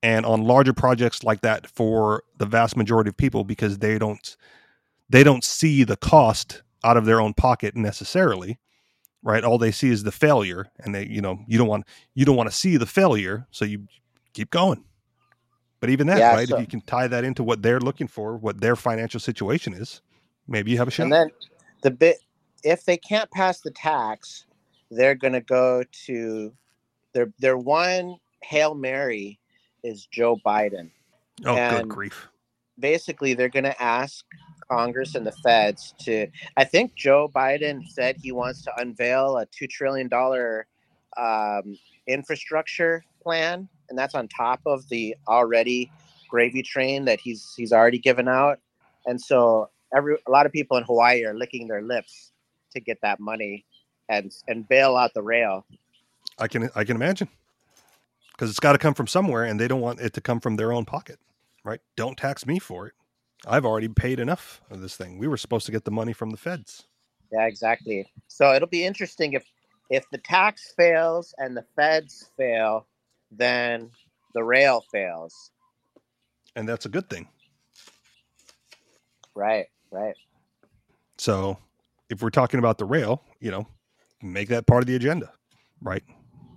and 0.03 0.25
on 0.25 0.43
larger 0.43 0.73
projects 0.73 1.23
like 1.23 1.41
that, 1.41 1.67
for 1.67 2.23
the 2.37 2.45
vast 2.45 2.77
majority 2.77 3.09
of 3.09 3.17
people, 3.17 3.43
because 3.43 3.79
they 3.79 3.97
don't 3.99 4.37
they 5.09 5.23
don't 5.23 5.43
see 5.43 5.83
the 5.83 5.97
cost 5.97 6.63
out 6.83 6.97
of 6.97 7.05
their 7.05 7.21
own 7.21 7.33
pocket 7.33 7.75
necessarily, 7.75 8.59
right? 9.23 9.43
All 9.43 9.57
they 9.57 9.71
see 9.71 9.89
is 9.89 10.03
the 10.03 10.11
failure, 10.11 10.67
and 10.79 10.93
they, 10.95 11.05
you 11.07 11.21
know, 11.21 11.39
you 11.47 11.57
don't 11.57 11.67
want 11.67 11.85
you 12.15 12.25
don't 12.25 12.35
want 12.37 12.49
to 12.49 12.55
see 12.55 12.77
the 12.77 12.85
failure, 12.85 13.47
so 13.51 13.65
you 13.65 13.87
keep 14.33 14.49
going. 14.51 14.83
But 15.79 15.91
even 15.91 16.07
that, 16.07 16.17
Yeah, 16.19 16.33
right? 16.33 16.47
so- 16.47 16.55
if 16.55 16.61
you 16.61 16.67
can 16.67 16.81
tie 16.81 17.07
that 17.07 17.23
into 17.23 17.43
what 17.43 17.61
they're 17.61 17.79
looking 17.79 18.07
for, 18.07 18.37
what 18.37 18.61
their 18.61 18.75
financial 18.75 19.19
situation 19.19 19.73
is, 19.73 20.01
maybe 20.47 20.71
you 20.71 20.77
have 20.77 20.87
a 20.87 20.91
shot. 20.91 21.03
and 21.03 21.13
then 21.13 21.31
the 21.83 21.91
bit 21.91 22.17
if 22.63 22.85
they 22.85 22.97
can't 22.97 23.29
pass 23.31 23.61
the 23.61 23.71
tax 23.71 24.45
they're 24.91 25.15
going 25.15 25.33
to 25.33 25.41
go 25.41 25.83
to 26.05 26.53
their 27.13 27.31
their 27.39 27.57
one 27.57 28.17
hail 28.43 28.73
mary 28.73 29.39
is 29.83 30.05
joe 30.07 30.37
biden 30.45 30.89
oh, 31.45 31.55
good 31.69 31.87
grief! 31.87 32.27
basically 32.79 33.33
they're 33.33 33.49
going 33.49 33.63
to 33.63 33.81
ask 33.81 34.25
congress 34.69 35.15
and 35.15 35.25
the 35.25 35.31
feds 35.43 35.93
to 35.99 36.27
i 36.57 36.63
think 36.63 36.93
joe 36.95 37.29
biden 37.33 37.87
said 37.87 38.15
he 38.21 38.31
wants 38.31 38.63
to 38.63 38.71
unveil 38.77 39.37
a 39.37 39.45
$2 39.47 39.69
trillion 39.69 40.09
um, 41.17 41.77
infrastructure 42.07 43.03
plan 43.21 43.67
and 43.89 43.97
that's 43.97 44.15
on 44.15 44.27
top 44.27 44.59
of 44.65 44.87
the 44.89 45.15
already 45.27 45.91
gravy 46.29 46.61
train 46.61 47.05
that 47.05 47.19
he's 47.19 47.53
he's 47.55 47.71
already 47.71 47.99
given 47.99 48.27
out 48.27 48.59
and 49.05 49.19
so 49.19 49.69
every 49.95 50.17
a 50.27 50.31
lot 50.31 50.45
of 50.45 50.51
people 50.51 50.77
in 50.77 50.83
hawaii 50.83 51.23
are 51.23 51.33
licking 51.33 51.67
their 51.67 51.81
lips 51.81 52.33
to 52.71 52.79
get 52.79 52.99
that 53.01 53.19
money 53.19 53.65
and 54.09 54.33
and 54.47 54.67
bail 54.69 54.95
out 54.95 55.13
the 55.13 55.23
rail 55.23 55.65
I 56.39 56.47
can 56.47 56.69
I 56.75 56.83
can 56.83 56.95
imagine 56.95 57.29
because 58.31 58.49
it's 58.49 58.59
got 58.59 58.73
to 58.73 58.77
come 58.77 58.93
from 58.93 59.07
somewhere, 59.07 59.43
and 59.45 59.59
they 59.59 59.67
don't 59.67 59.81
want 59.81 59.99
it 59.99 60.13
to 60.13 60.21
come 60.21 60.39
from 60.39 60.57
their 60.57 60.71
own 60.71 60.85
pocket, 60.85 61.19
right? 61.65 61.81
Don't 61.95 62.17
tax 62.17 62.45
me 62.45 62.59
for 62.59 62.87
it. 62.87 62.93
I've 63.47 63.65
already 63.65 63.87
paid 63.87 64.19
enough 64.19 64.61
of 64.69 64.81
this 64.81 64.95
thing. 64.95 65.17
We 65.17 65.27
were 65.27 65.37
supposed 65.37 65.65
to 65.67 65.71
get 65.71 65.85
the 65.85 65.91
money 65.91 66.13
from 66.13 66.29
the 66.31 66.37
feds. 66.37 66.85
Yeah, 67.31 67.47
exactly. 67.47 68.11
So 68.27 68.53
it'll 68.53 68.67
be 68.69 68.85
interesting 68.85 69.33
if 69.33 69.45
if 69.89 70.09
the 70.11 70.19
tax 70.19 70.73
fails 70.77 71.33
and 71.39 71.57
the 71.57 71.65
feds 71.75 72.31
fail, 72.37 72.87
then 73.31 73.89
the 74.35 74.43
rail 74.43 74.83
fails. 74.91 75.51
and 76.55 76.67
that's 76.67 76.85
a 76.85 76.89
good 76.89 77.09
thing. 77.09 77.27
Right, 79.35 79.67
right. 79.91 80.15
So, 81.17 81.57
if 82.09 82.21
we're 82.21 82.29
talking 82.29 82.59
about 82.59 82.77
the 82.77 82.85
rail, 82.85 83.23
you 83.39 83.51
know, 83.51 83.67
make 84.21 84.49
that 84.49 84.65
part 84.65 84.83
of 84.83 84.87
the 84.87 84.95
agenda, 84.95 85.31
right? 85.81 86.03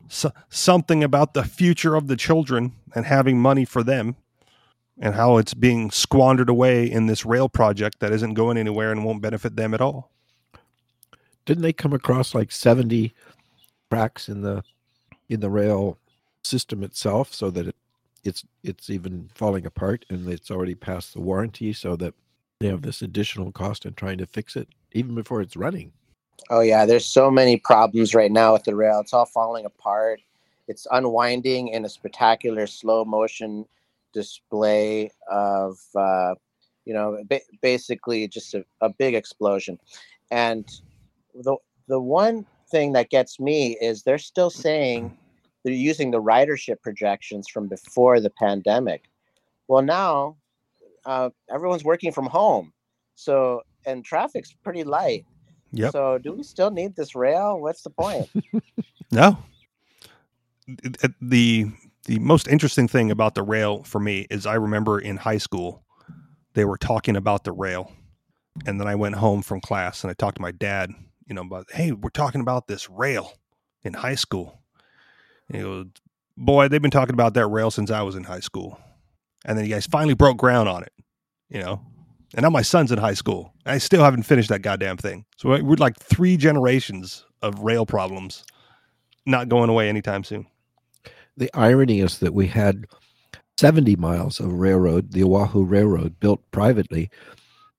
So, 0.08 0.32
something 0.48 1.04
about 1.04 1.34
the 1.34 1.44
future 1.44 1.94
of 1.94 2.08
the 2.08 2.16
children 2.16 2.72
and 2.94 3.06
having 3.06 3.40
money 3.40 3.64
for 3.64 3.82
them 3.82 4.16
and 4.98 5.14
how 5.14 5.38
it's 5.38 5.54
being 5.54 5.90
squandered 5.90 6.48
away 6.48 6.90
in 6.90 7.06
this 7.06 7.24
rail 7.24 7.48
project 7.48 8.00
that 8.00 8.12
isn't 8.12 8.34
going 8.34 8.58
anywhere 8.58 8.92
and 8.92 9.04
won't 9.04 9.22
benefit 9.22 9.56
them 9.56 9.72
at 9.72 9.80
all. 9.80 10.10
Didn't 11.46 11.62
they 11.62 11.72
come 11.72 11.92
across 11.92 12.34
like 12.34 12.52
70 12.52 13.14
cracks 13.90 14.28
in 14.28 14.42
the 14.42 14.62
in 15.28 15.40
the 15.40 15.50
rail 15.50 15.98
system 16.42 16.82
itself 16.82 17.32
so 17.32 17.50
that 17.50 17.68
it, 17.68 17.76
it's 18.24 18.44
it's 18.62 18.90
even 18.90 19.30
falling 19.34 19.64
apart 19.66 20.04
and 20.10 20.28
it's 20.28 20.50
already 20.50 20.74
past 20.74 21.14
the 21.14 21.20
warranty 21.20 21.72
so 21.72 21.96
that 21.96 22.14
they 22.60 22.68
have 22.68 22.82
this 22.82 23.02
additional 23.02 23.50
cost 23.50 23.86
in 23.86 23.94
trying 23.94 24.18
to 24.18 24.26
fix 24.26 24.54
it 24.54 24.68
even 24.92 25.14
before 25.14 25.40
it's 25.40 25.56
running. 25.56 25.92
Oh 26.50 26.60
yeah, 26.60 26.86
there's 26.86 27.06
so 27.06 27.30
many 27.30 27.56
problems 27.56 28.14
right 28.14 28.30
now 28.30 28.52
with 28.52 28.64
the 28.64 28.76
rail. 28.76 29.00
It's 29.00 29.14
all 29.14 29.26
falling 29.26 29.64
apart. 29.64 30.20
It's 30.68 30.86
unwinding 30.90 31.68
in 31.68 31.84
a 31.84 31.88
spectacular 31.88 32.66
slow 32.66 33.04
motion 33.04 33.66
display 34.12 35.10
of 35.30 35.78
uh, 35.96 36.34
you 36.84 36.92
know 36.92 37.22
ba- 37.28 37.40
basically 37.62 38.28
just 38.28 38.54
a, 38.54 38.64
a 38.80 38.90
big 38.90 39.14
explosion. 39.14 39.78
And 40.30 40.70
the 41.34 41.56
the 41.88 42.00
one 42.00 42.46
thing 42.70 42.92
that 42.92 43.10
gets 43.10 43.40
me 43.40 43.76
is 43.80 44.02
they're 44.02 44.18
still 44.18 44.50
saying 44.50 45.16
they're 45.64 45.72
using 45.72 46.10
the 46.10 46.22
ridership 46.22 46.82
projections 46.82 47.48
from 47.48 47.68
before 47.68 48.20
the 48.20 48.30
pandemic. 48.30 49.04
Well, 49.66 49.82
now 49.82 50.36
uh, 51.04 51.30
everyone's 51.52 51.84
working 51.84 52.12
from 52.12 52.26
home, 52.26 52.72
so 53.14 53.62
and 53.86 54.04
traffic's 54.04 54.52
pretty 54.62 54.84
light. 54.84 55.24
Yep. 55.72 55.92
So, 55.92 56.18
do 56.18 56.32
we 56.32 56.42
still 56.42 56.70
need 56.70 56.96
this 56.96 57.14
rail? 57.14 57.60
What's 57.60 57.82
the 57.82 57.90
point? 57.90 58.28
No. 59.12 59.38
The 61.20 61.72
the 62.06 62.18
most 62.20 62.46
interesting 62.48 62.86
thing 62.86 63.10
about 63.10 63.34
the 63.34 63.42
rail 63.42 63.82
for 63.82 63.98
me 63.98 64.26
is 64.30 64.46
I 64.46 64.54
remember 64.54 65.00
in 65.00 65.16
high 65.16 65.38
school 65.38 65.84
they 66.54 66.64
were 66.64 66.78
talking 66.78 67.16
about 67.16 67.44
the 67.44 67.52
rail. 67.52 67.92
And 68.66 68.80
then 68.80 68.86
I 68.86 68.94
went 68.94 69.16
home 69.16 69.42
from 69.42 69.60
class 69.60 70.02
and 70.02 70.10
I 70.10 70.14
talked 70.14 70.36
to 70.36 70.42
my 70.42 70.50
dad, 70.50 70.90
you 71.26 71.34
know, 71.34 71.42
about 71.42 71.70
hey, 71.72 71.92
we're 71.92 72.10
talking 72.10 72.40
about 72.40 72.66
this 72.68 72.88
rail 72.88 73.32
in 73.82 73.94
high 73.94 74.14
school. 74.14 74.60
And 75.48 75.56
he 75.56 75.62
goes, 75.62 75.86
Boy, 76.36 76.68
they've 76.68 76.82
been 76.82 76.90
talking 76.90 77.14
about 77.14 77.34
that 77.34 77.46
rail 77.48 77.70
since 77.70 77.90
I 77.90 78.02
was 78.02 78.16
in 78.16 78.24
high 78.24 78.40
school. 78.40 78.78
And 79.44 79.56
then 79.56 79.64
you 79.64 79.72
guys 79.72 79.86
finally 79.86 80.14
broke 80.14 80.36
ground 80.36 80.68
on 80.68 80.82
it, 80.82 80.92
you 81.48 81.60
know. 81.60 81.80
And 82.34 82.44
now 82.44 82.50
my 82.50 82.62
son's 82.62 82.92
in 82.92 82.98
high 82.98 83.14
school. 83.14 83.52
I 83.66 83.78
still 83.78 84.04
haven't 84.04 84.22
finished 84.22 84.48
that 84.50 84.62
goddamn 84.62 84.96
thing. 84.96 85.24
So 85.36 85.48
we're 85.48 85.76
like 85.76 85.98
three 85.98 86.36
generations 86.36 87.24
of 87.42 87.58
rail 87.60 87.86
problems 87.86 88.44
not 89.26 89.48
going 89.48 89.70
away 89.70 89.88
anytime 89.88 90.24
soon. 90.24 90.46
The 91.36 91.50
irony 91.54 92.00
is 92.00 92.18
that 92.18 92.34
we 92.34 92.46
had 92.46 92.86
70 93.58 93.96
miles 93.96 94.40
of 94.40 94.52
railroad, 94.52 95.12
the 95.12 95.24
Oahu 95.24 95.64
Railroad, 95.64 96.20
built 96.20 96.40
privately 96.50 97.10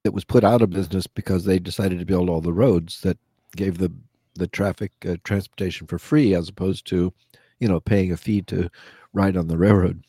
that 0.03 0.14
was 0.14 0.26
put 0.26 0.43
out 0.43 0.62
of 0.62 0.72
business 0.72 1.07
because 1.07 1.45
they 1.45 1.59
decided 1.59 1.99
to 1.99 2.05
build 2.05 2.30
all 2.30 2.41
the 2.41 2.53
roads 2.53 3.01
that 3.01 3.18
gave 3.55 3.78
the 3.78 3.91
the 4.36 4.47
traffic 4.47 4.91
uh, 5.05 5.18
transportation 5.24 5.88
for 5.88 5.99
free 5.99 6.34
as 6.34 6.47
opposed 6.47 6.88
to, 6.88 7.12
you 7.59 7.68
know, 7.68 7.80
paying 7.80 8.12
a 8.12 8.18
fee 8.18 8.41
to 8.41 8.70
ride 9.14 9.36
on 9.36 9.47
the 9.47 9.57
railroad. 9.57 10.03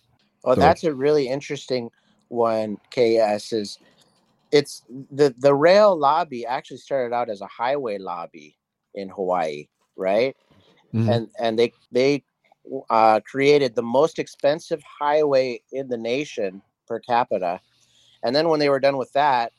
So- 0.55 0.61
that's 0.61 0.85
a 0.85 0.95
really 0.95 1.29
interesting 1.29 1.91
one. 2.29 2.79
KS 2.91 3.53
is 3.53 3.79
it's 4.51 4.83
the 5.11 5.35
the 5.39 5.55
rail 5.55 5.97
lobby 5.97 6.45
actually 6.45 6.77
started 6.79 7.15
out 7.15 7.31
as 7.31 7.41
a 7.41 7.47
highway 7.47 7.99
lobby 7.99 8.57
in 8.95 9.09
Hawaii, 9.09 9.69
right? 9.97 10.37
Mhm. 10.95 11.09
And 11.15 11.31
and 11.39 11.59
they 11.59 11.73
they 11.91 12.25
uh, 12.91 13.21
created 13.21 13.75
the 13.75 13.83
most 13.83 14.19
expensive 14.19 14.83
highway 14.83 15.61
in 15.73 15.89
the 15.89 15.97
nation 15.97 16.63
per 16.87 17.01
capita, 17.01 17.61
and 18.23 18.35
then 18.37 18.49
when 18.49 18.61
they 18.61 18.69
were 18.69 18.79
done 18.81 18.97
with 18.99 19.13
that, 19.15 19.53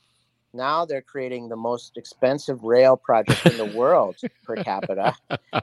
now 0.54 0.86
they're 0.86 1.02
creating 1.02 1.50
the 1.50 1.56
most 1.56 1.98
expensive 1.98 2.64
rail 2.64 2.96
project 2.96 3.46
in 3.46 3.58
the 3.58 3.66
world 3.66 4.16
per 4.44 4.56
capita. 4.58 5.16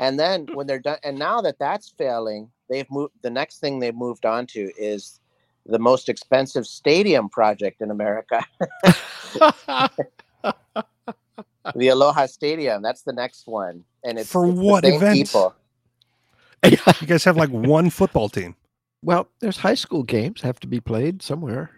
And 0.00 0.18
then 0.18 0.46
when 0.54 0.66
they're 0.68 0.78
done, 0.78 0.98
and 1.02 1.18
now 1.18 1.40
that 1.40 1.58
that's 1.58 1.88
failing, 1.88 2.50
they've 2.68 2.90
moved. 2.90 3.12
The 3.22 3.30
next 3.30 3.58
thing 3.58 3.78
they've 3.78 3.94
moved 3.94 4.26
on 4.26 4.46
to 4.48 4.72
is 4.78 5.20
the 5.66 5.78
most 5.78 6.08
expensive 6.08 6.66
stadium 6.66 7.28
project 7.28 7.82
in 7.82 7.90
America, 7.90 8.42
the 11.74 11.88
Aloha 11.88 12.26
Stadium. 12.26 12.82
That's 12.82 13.02
the 13.02 13.12
next 13.12 13.46
one, 13.46 13.84
and 14.04 14.18
it's 14.18 14.30
For 14.30 14.46
it's 14.46 14.56
the 14.56 14.60
what 14.62 14.84
same 14.84 14.94
event? 14.94 15.14
People. 15.14 15.54
You 16.64 17.06
guys 17.06 17.22
have 17.24 17.36
like 17.36 17.50
one 17.50 17.90
football 17.90 18.28
team. 18.28 18.56
well, 19.02 19.28
there's 19.40 19.56
high 19.58 19.74
school 19.74 20.02
games 20.02 20.40
have 20.40 20.58
to 20.60 20.66
be 20.66 20.80
played 20.80 21.22
somewhere. 21.22 21.70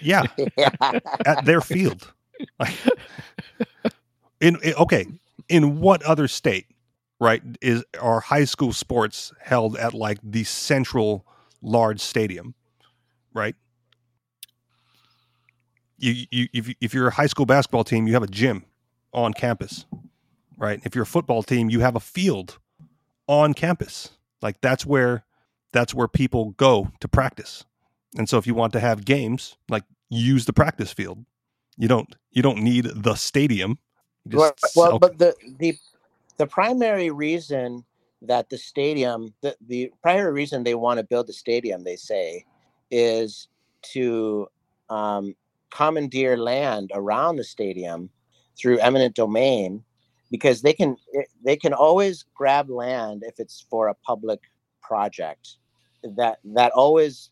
Yeah, 0.00 0.24
yeah. 0.56 0.70
at 1.26 1.44
their 1.44 1.60
field. 1.60 2.12
Like, 2.58 2.74
in, 4.40 4.56
in 4.62 4.74
okay, 4.74 5.06
in 5.48 5.80
what 5.80 6.02
other 6.02 6.26
state, 6.26 6.66
right, 7.20 7.42
is 7.60 7.84
are 8.00 8.20
high 8.20 8.44
school 8.44 8.72
sports 8.72 9.32
held 9.40 9.76
at 9.76 9.94
like 9.94 10.18
the 10.22 10.42
central 10.44 11.26
large 11.62 12.00
stadium, 12.00 12.54
right? 13.34 13.54
You, 15.98 16.26
you 16.30 16.48
if 16.52 16.74
if 16.80 16.94
you're 16.94 17.08
a 17.08 17.14
high 17.14 17.26
school 17.26 17.46
basketball 17.46 17.84
team, 17.84 18.06
you 18.06 18.14
have 18.14 18.22
a 18.22 18.28
gym 18.28 18.64
on 19.12 19.34
campus, 19.34 19.84
right? 20.56 20.80
If 20.84 20.94
you're 20.94 21.04
a 21.04 21.06
football 21.06 21.42
team, 21.42 21.68
you 21.68 21.80
have 21.80 21.94
a 21.94 22.00
field 22.00 22.58
on 23.28 23.52
campus. 23.54 24.10
Like 24.40 24.60
that's 24.62 24.86
where 24.86 25.24
that's 25.72 25.94
where 25.94 26.08
people 26.08 26.52
go 26.52 26.90
to 27.00 27.08
practice. 27.08 27.64
And 28.16 28.28
so 28.28 28.38
if 28.38 28.46
you 28.46 28.54
want 28.54 28.72
to 28.72 28.80
have 28.80 29.04
games, 29.04 29.56
like 29.68 29.84
use 30.08 30.46
the 30.46 30.52
practice 30.52 30.92
field. 30.92 31.24
You 31.76 31.88
don't 31.88 32.14
you 32.30 32.42
don't 32.42 32.62
need 32.62 32.86
the 32.94 33.14
stadium. 33.14 33.78
You 34.28 34.38
well, 34.38 34.54
well, 34.74 34.98
but 34.98 35.18
the 35.18 35.34
the 35.58 35.76
the 36.40 36.46
primary 36.46 37.10
reason 37.10 37.84
that 38.22 38.48
the 38.48 38.56
stadium 38.56 39.34
the, 39.42 39.54
the 39.68 39.92
primary 40.00 40.32
reason 40.32 40.64
they 40.64 40.74
want 40.74 40.96
to 40.98 41.04
build 41.04 41.26
the 41.26 41.34
stadium 41.34 41.84
they 41.84 41.96
say 41.96 42.46
is 42.90 43.48
to 43.82 44.48
um, 44.88 45.34
commandeer 45.70 46.38
land 46.38 46.92
around 46.94 47.36
the 47.36 47.44
stadium 47.44 48.08
through 48.58 48.78
eminent 48.78 49.14
domain 49.14 49.84
because 50.30 50.62
they 50.62 50.72
can 50.72 50.96
eh, 51.14 51.24
they 51.44 51.56
can 51.58 51.74
always 51.74 52.24
grab 52.34 52.70
land 52.70 53.22
if 53.26 53.38
it's 53.38 53.66
for 53.68 53.88
a 53.88 53.94
public 53.96 54.40
project 54.80 55.58
that 56.16 56.38
that 56.42 56.72
always 56.72 57.28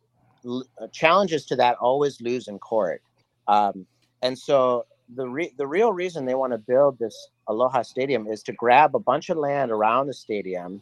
uh, 0.47 0.87
challenges 0.93 1.47
to 1.47 1.57
that 1.57 1.79
always 1.79 2.21
lose 2.21 2.47
in 2.47 2.59
court. 2.59 3.01
Um, 3.49 3.87
and 4.21 4.39
so 4.39 4.85
the 5.17 5.27
re- 5.27 5.55
the 5.57 5.67
real 5.67 5.95
reason 5.95 6.27
they 6.27 6.35
want 6.35 6.53
to 6.53 6.59
build 6.59 6.99
this 6.99 7.17
Aloha 7.49 7.83
Stadium 7.83 8.27
is 8.27 8.43
to 8.45 8.53
grab 8.53 8.95
a 8.95 8.99
bunch 8.99 9.31
of 9.31 9.37
land 9.37 9.71
around 9.71 10.07
the 10.07 10.15
stadium 10.15 10.81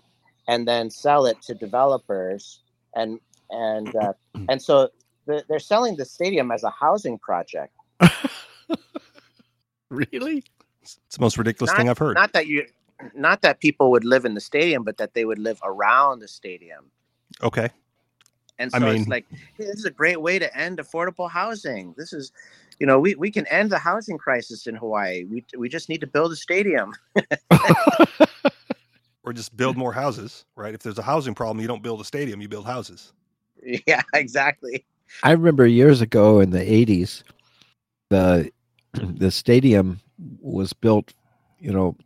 and 0.49 0.67
then 0.67 0.91
sell 0.91 1.27
it 1.27 1.41
to 1.43 1.55
developers 1.55 2.61
and 2.95 3.21
and 3.51 3.95
uh, 3.97 4.13
and 4.49 4.61
so 4.61 4.91
the, 5.27 5.45
they're 5.49 5.59
selling 5.59 5.97
the 5.97 6.05
stadium 6.05 6.51
as 6.51 6.63
a 6.65 6.71
housing 6.71 7.19
project. 7.19 7.75
Really? 9.91 10.45
it's 10.83 10.99
the 11.17 11.21
most 11.21 11.39
ridiculous 11.39 11.75
thing 11.75 11.89
I've 11.89 11.99
heard. 11.99 12.15
Not 12.15 12.33
that 12.33 12.47
you, 12.47 12.67
not 13.15 13.43
that 13.43 13.61
people 13.61 13.91
would 13.91 14.05
live 14.05 14.25
in 14.25 14.35
the 14.35 14.41
stadium, 14.41 14.83
but 14.83 14.97
that 14.99 15.15
they 15.15 15.25
would 15.25 15.39
live 15.39 15.61
around 15.63 16.21
the 16.21 16.29
stadium. 16.29 16.91
okay. 17.43 17.71
And 18.59 18.71
I 18.73 18.79
so 18.79 18.87
mean- 18.87 18.97
it's 19.03 19.09
like 19.09 19.27
hey, 19.31 19.67
this 19.67 19.77
is 19.77 19.85
a 19.85 19.91
great 19.91 20.21
way 20.21 20.39
to 20.39 20.57
end 20.57 20.79
affordable 20.79 21.31
housing. 21.31 21.95
This 21.97 22.13
is, 22.13 22.33
you 22.79 22.87
know, 22.87 22.99
we, 23.01 23.15
we 23.15 23.31
can 23.31 23.47
end 23.47 23.71
the 23.71 23.79
housing 23.79 24.19
crisis 24.19 24.67
in 24.67 24.75
Hawaii. 24.75 25.25
We 25.25 25.45
we 25.57 25.69
just 25.69 25.89
need 25.89 26.01
to 26.01 26.07
build 26.07 26.33
a 26.33 26.37
stadium. 26.37 26.93
Or 29.27 29.33
just 29.33 29.57
build 29.57 29.77
more 29.77 29.93
houses, 29.93 30.45
right? 30.55 30.73
If 30.73 30.85
there's 30.85 31.01
a 31.01 31.03
housing 31.03 31.35
problem, 31.35 31.61
you 31.61 31.67
don't 31.67 31.83
build 31.83 32.01
a 32.01 32.05
stadium, 32.05 32.41
you 32.41 32.49
build 32.49 32.65
houses. 32.65 33.13
yeah, 33.85 34.03
exactly. 34.15 34.87
I 35.25 35.33
remember 35.33 35.67
years 35.67 36.01
ago 36.01 36.39
in 36.39 36.51
the 36.51 36.61
80s, 36.61 37.25
the 38.09 38.53
the 38.93 39.33
stadium 39.33 40.01
was 40.41 40.73
built, 40.73 41.13
you 41.59 41.73
know, 41.73 41.97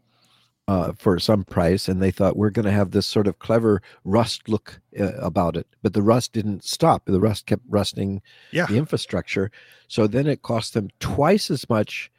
uh, 0.70 0.92
for 0.92 1.18
some 1.18 1.42
price, 1.42 1.88
and 1.88 2.00
they 2.00 2.12
thought 2.12 2.36
we're 2.36 2.50
going 2.50 2.64
to 2.64 2.70
have 2.70 2.92
this 2.92 3.06
sort 3.06 3.26
of 3.26 3.40
clever 3.40 3.82
rust 4.04 4.48
look 4.48 4.80
uh, 5.00 5.14
about 5.14 5.56
it. 5.56 5.66
But 5.82 5.94
the 5.94 6.02
rust 6.02 6.32
didn't 6.32 6.62
stop; 6.62 7.06
the 7.06 7.18
rust 7.18 7.46
kept 7.46 7.62
rusting 7.68 8.22
Yeah. 8.52 8.66
the 8.66 8.76
infrastructure. 8.76 9.50
So 9.88 10.06
then 10.06 10.28
it 10.28 10.42
cost 10.42 10.74
them 10.74 10.88
twice 11.00 11.50
as 11.50 11.68
much 11.68 12.10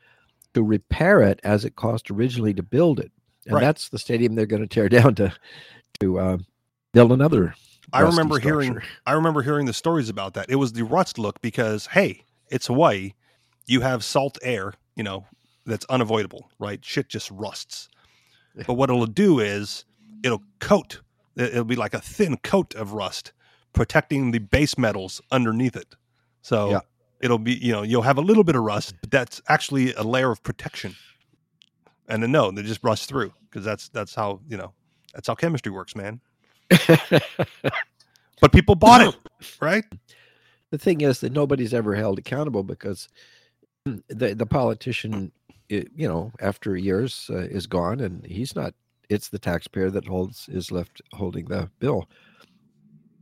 to 0.53 0.61
repair 0.63 1.21
it 1.21 1.39
as 1.45 1.63
it 1.63 1.77
cost 1.77 2.11
originally 2.11 2.53
to 2.53 2.63
build 2.63 2.99
it, 2.99 3.11
and 3.45 3.53
Right. 3.55 3.61
that's 3.61 3.87
the 3.87 3.97
stadium 3.99 4.35
they're 4.35 4.45
going 4.45 4.67
to 4.67 4.67
tear 4.67 4.89
down 4.99 5.15
to 5.15 5.33
to 6.01 6.19
uh, 6.19 6.37
build 6.91 7.13
another. 7.13 7.55
I 7.93 8.01
remember 8.01 8.37
hearing. 8.37 8.79
I 9.05 9.13
remember 9.13 9.43
hearing 9.43 9.65
the 9.65 9.73
stories 9.73 10.09
about 10.09 10.33
that. 10.33 10.49
It 10.49 10.55
was 10.55 10.73
the 10.73 10.83
rust 10.83 11.17
look 11.17 11.41
because 11.41 11.87
hey, 11.87 12.23
it's 12.49 12.67
Hawaii. 12.67 13.13
You 13.65 13.79
have 13.81 14.03
salt 14.03 14.37
air, 14.41 14.73
you 14.95 15.03
know, 15.03 15.25
that's 15.65 15.85
unavoidable, 15.89 16.49
right? 16.59 16.83
Shit 16.83 17.07
just 17.07 17.31
rusts. 17.31 17.87
But 18.67 18.73
what 18.75 18.89
it'll 18.89 19.05
do 19.07 19.39
is 19.39 19.85
it'll 20.23 20.43
coat. 20.59 21.01
it- 21.35 21.51
It'll 21.51 21.63
be 21.63 21.75
like 21.75 21.93
a 21.93 22.01
thin 22.01 22.37
coat 22.37 22.75
of 22.75 22.93
rust, 22.93 23.33
protecting 23.73 24.31
the 24.31 24.39
base 24.39 24.77
metals 24.77 25.21
underneath 25.31 25.75
it. 25.75 25.95
So 26.41 26.69
Yeah. 26.71 26.81
it'll 27.21 27.39
be, 27.39 27.53
you 27.53 27.71
know, 27.71 27.83
you'll 27.83 28.01
have 28.03 28.17
a 28.17 28.21
little 28.21 28.43
bit 28.43 28.55
of 28.55 28.63
rust, 28.63 28.95
but 29.01 29.11
that's 29.11 29.41
actually 29.47 29.93
a 29.93 30.03
layer 30.03 30.31
of 30.31 30.43
protection. 30.43 30.95
And 32.07 32.21
then 32.23 32.31
no, 32.31 32.51
they 32.51 32.63
just 32.63 32.83
rust 32.83 33.07
through 33.07 33.33
because 33.49 33.63
that's 33.63 33.87
that's 33.89 34.13
how 34.15 34.41
you 34.49 34.57
know 34.57 34.73
that's 35.13 35.27
how 35.27 35.35
chemistry 35.35 35.71
works, 35.71 35.95
man. 35.95 36.19
but 38.41 38.51
people 38.51 38.75
bought 38.75 39.01
it, 39.01 39.15
right? 39.61 39.85
the 40.71 40.77
thing 40.77 41.01
is 41.01 41.19
that 41.19 41.33
nobody's 41.33 41.73
ever 41.73 41.95
held 41.95 42.17
accountable 42.19 42.63
because 42.63 43.07
the 43.85 44.33
the 44.35 44.45
politician, 44.45 45.31
i- 45.71 45.85
you 45.95 46.07
know, 46.07 46.31
after 46.41 46.75
years 46.75 47.29
uh, 47.31 47.37
is 47.37 47.67
gone, 47.67 47.99
and 47.99 48.25
he's 48.25 48.55
not. 48.55 48.73
It's 49.09 49.29
the 49.29 49.39
taxpayer 49.39 49.89
that 49.91 50.07
holds 50.07 50.47
is 50.49 50.71
left 50.71 51.01
holding 51.13 51.45
the 51.45 51.69
bill. 51.79 52.07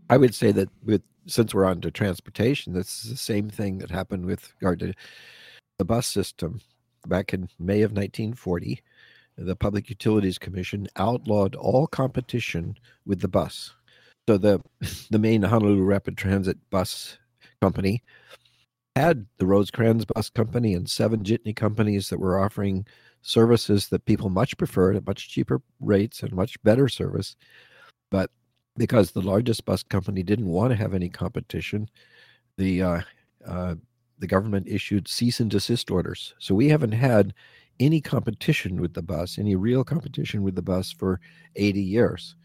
I 0.10 0.18
would 0.18 0.36
say 0.36 0.52
that 0.52 0.70
with 0.84 1.02
since 1.28 1.54
we're 1.54 1.66
on 1.66 1.82
to 1.82 1.91
transportation, 1.91 2.74
this 2.74 3.04
is 3.06 3.12
the 3.12 3.18
same 3.18 3.50
thing 3.50 3.78
that 3.80 3.91
happened 3.91 4.26
with 4.26 4.54
regard 4.60 4.80
to 4.80 4.93
the 5.78 5.86
bus 5.86 6.08
system 6.08 6.62
back 7.08 7.34
in 7.34 7.50
May 7.60 7.82
of 7.82 7.91
1940. 7.91 8.82
The 9.38 9.56
Public 9.56 9.89
Utilities 9.89 10.38
Commission 10.38 10.88
outlawed 10.97 11.56
all 11.56 11.88
competition 11.88 12.76
with 13.06 13.22
the 13.22 13.28
bus. 13.28 13.74
So 14.28 14.38
the 14.38 14.62
the 15.12 15.20
main 15.20 15.41
Honolulu 15.43 15.84
Rapid 15.84 16.18
Transit 16.18 16.58
bus 16.70 17.18
company 17.62 18.04
had 18.96 19.28
the 19.38 19.46
Rosecrans 19.46 20.06
Bus 20.06 20.30
Company 20.30 20.74
and 20.74 20.90
seven 20.90 21.24
jitney 21.24 21.56
companies 21.56 22.10
that 22.10 22.20
were 22.20 22.40
offering 22.40 22.86
services 23.22 23.90
that 23.90 24.06
people 24.06 24.30
much 24.30 24.58
preferred 24.58 24.96
at 24.96 25.06
much 25.06 25.30
cheaper 25.30 25.62
rates 25.80 26.24
and 26.24 26.34
much 26.34 26.62
better 26.64 26.88
service. 26.88 27.36
But 28.10 28.32
because 28.78 29.12
the 29.12 29.22
largest 29.22 29.66
bus 29.66 29.84
company 29.84 30.24
didn't 30.24 30.48
want 30.48 30.72
to 30.72 30.78
have 30.78 30.94
any 30.94 31.10
competition, 31.10 31.90
the 32.58 32.82
uh, 32.82 33.02
uh, 33.46 33.76
the 34.20 34.28
government 34.28 34.68
issued 34.68 35.08
cease 35.08 35.40
and 35.40 35.50
desist 35.50 35.90
orders. 35.90 36.34
So 36.40 36.54
we 36.54 36.70
haven't 36.70 36.92
had 36.92 37.34
any 37.80 38.02
competition 38.02 38.82
with 38.82 38.94
the 38.94 39.02
bus, 39.02 39.38
any 39.38 39.56
real 39.56 39.84
competition 39.84 40.44
with 40.44 40.56
the 40.56 40.62
bus 40.62 40.92
for 40.92 41.22
80 41.56 41.82
years. 41.82 42.36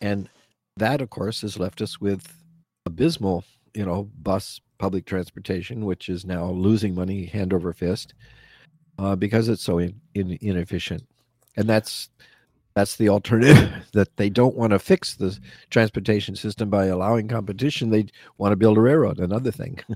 And 0.00 0.28
that, 0.76 1.00
of 1.00 1.10
course, 1.10 1.42
has 1.42 1.58
left 1.58 1.80
us 1.80 2.00
with 2.00 2.42
abysmal, 2.86 3.44
you 3.74 3.86
know, 3.86 4.10
bus 4.18 4.60
public 4.82 5.06
transportation, 5.06 5.84
which 5.84 6.08
is 6.08 6.24
now 6.24 6.50
losing 6.50 6.92
money 6.92 7.24
hand 7.24 7.54
over 7.54 7.72
fist 7.72 8.14
uh, 8.98 9.14
because 9.14 9.48
it's 9.48 9.62
so 9.62 9.78
in, 9.78 9.94
in, 10.14 10.36
inefficient. 10.40 11.06
And 11.56 11.68
that's 11.68 12.08
that's 12.74 12.96
the 12.96 13.08
alternative 13.08 13.70
that 13.92 14.16
they 14.16 14.28
don't 14.28 14.56
want 14.56 14.72
to 14.72 14.80
fix 14.80 15.14
the 15.14 15.38
transportation 15.70 16.34
system 16.34 16.68
by 16.68 16.86
allowing 16.86 17.28
competition. 17.28 17.90
They 17.90 18.06
want 18.38 18.50
to 18.50 18.56
build 18.56 18.76
a 18.76 18.80
railroad, 18.80 19.20
another 19.20 19.52
thing. 19.52 19.78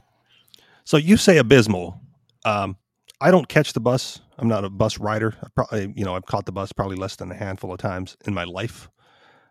So 0.89 0.99
you 0.99 1.17
say 1.17 1.39
abysmal. 1.39 2.01
Um, 2.45 2.77
I 3.21 3.33
don't 3.33 3.49
catch 3.49 3.73
the 3.73 3.81
bus. 3.81 4.21
I'm 4.39 4.47
not 4.47 4.65
a 4.65 4.71
bus 4.71 4.99
rider. 4.99 5.35
I 5.43 5.49
probably, 5.57 5.93
you 5.97 6.05
know, 6.05 6.15
I've 6.15 6.27
caught 6.27 6.47
the 6.47 6.53
bus 6.53 6.73
probably 6.73 6.95
less 6.95 7.17
than 7.17 7.33
a 7.33 7.35
handful 7.35 7.73
of 7.73 7.81
times 7.81 8.17
in 8.25 8.33
my 8.33 8.45
life. 8.45 8.89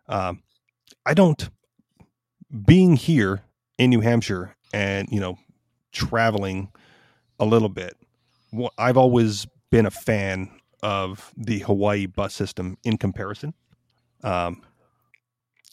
Um, 0.08 0.42
I 1.06 1.14
don't. 1.14 1.50
Being 2.66 2.96
here 2.96 3.44
in 3.78 3.90
New 3.90 4.00
Hampshire 4.00 4.55
and 4.76 5.08
you 5.10 5.22
know, 5.22 5.40
traveling 5.94 6.70
a 7.40 7.46
little 7.46 7.70
bit, 7.70 7.96
I've 8.78 8.98
always 8.98 9.48
been 9.72 9.86
a 9.86 9.92
fan 9.92 10.52
of 10.84 11.34
the 11.38 11.60
Hawaii 11.60 12.06
bus 12.06 12.34
system 12.34 12.78
in 12.84 12.98
comparison. 12.98 13.54
Um, 14.22 14.62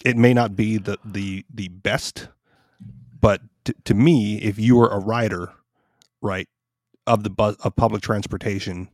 it 0.04 0.16
may 0.16 0.32
not 0.32 0.54
be 0.54 0.78
the 0.78 0.98
the 1.04 1.44
the 1.52 1.68
best, 1.68 2.28
but 3.20 3.42
to, 3.64 3.74
to 3.84 3.94
me, 3.94 4.36
if 4.36 4.58
you 4.58 4.76
were 4.76 4.88
a 4.88 4.98
rider, 4.98 5.52
right, 6.20 6.48
of 7.06 7.24
the 7.24 7.30
bus 7.30 7.56
of 7.64 7.74
public 7.74 8.02
transportation, 8.02 8.88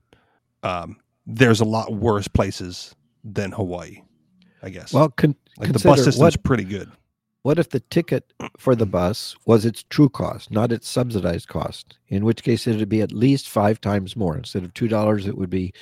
um, 0.63 0.97
there's 1.27 1.61
a 1.61 1.65
lot 1.65 1.93
worse 1.93 2.29
places 2.29 2.95
than 3.23 3.53
Hawaii. 3.53 4.03
I 4.63 4.71
guess. 4.71 4.93
Well, 4.93 5.11
con- 5.11 5.37
like 5.59 5.73
the 5.73 5.79
bus 5.79 5.99
system's 5.99 6.19
what 6.19 6.43
pretty 6.43 6.65
good. 6.65 6.91
What 7.43 7.59
if 7.59 7.71
the 7.71 7.81
ticket 7.81 8.33
for 8.59 8.75
the 8.75 8.87
bus 8.87 9.37
was 9.47 9.65
its 9.65 9.85
true 9.85 10.09
cost, 10.09 10.51
not 10.51 10.73
its 10.73 10.89
subsidized 10.89 11.49
cost? 11.49 11.99
In 12.09 12.25
which 12.25 12.43
case, 12.43 12.67
it 12.67 12.77
would 12.77 12.89
be 12.89 13.01
at 13.01 13.13
least 13.13 13.49
five 13.49 13.81
times 13.81 14.17
more. 14.17 14.37
Instead 14.37 14.65
of 14.65 14.75
two 14.75 14.89
dollars, 14.89 15.27
it 15.27 15.39
would 15.39 15.51
be 15.51 15.73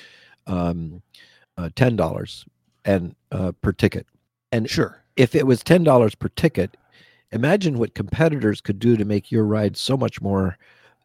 um, 0.45 1.01
uh, 1.57 1.69
ten 1.75 1.95
dollars 1.95 2.45
and 2.85 3.15
uh, 3.31 3.51
per 3.61 3.71
ticket. 3.73 4.05
And 4.51 4.69
Sure. 4.69 5.03
if 5.15 5.35
it 5.35 5.47
was 5.47 5.63
ten 5.63 5.83
dollars 5.83 6.15
per 6.15 6.29
ticket, 6.29 6.77
imagine 7.31 7.79
what 7.79 7.95
competitors 7.95 8.61
could 8.61 8.79
do 8.79 8.95
to 8.95 9.03
make 9.03 9.31
your 9.31 9.43
ride 9.43 9.75
so 9.75 9.97
much 9.97 10.21
more 10.21 10.57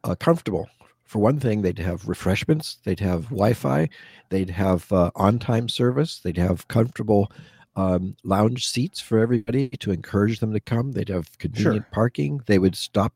uh, 0.05 0.15
comfortable. 0.15 0.69
For 1.05 1.19
one 1.19 1.41
thing, 1.41 1.63
they'd 1.63 1.79
have 1.79 2.09
refreshments, 2.09 2.79
they'd 2.85 3.01
have 3.01 3.25
Wi-Fi, 3.25 3.89
they'd 4.31 4.51
have 4.51 4.91
uh, 4.93 5.11
on-time 5.15 5.69
service, 5.69 6.21
they'd 6.21 6.39
have 6.39 6.69
comfortable 6.69 7.31
um, 7.75 8.17
lounge 8.23 8.69
seats 8.69 9.01
for 9.01 9.19
everybody 9.19 9.69
to 9.69 9.93
encourage 9.93 10.41
them 10.41 10.53
to 10.53 10.61
come. 10.61 10.93
They'd 10.93 11.09
have 11.09 11.39
convenient 11.39 11.91
parking. 11.91 12.43
They 12.47 12.59
would 12.59 12.77
stop, 12.77 13.15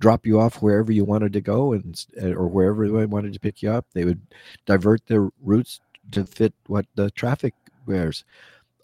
drop 0.00 0.24
you 0.26 0.40
off 0.40 0.62
wherever 0.62 0.90
you 0.90 1.04
wanted 1.04 1.32
to 1.34 1.40
go, 1.40 1.72
and 1.72 2.04
uh, 2.22 2.28
or 2.32 2.48
wherever 2.48 2.88
they 2.88 3.06
wanted 3.06 3.34
to 3.34 3.40
pick 3.40 3.62
you 3.62 3.70
up. 3.70 3.86
They 3.92 4.04
would 4.04 4.20
divert 4.66 5.06
their 5.06 5.28
routes 5.42 5.80
to 6.12 6.24
fit 6.24 6.54
what 6.66 6.86
the 6.94 7.10
traffic 7.10 7.54
wears. 7.86 8.24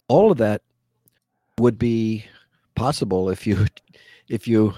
All 0.07 0.31
of 0.31 0.37
that 0.37 0.61
would 1.57 1.79
be 1.79 2.25
possible 2.75 3.29
if 3.29 3.47
you 3.47 3.65
if 4.29 4.47
you 4.47 4.73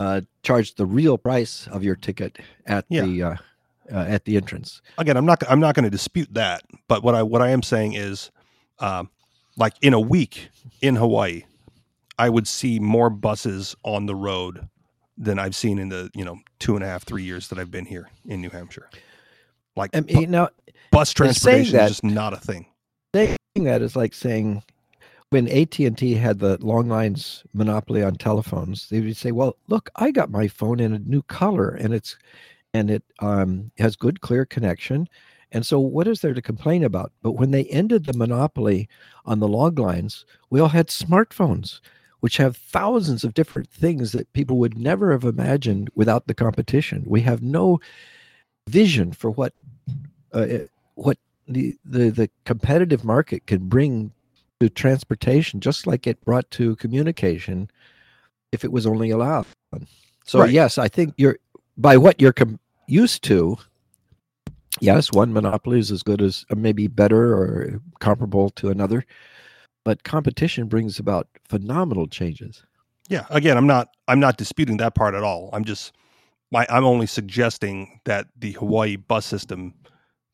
uh, 0.00 0.22
charged 0.42 0.78
the 0.78 0.86
real 0.86 1.16
price 1.18 1.68
of 1.68 1.84
your 1.84 1.94
ticket 1.94 2.38
at 2.66 2.86
Yeah. 2.88 3.02
the 3.02 3.22
uh, 3.22 3.34
uh, 3.92 4.04
at 4.08 4.24
the 4.24 4.36
entrance. 4.36 4.82
Again, 4.98 5.16
I'm 5.16 5.26
not. 5.26 5.42
I'm 5.48 5.60
not 5.60 5.74
going 5.74 5.84
to 5.84 5.90
dispute 5.90 6.32
that. 6.34 6.62
But 6.88 7.02
what 7.04 7.14
I 7.14 7.22
what 7.22 7.42
I 7.42 7.50
am 7.50 7.62
saying 7.62 7.94
is, 7.94 8.30
um, 8.78 9.10
like 9.60 9.74
in 9.82 9.92
a 9.94 10.00
week 10.00 10.48
in 10.80 10.96
Hawaii, 10.96 11.44
I 12.18 12.28
would 12.28 12.48
see 12.48 12.80
more 12.80 13.10
buses 13.10 13.76
on 13.84 14.06
the 14.06 14.14
road 14.16 14.68
than 15.16 15.38
I've 15.38 15.54
seen 15.54 15.78
in 15.78 15.90
the 15.90 16.10
you 16.14 16.24
know 16.24 16.38
two 16.58 16.74
and 16.74 16.82
a 16.82 16.88
half 16.88 17.04
three 17.04 17.22
years 17.22 17.48
that 17.48 17.58
I've 17.58 17.70
been 17.70 17.84
here 17.84 18.08
in 18.26 18.40
New 18.40 18.50
Hampshire. 18.50 18.90
Like 19.76 19.94
I 19.94 20.00
bu- 20.00 20.14
mean, 20.14 20.30
now 20.32 20.48
bus 20.90 21.12
transportation 21.12 21.76
that- 21.76 21.84
is 21.84 21.90
just 21.90 22.04
not 22.04 22.32
a 22.32 22.38
thing. 22.38 22.66
saying 23.14 23.36
that 23.56 23.82
is 23.82 23.94
like 23.94 24.14
saying 24.14 24.62
when 25.28 25.46
AT&T 25.46 26.14
had 26.14 26.40
the 26.40 26.58
long 26.64 26.88
lines 26.88 27.44
monopoly 27.52 28.02
on 28.02 28.16
telephones 28.16 28.88
they 28.88 29.00
would 29.00 29.16
say 29.16 29.30
well 29.30 29.56
look 29.68 29.88
I 29.96 30.10
got 30.10 30.30
my 30.30 30.48
phone 30.48 30.80
in 30.80 30.92
a 30.92 30.98
new 30.98 31.22
color 31.22 31.68
and 31.70 31.94
it's 31.94 32.16
and 32.74 32.90
it 32.90 33.02
um, 33.20 33.70
has 33.78 33.94
good 33.96 34.20
clear 34.22 34.44
connection 34.44 35.08
and 35.52 35.66
so 35.66 35.78
what 35.80 36.06
is 36.08 36.20
there 36.20 36.34
to 36.34 36.42
complain 36.42 36.84
about? 36.84 37.12
But 37.22 37.32
when 37.32 37.50
they 37.52 37.64
ended 37.66 38.06
the 38.06 38.16
monopoly 38.16 38.88
on 39.26 39.40
the 39.40 39.48
long 39.48 39.74
lines 39.76 40.24
we 40.50 40.60
all 40.60 40.68
had 40.68 40.88
smartphones 40.88 41.80
which 42.20 42.36
have 42.36 42.56
thousands 42.56 43.24
of 43.24 43.34
different 43.34 43.70
things 43.70 44.12
that 44.12 44.30
people 44.34 44.58
would 44.58 44.76
never 44.78 45.10
have 45.12 45.24
imagined 45.24 45.88
without 45.94 46.26
the 46.26 46.34
competition. 46.34 47.02
We 47.06 47.22
have 47.22 47.42
no 47.42 47.80
vision 48.68 49.12
for 49.12 49.30
what 49.30 49.54
uh, 50.32 50.46
what 50.96 51.18
the, 51.48 51.76
the 51.84 52.10
the 52.10 52.30
competitive 52.44 53.04
market 53.04 53.46
can 53.46 53.68
bring 53.68 54.12
to 54.60 54.68
transportation 54.68 55.60
just 55.60 55.86
like 55.86 56.06
it 56.06 56.22
brought 56.24 56.50
to 56.52 56.76
communication 56.76 57.70
if 58.52 58.64
it 58.64 58.72
was 58.72 58.86
only 58.86 59.10
allowed. 59.10 59.46
So 60.24 60.40
Right. 60.40 60.50
yes 60.50 60.78
i 60.78 60.88
think 60.88 61.14
you're 61.16 61.38
by 61.78 61.96
what 61.96 62.20
you're 62.20 62.32
com- 62.34 62.60
used 62.86 63.24
to 63.24 63.56
yes 64.80 65.12
one 65.12 65.32
monopoly 65.32 65.78
is 65.78 65.90
as 65.90 66.02
good 66.02 66.22
as 66.22 66.44
uh, 66.50 66.54
maybe 66.54 66.86
better 66.86 67.34
or 67.34 67.80
comparable 68.00 68.50
to 68.50 68.68
another 68.68 69.04
but 69.84 70.04
competition 70.04 70.68
brings 70.68 70.98
about 70.98 71.28
phenomenal 71.48 72.06
changes 72.06 72.64
Yeah, 73.08 73.26
again, 73.30 73.56
I'm 73.56 73.66
not 73.66 73.88
I'm 74.08 74.20
not 74.20 74.36
disputing 74.36 74.76
that 74.78 74.94
part 74.94 75.14
at 75.14 75.22
all. 75.24 75.50
I'm 75.52 75.64
just 75.64 75.92
my 76.52 76.66
I'm 76.70 76.84
only 76.84 77.06
suggesting 77.06 78.00
that 78.04 78.28
the 78.36 78.52
Hawaii 78.52 78.96
bus 78.96 79.26
system 79.26 79.74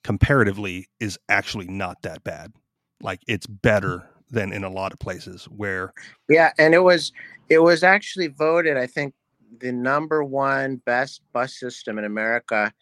comparatively 0.05 0.89
is 1.01 1.19
actually 1.29 1.67
not 1.69 2.03
that 2.03 2.23
bad. 2.25 2.53
Like 3.01 3.21
it's 3.27 3.47
better 3.47 4.09
than 4.31 4.53
in 4.53 4.65
a 4.65 4.71
lot 4.71 4.93
of 4.93 4.99
places 4.99 5.45
where 5.47 5.95
Yeah, 6.29 6.53
and 6.59 6.75
it 6.75 6.81
was 6.81 7.13
it 7.49 7.59
was 7.59 7.83
actually 7.83 8.29
voted, 8.29 8.77
I 8.77 8.87
think, 8.87 9.15
the 9.61 9.73
number 9.73 10.25
one 10.25 10.77
best 10.85 11.23
bus 11.33 11.55
system 11.55 11.99
in 11.99 12.05
America 12.05 12.73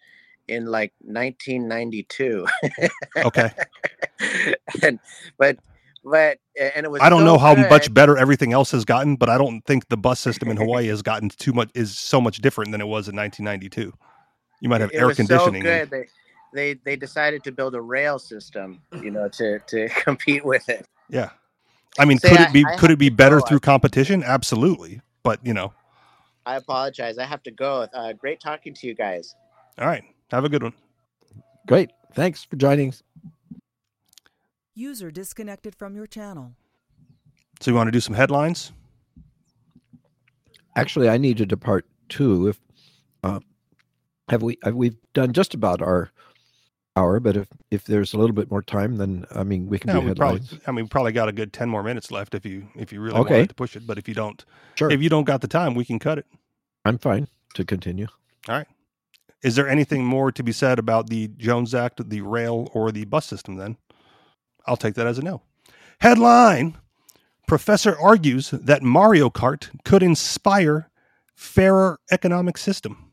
in 0.49 0.67
like 0.67 0.93
1992. 1.01 2.47
okay, 3.19 3.51
and 4.83 4.99
but 5.39 5.59
but 6.05 6.39
and 6.61 6.85
it 6.87 6.91
was 6.91 7.01
I 7.03 7.09
don't 7.09 7.21
so 7.21 7.25
know 7.25 7.39
how 7.39 7.55
good. 7.55 7.71
much 7.71 7.93
better 7.93 8.17
everything 8.17 8.53
else 8.53 8.71
has 8.73 8.85
gotten, 8.85 9.17
but 9.17 9.29
I 9.29 9.39
don't 9.39 9.63
think 9.63 9.89
the 9.89 9.97
bus 9.97 10.21
system 10.21 10.51
in 10.51 10.57
Hawaii 10.57 10.89
has 10.89 11.03
gotten 11.03 11.29
too 11.29 11.53
much 11.53 11.71
is 11.75 11.97
so 11.99 12.21
much 12.21 12.39
different 12.39 12.73
than 12.73 12.81
it 12.81 12.87
was 12.87 13.09
in 13.09 13.17
1992. 13.17 13.93
You 14.61 14.69
might 14.69 14.81
have 14.81 14.91
it 14.91 14.97
air 14.97 15.15
conditioning. 15.15 15.63
So 15.63 15.69
and-. 15.69 15.91
They, 15.91 16.05
they 16.55 16.75
they 16.85 16.97
decided 16.97 17.43
to 17.45 17.53
build 17.53 17.75
a 17.75 17.81
rail 17.81 18.19
system, 18.19 18.81
you 19.03 19.11
know, 19.11 19.29
to 19.29 19.59
to 19.59 19.89
compete 20.05 20.45
with 20.45 20.69
it. 20.69 20.87
yeah. 21.09 21.31
I 21.99 22.05
mean, 22.05 22.19
Say, 22.19 22.31
could 22.31 22.41
it 22.41 22.53
be 22.53 22.65
I 22.67 22.77
could 22.77 22.91
it 22.91 22.99
be 22.99 23.09
better 23.09 23.41
through 23.41 23.61
competition? 23.61 24.25
Absolutely. 24.25 25.01
But, 25.23 25.45
you 25.47 25.55
know, 25.55 25.73
I 26.45 26.57
apologize. 26.57 27.19
I 27.19 27.25
have 27.25 27.43
to 27.45 27.51
go. 27.51 27.87
Uh, 27.95 28.13
great 28.13 28.41
talking 28.41 28.75
to 28.75 28.87
you 28.87 28.95
guys. 28.95 29.35
all 29.79 29.87
right. 29.87 30.05
Have 30.35 30.45
a 30.45 30.49
good 30.49 30.65
one. 30.65 30.73
great 31.69 31.91
thanks 32.13 32.43
for 32.43 32.57
joining 32.57 32.93
User 34.75 35.13
disconnected 35.13 35.77
from 35.77 35.95
your 35.95 36.09
channel. 36.09 36.57
So 37.61 37.71
you 37.71 37.77
want 37.77 37.87
to 37.87 37.93
do 37.93 38.01
some 38.01 38.17
headlines? 38.17 38.73
Actually, 40.75 41.09
I 41.09 41.19
need 41.19 41.37
to 41.37 41.47
depart 41.47 41.87
too. 42.09 42.49
If 42.49 42.61
uh, 43.23 43.39
have 44.29 44.43
we 44.43 44.59
have 44.65 44.75
we've 44.75 44.97
done 45.13 45.33
just 45.33 45.55
about 45.55 45.81
our 45.81 46.11
hour, 46.97 47.21
but 47.21 47.37
if 47.37 47.47
if 47.71 47.85
there's 47.85 48.13
a 48.13 48.19
little 48.19 48.35
bit 48.35 48.51
more 48.51 48.63
time, 48.63 48.97
then 48.97 49.27
I 49.31 49.45
mean 49.45 49.69
we 49.69 49.79
can 49.79 49.93
No, 49.93 50.01
do 50.01 50.09
we 50.09 50.15
probably. 50.15 50.43
I 50.67 50.73
mean, 50.73 50.87
we 50.87 50.89
probably 50.89 51.13
got 51.13 51.29
a 51.29 51.33
good 51.33 51.53
ten 51.53 51.69
more 51.69 51.85
minutes 51.85 52.11
left 52.11 52.35
if 52.35 52.45
you 52.45 52.67
if 52.75 52.93
you 52.93 53.01
really 53.01 53.21
Okay. 53.21 53.35
wanted 53.35 53.51
to 53.51 53.55
push 53.55 53.77
it. 53.77 53.87
But 53.87 53.99
if 53.99 54.09
you 54.09 54.15
don't, 54.15 54.45
Sure, 54.75 54.91
if 54.91 55.01
you 55.01 55.09
don't 55.09 55.25
got 55.25 55.43
the 55.43 55.49
time, 55.49 55.77
we 55.77 55.85
can 55.85 56.01
cut 56.01 56.19
it. 56.19 56.27
I'm 56.85 56.99
fine 56.99 57.29
to 57.55 57.65
continue. 57.65 58.09
Is 59.45 59.57
there 59.57 59.69
anything 59.69 60.07
more 60.07 60.33
to 60.33 60.43
be 60.43 60.53
said 60.53 60.79
about 60.79 61.11
the 61.11 61.29
Jones 61.37 61.75
Act, 61.75 62.09
the 62.09 62.23
rail, 62.23 62.71
or 62.73 62.91
the 62.91 63.05
bus 63.05 63.27
system? 63.27 63.57
Then 63.57 63.77
I'll 64.67 64.79
take 64.79 64.95
that 64.95 65.07
as 65.07 65.19
a 65.19 65.23
no. 65.23 65.43
Headline: 66.01 66.79
Professor 67.47 67.95
argues 68.01 68.51
that 68.51 68.83
Mario 68.83 69.29
Kart 69.29 69.69
could 69.85 70.03
inspire 70.03 70.89
fairer 71.35 72.01
economic 72.11 72.57
system. 72.57 73.11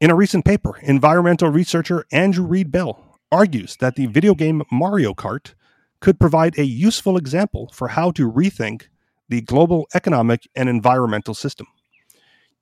In 0.00 0.10
a 0.10 0.16
recent 0.16 0.44
paper, 0.44 0.76
environmental 0.82 1.48
researcher 1.48 2.04
Andrew 2.10 2.44
Reid 2.44 2.72
Bell 2.72 3.20
argues 3.30 3.76
that 3.76 3.94
the 3.94 4.06
video 4.06 4.34
game 4.34 4.64
Mario 4.72 5.14
Kart 5.14 5.54
could 6.00 6.18
provide 6.18 6.58
a 6.58 6.64
useful 6.64 7.16
example 7.16 7.70
for 7.72 7.88
how 7.88 8.10
to 8.10 8.30
rethink 8.30 8.88
the 9.28 9.42
global 9.42 9.86
economic 9.94 10.48
and 10.56 10.68
environmental 10.68 11.34
system. 11.34 11.68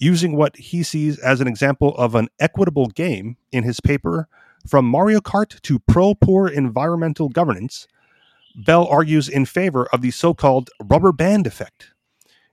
Using 0.02 0.34
what 0.34 0.56
he 0.56 0.82
sees 0.82 1.16
as 1.20 1.40
an 1.40 1.46
example 1.46 1.94
of 1.94 2.16
an 2.16 2.28
equitable 2.40 2.88
game 2.88 3.36
in 3.52 3.62
his 3.62 3.78
paper, 3.78 4.26
From 4.66 4.84
Mario 4.84 5.20
Kart 5.20 5.60
to 5.60 5.78
Pro 5.78 6.16
Poor 6.16 6.48
Environmental 6.48 7.28
Governance, 7.28 7.86
Bell 8.56 8.84
argues 8.88 9.28
in 9.28 9.46
favor 9.46 9.86
of 9.92 10.00
the 10.02 10.10
so 10.10 10.34
called 10.34 10.70
rubber 10.82 11.12
band 11.12 11.46
effect, 11.46 11.92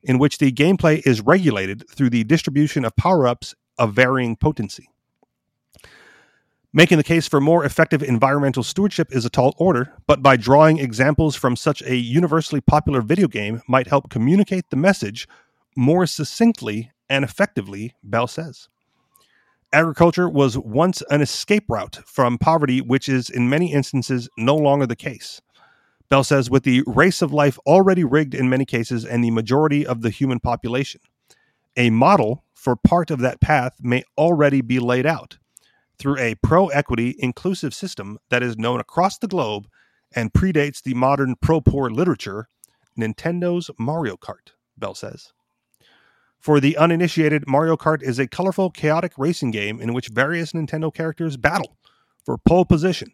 in 0.04 0.20
which 0.20 0.38
the 0.38 0.52
gameplay 0.52 1.02
is 1.08 1.22
regulated 1.22 1.90
through 1.90 2.12
the 2.12 2.24
distribution 2.24 2.86
of 2.86 2.96
power 2.96 3.26
ups 3.26 3.56
of 3.80 3.96
varying 3.96 4.36
potency. 4.36 4.88
Making 6.72 7.00
the 7.00 7.04
case 7.04 7.28
for 7.28 7.42
more 7.42 7.66
effective 7.66 8.04
environmental 8.04 8.62
stewardship 8.62 9.08
is 9.10 9.26
a 9.26 9.30
tall 9.32 9.56
order, 9.58 9.94
but 10.06 10.22
by 10.22 10.38
drawing 10.38 10.78
examples 10.78 11.36
from 11.36 11.56
such 11.56 11.82
a 11.82 11.96
universally 11.96 12.62
popular 12.62 13.02
video 13.02 13.28
game 13.28 13.64
might 13.68 13.88
help 13.88 14.12
communicate 14.12 14.70
the 14.70 14.76
message 14.76 15.28
more 15.76 16.06
succinctly 16.06 16.92
and 17.10 17.24
effectively, 17.24 17.96
Bell 18.04 18.28
says. 18.28 18.70
Agriculture 19.72 20.28
was 20.28 20.58
once 20.58 21.04
an 21.10 21.22
escape 21.22 21.66
route 21.70 22.00
from 22.06 22.38
poverty, 22.38 22.82
which 22.82 23.08
is 23.08 23.30
in 23.30 23.50
many 23.50 23.72
instances 23.72 24.30
no 24.38 24.56
longer 24.56 24.88
the 24.88 24.96
case. 24.96 25.42
Bell 26.10 26.24
says, 26.24 26.50
with 26.50 26.64
the 26.64 26.84
race 26.88 27.22
of 27.22 27.32
life 27.32 27.60
already 27.68 28.04
rigged 28.04 28.34
in 28.34 28.50
many 28.50 28.66
cases 28.66 29.06
and 29.06 29.24
the 29.24 29.30
majority 29.30 29.86
of 29.86 30.02
the 30.02 30.10
human 30.10 30.40
population, 30.40 31.02
a 31.78 31.92
model 31.92 32.44
for 32.56 32.76
part 32.76 33.12
of 33.12 33.20
that 33.20 33.40
path 33.40 33.74
may 33.80 34.04
already 34.18 34.62
be 34.62 34.80
laid 34.80 35.06
out 35.06 35.38
through 36.00 36.18
a 36.18 36.36
pro 36.36 36.68
equity 36.70 37.16
inclusive 37.20 37.74
system 37.74 38.18
that 38.30 38.42
is 38.42 38.58
known 38.58 38.80
across 38.80 39.20
the 39.20 39.28
globe 39.28 39.68
and 40.16 40.34
predates 40.34 40.82
the 40.82 40.96
modern 40.96 41.36
pro 41.36 41.62
poor 41.62 41.92
literature, 41.92 42.48
Nintendo's 42.98 43.70
Mario 43.78 44.16
Kart, 44.18 44.54
Bell 44.78 44.96
says. 44.96 45.32
For 46.40 46.62
the 46.62 46.78
uninitiated, 46.78 47.48
Mario 47.48 47.76
Kart 47.76 48.02
is 48.02 48.18
a 48.18 48.26
colorful, 48.26 48.70
chaotic 48.72 49.12
racing 49.18 49.52
game 49.52 49.82
in 49.82 49.94
which 49.94 50.08
various 50.08 50.54
Nintendo 50.54 50.94
characters 50.94 51.36
battle 51.36 51.76
for 52.24 52.38
pole 52.38 52.64
position, 52.64 53.12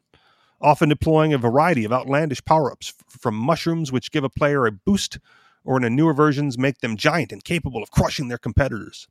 often 0.62 0.90
deploying 0.90 1.34
a 1.34 1.40
variety 1.40 1.86
of 1.86 1.92
outlandish 1.92 2.46
power 2.46 2.72
ups, 2.72 2.94
from 3.10 3.34
mushrooms, 3.34 3.92
which 3.92 4.12
give 4.12 4.24
a 4.24 4.30
player 4.30 4.68
a 4.68 4.72
boost, 4.72 5.18
or 5.64 5.84
in 5.84 5.96
newer 5.96 6.14
versions, 6.14 6.56
make 6.60 6.82
them 6.82 6.96
giant 6.96 7.32
and 7.32 7.44
capable 7.44 7.82
of 7.82 7.90
crushing 7.90 8.28
their 8.28 8.38
competitors, 8.38 9.08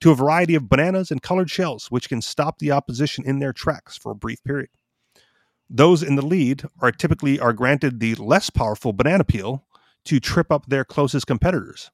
to 0.00 0.10
a 0.10 0.16
variety 0.16 0.56
of 0.56 0.68
bananas 0.68 1.12
and 1.12 1.22
colored 1.22 1.48
shells, 1.48 1.86
which 1.92 2.08
can 2.08 2.20
stop 2.20 2.58
the 2.58 2.72
opposition 2.72 3.24
in 3.24 3.38
their 3.38 3.52
tracks 3.52 3.96
for 3.96 4.10
a 4.10 4.16
brief 4.16 4.42
period. 4.42 4.70
Those 5.70 6.02
in 6.02 6.16
the 6.16 6.26
lead 6.26 6.64
are 6.80 6.90
typically 6.90 7.38
are 7.38 7.52
granted 7.52 8.00
the 8.00 8.16
less 8.16 8.50
powerful 8.50 8.92
banana 8.92 9.22
peel 9.22 9.64
to 10.06 10.18
trip 10.18 10.50
up 10.50 10.66
their 10.66 10.84
closest 10.84 11.28
competitors 11.28 11.92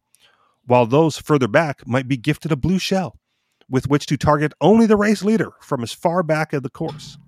while 0.71 0.87
those 0.87 1.18
further 1.18 1.49
back 1.49 1.85
might 1.85 2.07
be 2.07 2.16
gifted 2.16 2.53
a 2.53 2.57
blue 2.57 2.79
shell 2.79 3.18
with 3.68 3.89
which 3.89 4.07
to 4.07 4.16
target 4.16 4.53
only 4.61 4.87
the 4.87 4.97
race 4.97 5.25
leader 5.25 5.51
from 5.61 5.83
as 5.83 5.93
far 5.93 6.23
back 6.23 6.53
of 6.53 6.62
the 6.62 6.71
course. 6.71 7.18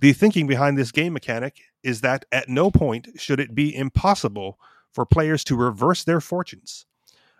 The 0.00 0.14
thinking 0.14 0.46
behind 0.46 0.78
this 0.78 0.92
game 0.92 1.12
mechanic 1.12 1.60
is 1.82 2.00
that 2.00 2.24
at 2.32 2.48
no 2.48 2.70
point 2.70 3.08
should 3.16 3.38
it 3.38 3.54
be 3.54 3.76
impossible 3.76 4.58
for 4.94 5.04
players 5.04 5.44
to 5.44 5.56
reverse 5.56 6.04
their 6.04 6.22
fortunes. 6.22 6.86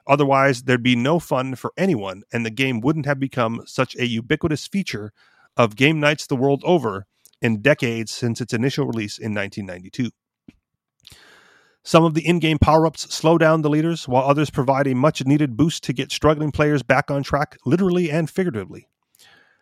Otherwise, 0.06 0.64
there'd 0.64 0.82
be 0.82 0.94
no 0.94 1.18
fun 1.18 1.54
for 1.54 1.72
anyone, 1.78 2.22
and 2.30 2.44
the 2.44 2.50
game 2.50 2.80
wouldn't 2.80 3.06
have 3.06 3.18
become 3.18 3.62
such 3.64 3.96
a 3.96 4.06
ubiquitous 4.06 4.66
feature 4.66 5.14
of 5.56 5.74
game 5.74 6.00
nights 6.00 6.26
the 6.26 6.36
world 6.36 6.60
over 6.66 7.06
in 7.40 7.62
decades 7.62 8.12
since 8.12 8.42
its 8.42 8.52
initial 8.52 8.86
release 8.86 9.16
in 9.16 9.34
1992. 9.34 10.10
Some 11.84 12.04
of 12.04 12.14
the 12.14 12.26
in 12.26 12.38
game 12.38 12.58
power 12.58 12.86
ups 12.86 13.12
slow 13.12 13.38
down 13.38 13.62
the 13.62 13.70
leaders, 13.70 14.06
while 14.06 14.28
others 14.28 14.50
provide 14.50 14.86
a 14.86 14.94
much 14.94 15.24
needed 15.24 15.56
boost 15.56 15.82
to 15.84 15.92
get 15.92 16.12
struggling 16.12 16.52
players 16.52 16.82
back 16.82 17.10
on 17.10 17.24
track, 17.24 17.58
literally 17.64 18.10
and 18.10 18.30
figuratively. 18.30 18.88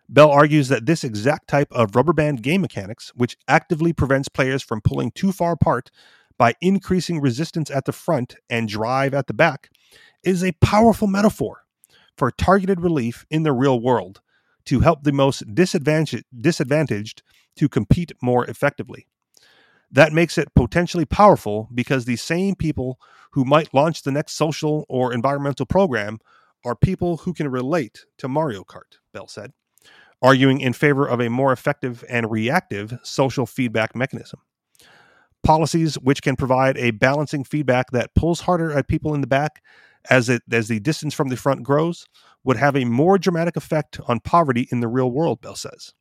Bell 0.06 0.30
argues 0.30 0.68
that 0.68 0.86
this 0.86 1.04
exact 1.04 1.48
type 1.48 1.68
of 1.70 1.94
rubber 1.94 2.12
band 2.12 2.42
game 2.42 2.60
mechanics, 2.60 3.12
which 3.14 3.36
actively 3.48 3.92
prevents 3.92 4.28
players 4.28 4.62
from 4.62 4.80
pulling 4.82 5.12
too 5.12 5.32
far 5.32 5.52
apart 5.52 5.90
by 6.36 6.54
increasing 6.60 7.20
resistance 7.20 7.70
at 7.70 7.84
the 7.84 7.92
front 7.92 8.34
and 8.50 8.68
drive 8.68 9.14
at 9.14 9.26
the 9.26 9.34
back, 9.34 9.70
is 10.22 10.44
a 10.44 10.52
powerful 10.60 11.06
metaphor 11.06 11.62
for 12.16 12.30
targeted 12.30 12.80
relief 12.80 13.24
in 13.30 13.44
the 13.44 13.52
real 13.52 13.80
world 13.80 14.20
to 14.66 14.80
help 14.80 15.04
the 15.04 15.12
most 15.12 15.54
disadvantaged, 15.54 16.24
disadvantaged 16.38 17.22
to 17.56 17.68
compete 17.68 18.12
more 18.20 18.44
effectively. 18.44 19.06
That 19.90 20.12
makes 20.12 20.38
it 20.38 20.54
potentially 20.54 21.04
powerful 21.04 21.68
because 21.74 22.04
the 22.04 22.16
same 22.16 22.54
people 22.54 22.98
who 23.32 23.44
might 23.44 23.74
launch 23.74 24.02
the 24.02 24.12
next 24.12 24.34
social 24.34 24.84
or 24.88 25.12
environmental 25.12 25.66
program 25.66 26.18
are 26.64 26.76
people 26.76 27.18
who 27.18 27.32
can 27.32 27.48
relate 27.48 28.04
to 28.18 28.28
Mario 28.28 28.62
Kart, 28.62 28.98
Bell 29.12 29.26
said, 29.26 29.52
arguing 30.22 30.60
in 30.60 30.72
favor 30.72 31.06
of 31.06 31.20
a 31.20 31.30
more 31.30 31.52
effective 31.52 32.04
and 32.08 32.30
reactive 32.30 32.98
social 33.02 33.46
feedback 33.46 33.96
mechanism. 33.96 34.40
Policies 35.42 35.94
which 35.96 36.22
can 36.22 36.36
provide 36.36 36.76
a 36.76 36.90
balancing 36.90 37.44
feedback 37.44 37.90
that 37.92 38.14
pulls 38.14 38.42
harder 38.42 38.70
at 38.72 38.88
people 38.88 39.14
in 39.14 39.22
the 39.22 39.26
back 39.26 39.62
as 40.08 40.28
it 40.28 40.42
as 40.50 40.68
the 40.68 40.80
distance 40.80 41.14
from 41.14 41.28
the 41.28 41.36
front 41.36 41.62
grows 41.62 42.06
would 42.44 42.56
have 42.56 42.76
a 42.76 42.84
more 42.84 43.18
dramatic 43.18 43.56
effect 43.56 43.98
on 44.06 44.20
poverty 44.20 44.68
in 44.70 44.80
the 44.80 44.88
real 44.88 45.10
world, 45.10 45.40
Bell 45.40 45.56
says. 45.56 45.94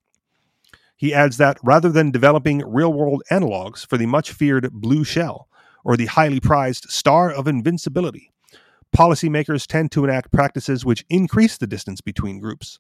He 0.99 1.13
adds 1.13 1.37
that 1.37 1.57
rather 1.63 1.87
than 1.87 2.11
developing 2.11 2.61
real 2.67 2.91
world 2.91 3.23
analogs 3.31 3.87
for 3.87 3.97
the 3.97 4.05
much 4.05 4.33
feared 4.33 4.69
blue 4.73 5.05
shell 5.05 5.47
or 5.85 5.95
the 5.95 6.07
highly 6.07 6.41
prized 6.41 6.89
star 6.89 7.31
of 7.31 7.47
invincibility, 7.47 8.33
policymakers 8.93 9.65
tend 9.65 9.93
to 9.93 10.03
enact 10.03 10.33
practices 10.33 10.83
which 10.83 11.05
increase 11.09 11.55
the 11.55 11.67
distance 11.67 12.01
between 12.01 12.37
groups, 12.37 12.79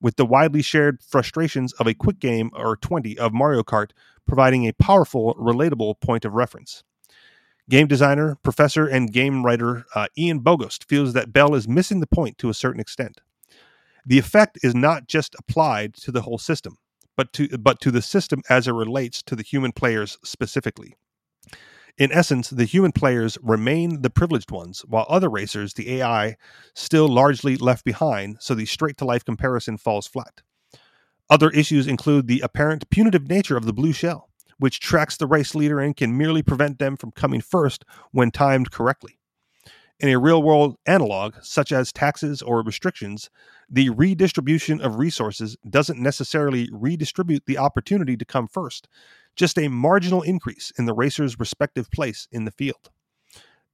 with 0.00 0.16
the 0.16 0.24
widely 0.24 0.62
shared 0.62 1.02
frustrations 1.02 1.74
of 1.74 1.86
a 1.86 1.92
quick 1.92 2.18
game 2.18 2.50
or 2.54 2.74
20 2.74 3.18
of 3.18 3.34
Mario 3.34 3.62
Kart 3.62 3.90
providing 4.26 4.66
a 4.66 4.72
powerful, 4.72 5.34
relatable 5.34 6.00
point 6.00 6.24
of 6.24 6.32
reference. 6.32 6.84
Game 7.68 7.86
designer, 7.86 8.38
professor, 8.42 8.86
and 8.86 9.12
game 9.12 9.44
writer 9.44 9.84
uh, 9.94 10.06
Ian 10.16 10.40
Bogost 10.40 10.84
feels 10.84 11.12
that 11.12 11.34
Bell 11.34 11.54
is 11.54 11.68
missing 11.68 12.00
the 12.00 12.06
point 12.06 12.38
to 12.38 12.48
a 12.48 12.54
certain 12.54 12.80
extent. 12.80 13.20
The 14.06 14.18
effect 14.18 14.58
is 14.62 14.74
not 14.74 15.06
just 15.06 15.34
applied 15.38 15.92
to 15.96 16.10
the 16.10 16.22
whole 16.22 16.38
system 16.38 16.78
but 17.18 17.32
to 17.34 17.48
but 17.58 17.80
to 17.80 17.90
the 17.90 18.00
system 18.00 18.42
as 18.48 18.68
it 18.68 18.72
relates 18.72 19.22
to 19.24 19.34
the 19.36 19.42
human 19.42 19.72
players 19.72 20.16
specifically. 20.24 20.94
In 21.98 22.12
essence, 22.12 22.48
the 22.48 22.64
human 22.64 22.92
players 22.92 23.36
remain 23.42 24.02
the 24.02 24.08
privileged 24.08 24.52
ones, 24.52 24.84
while 24.86 25.04
other 25.08 25.28
racers, 25.28 25.74
the 25.74 26.00
AI, 26.00 26.36
still 26.74 27.08
largely 27.08 27.56
left 27.56 27.84
behind, 27.84 28.36
so 28.38 28.54
the 28.54 28.66
straight 28.66 28.96
to 28.98 29.04
life 29.04 29.24
comparison 29.24 29.76
falls 29.76 30.06
flat. 30.06 30.42
Other 31.28 31.50
issues 31.50 31.88
include 31.88 32.28
the 32.28 32.40
apparent 32.40 32.88
punitive 32.88 33.28
nature 33.28 33.56
of 33.56 33.66
the 33.66 33.72
blue 33.72 33.92
shell, 33.92 34.30
which 34.58 34.78
tracks 34.78 35.16
the 35.16 35.26
race 35.26 35.56
leader 35.56 35.80
and 35.80 35.96
can 35.96 36.16
merely 36.16 36.42
prevent 36.42 36.78
them 36.78 36.96
from 36.96 37.10
coming 37.10 37.40
first 37.40 37.84
when 38.12 38.30
timed 38.30 38.70
correctly. 38.70 39.17
In 40.00 40.08
a 40.10 40.18
real 40.18 40.44
world 40.44 40.76
analog, 40.86 41.34
such 41.42 41.72
as 41.72 41.92
taxes 41.92 42.40
or 42.40 42.62
restrictions, 42.62 43.30
the 43.68 43.90
redistribution 43.90 44.80
of 44.80 44.96
resources 44.96 45.56
doesn't 45.68 46.00
necessarily 46.00 46.68
redistribute 46.70 47.46
the 47.46 47.58
opportunity 47.58 48.16
to 48.16 48.24
come 48.24 48.46
first, 48.46 48.86
just 49.34 49.58
a 49.58 49.66
marginal 49.66 50.22
increase 50.22 50.72
in 50.78 50.86
the 50.86 50.94
racer's 50.94 51.40
respective 51.40 51.90
place 51.90 52.28
in 52.30 52.44
the 52.44 52.52
field. 52.52 52.90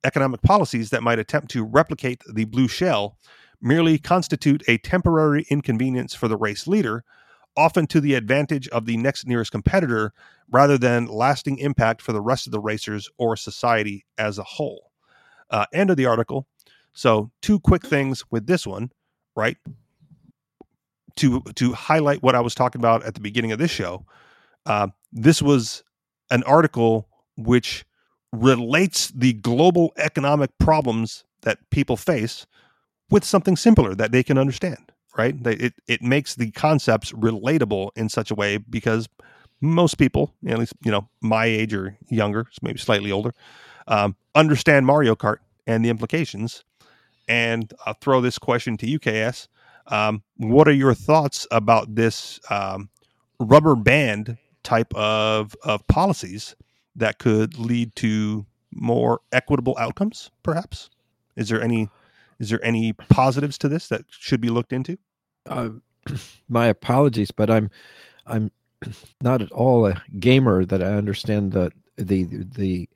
Economic 0.02 0.40
policies 0.40 0.88
that 0.88 1.02
might 1.02 1.18
attempt 1.18 1.50
to 1.50 1.62
replicate 1.62 2.22
the 2.32 2.46
blue 2.46 2.68
shell 2.68 3.18
merely 3.60 3.98
constitute 3.98 4.62
a 4.66 4.78
temporary 4.78 5.44
inconvenience 5.50 6.14
for 6.14 6.28
the 6.28 6.38
race 6.38 6.66
leader, 6.66 7.04
often 7.54 7.86
to 7.86 8.00
the 8.00 8.14
advantage 8.14 8.66
of 8.68 8.86
the 8.86 8.96
next 8.96 9.26
nearest 9.26 9.52
competitor, 9.52 10.14
rather 10.50 10.78
than 10.78 11.04
lasting 11.04 11.58
impact 11.58 12.00
for 12.00 12.14
the 12.14 12.20
rest 12.22 12.46
of 12.46 12.52
the 12.52 12.60
racers 12.60 13.10
or 13.18 13.36
society 13.36 14.06
as 14.16 14.38
a 14.38 14.42
whole. 14.42 14.83
Uh, 15.54 15.66
end 15.72 15.88
of 15.88 15.96
the 15.96 16.04
article. 16.06 16.48
So, 16.94 17.30
two 17.40 17.60
quick 17.60 17.86
things 17.86 18.24
with 18.30 18.46
this 18.48 18.66
one, 18.66 18.90
right? 19.36 19.56
To 21.16 21.40
to 21.54 21.72
highlight 21.72 22.22
what 22.24 22.34
I 22.34 22.40
was 22.40 22.56
talking 22.56 22.80
about 22.80 23.04
at 23.04 23.14
the 23.14 23.20
beginning 23.20 23.52
of 23.52 23.60
this 23.60 23.70
show. 23.70 24.04
Uh, 24.66 24.88
this 25.12 25.40
was 25.40 25.84
an 26.30 26.42
article 26.42 27.08
which 27.36 27.84
relates 28.32 29.12
the 29.14 29.34
global 29.34 29.92
economic 29.96 30.50
problems 30.58 31.24
that 31.42 31.58
people 31.70 31.96
face 31.96 32.46
with 33.10 33.24
something 33.24 33.56
simpler 33.56 33.94
that 33.94 34.10
they 34.10 34.24
can 34.24 34.38
understand 34.38 34.90
right 35.16 35.44
they, 35.44 35.54
it, 35.54 35.74
it 35.86 36.02
makes 36.02 36.34
the 36.34 36.50
concepts 36.50 37.12
relatable 37.12 37.90
in 37.94 38.08
such 38.08 38.30
a 38.30 38.34
way 38.34 38.56
because 38.56 39.08
most 39.60 39.98
people 39.98 40.34
at 40.48 40.58
least 40.58 40.72
you 40.84 40.90
know 40.90 41.08
my 41.20 41.44
age 41.44 41.72
or 41.72 41.96
younger 42.08 42.46
maybe 42.60 42.78
slightly 42.78 43.12
older 43.12 43.32
um, 43.86 44.16
understand 44.34 44.84
mario 44.84 45.14
kart 45.14 45.36
and 45.66 45.84
the 45.84 45.90
implications 45.90 46.64
and 47.28 47.72
i'll 47.86 47.96
throw 48.00 48.20
this 48.20 48.38
question 48.38 48.76
to 48.76 48.88
you 48.88 48.98
ks 48.98 49.48
um, 49.86 50.22
what 50.38 50.66
are 50.66 50.72
your 50.72 50.94
thoughts 50.94 51.46
about 51.50 51.94
this 51.94 52.40
um, 52.50 52.88
rubber 53.38 53.76
band 53.76 54.38
type 54.62 54.94
of, 54.94 55.54
of 55.62 55.86
policies 55.88 56.56
that 56.96 57.18
could 57.18 57.58
lead 57.58 57.94
to 57.96 58.46
more 58.72 59.20
equitable 59.32 59.76
outcomes 59.78 60.30
perhaps? 60.42 60.90
Is 61.36 61.48
there 61.48 61.62
any 61.62 61.88
is 62.40 62.50
there 62.50 62.64
any 62.64 62.92
positives 62.92 63.58
to 63.58 63.68
this 63.68 63.88
that 63.88 64.04
should 64.08 64.40
be 64.40 64.48
looked 64.48 64.72
into? 64.72 64.98
Uh, 65.46 65.70
my 66.48 66.66
apologies 66.66 67.30
but 67.30 67.50
i'm 67.50 67.70
i'm 68.26 68.50
not 69.22 69.40
at 69.40 69.50
all 69.52 69.86
a 69.86 70.02
gamer 70.18 70.64
that 70.64 70.82
i 70.82 70.92
understand 70.92 71.52
the 71.52 71.70
the 71.96 72.24
the 72.24 72.88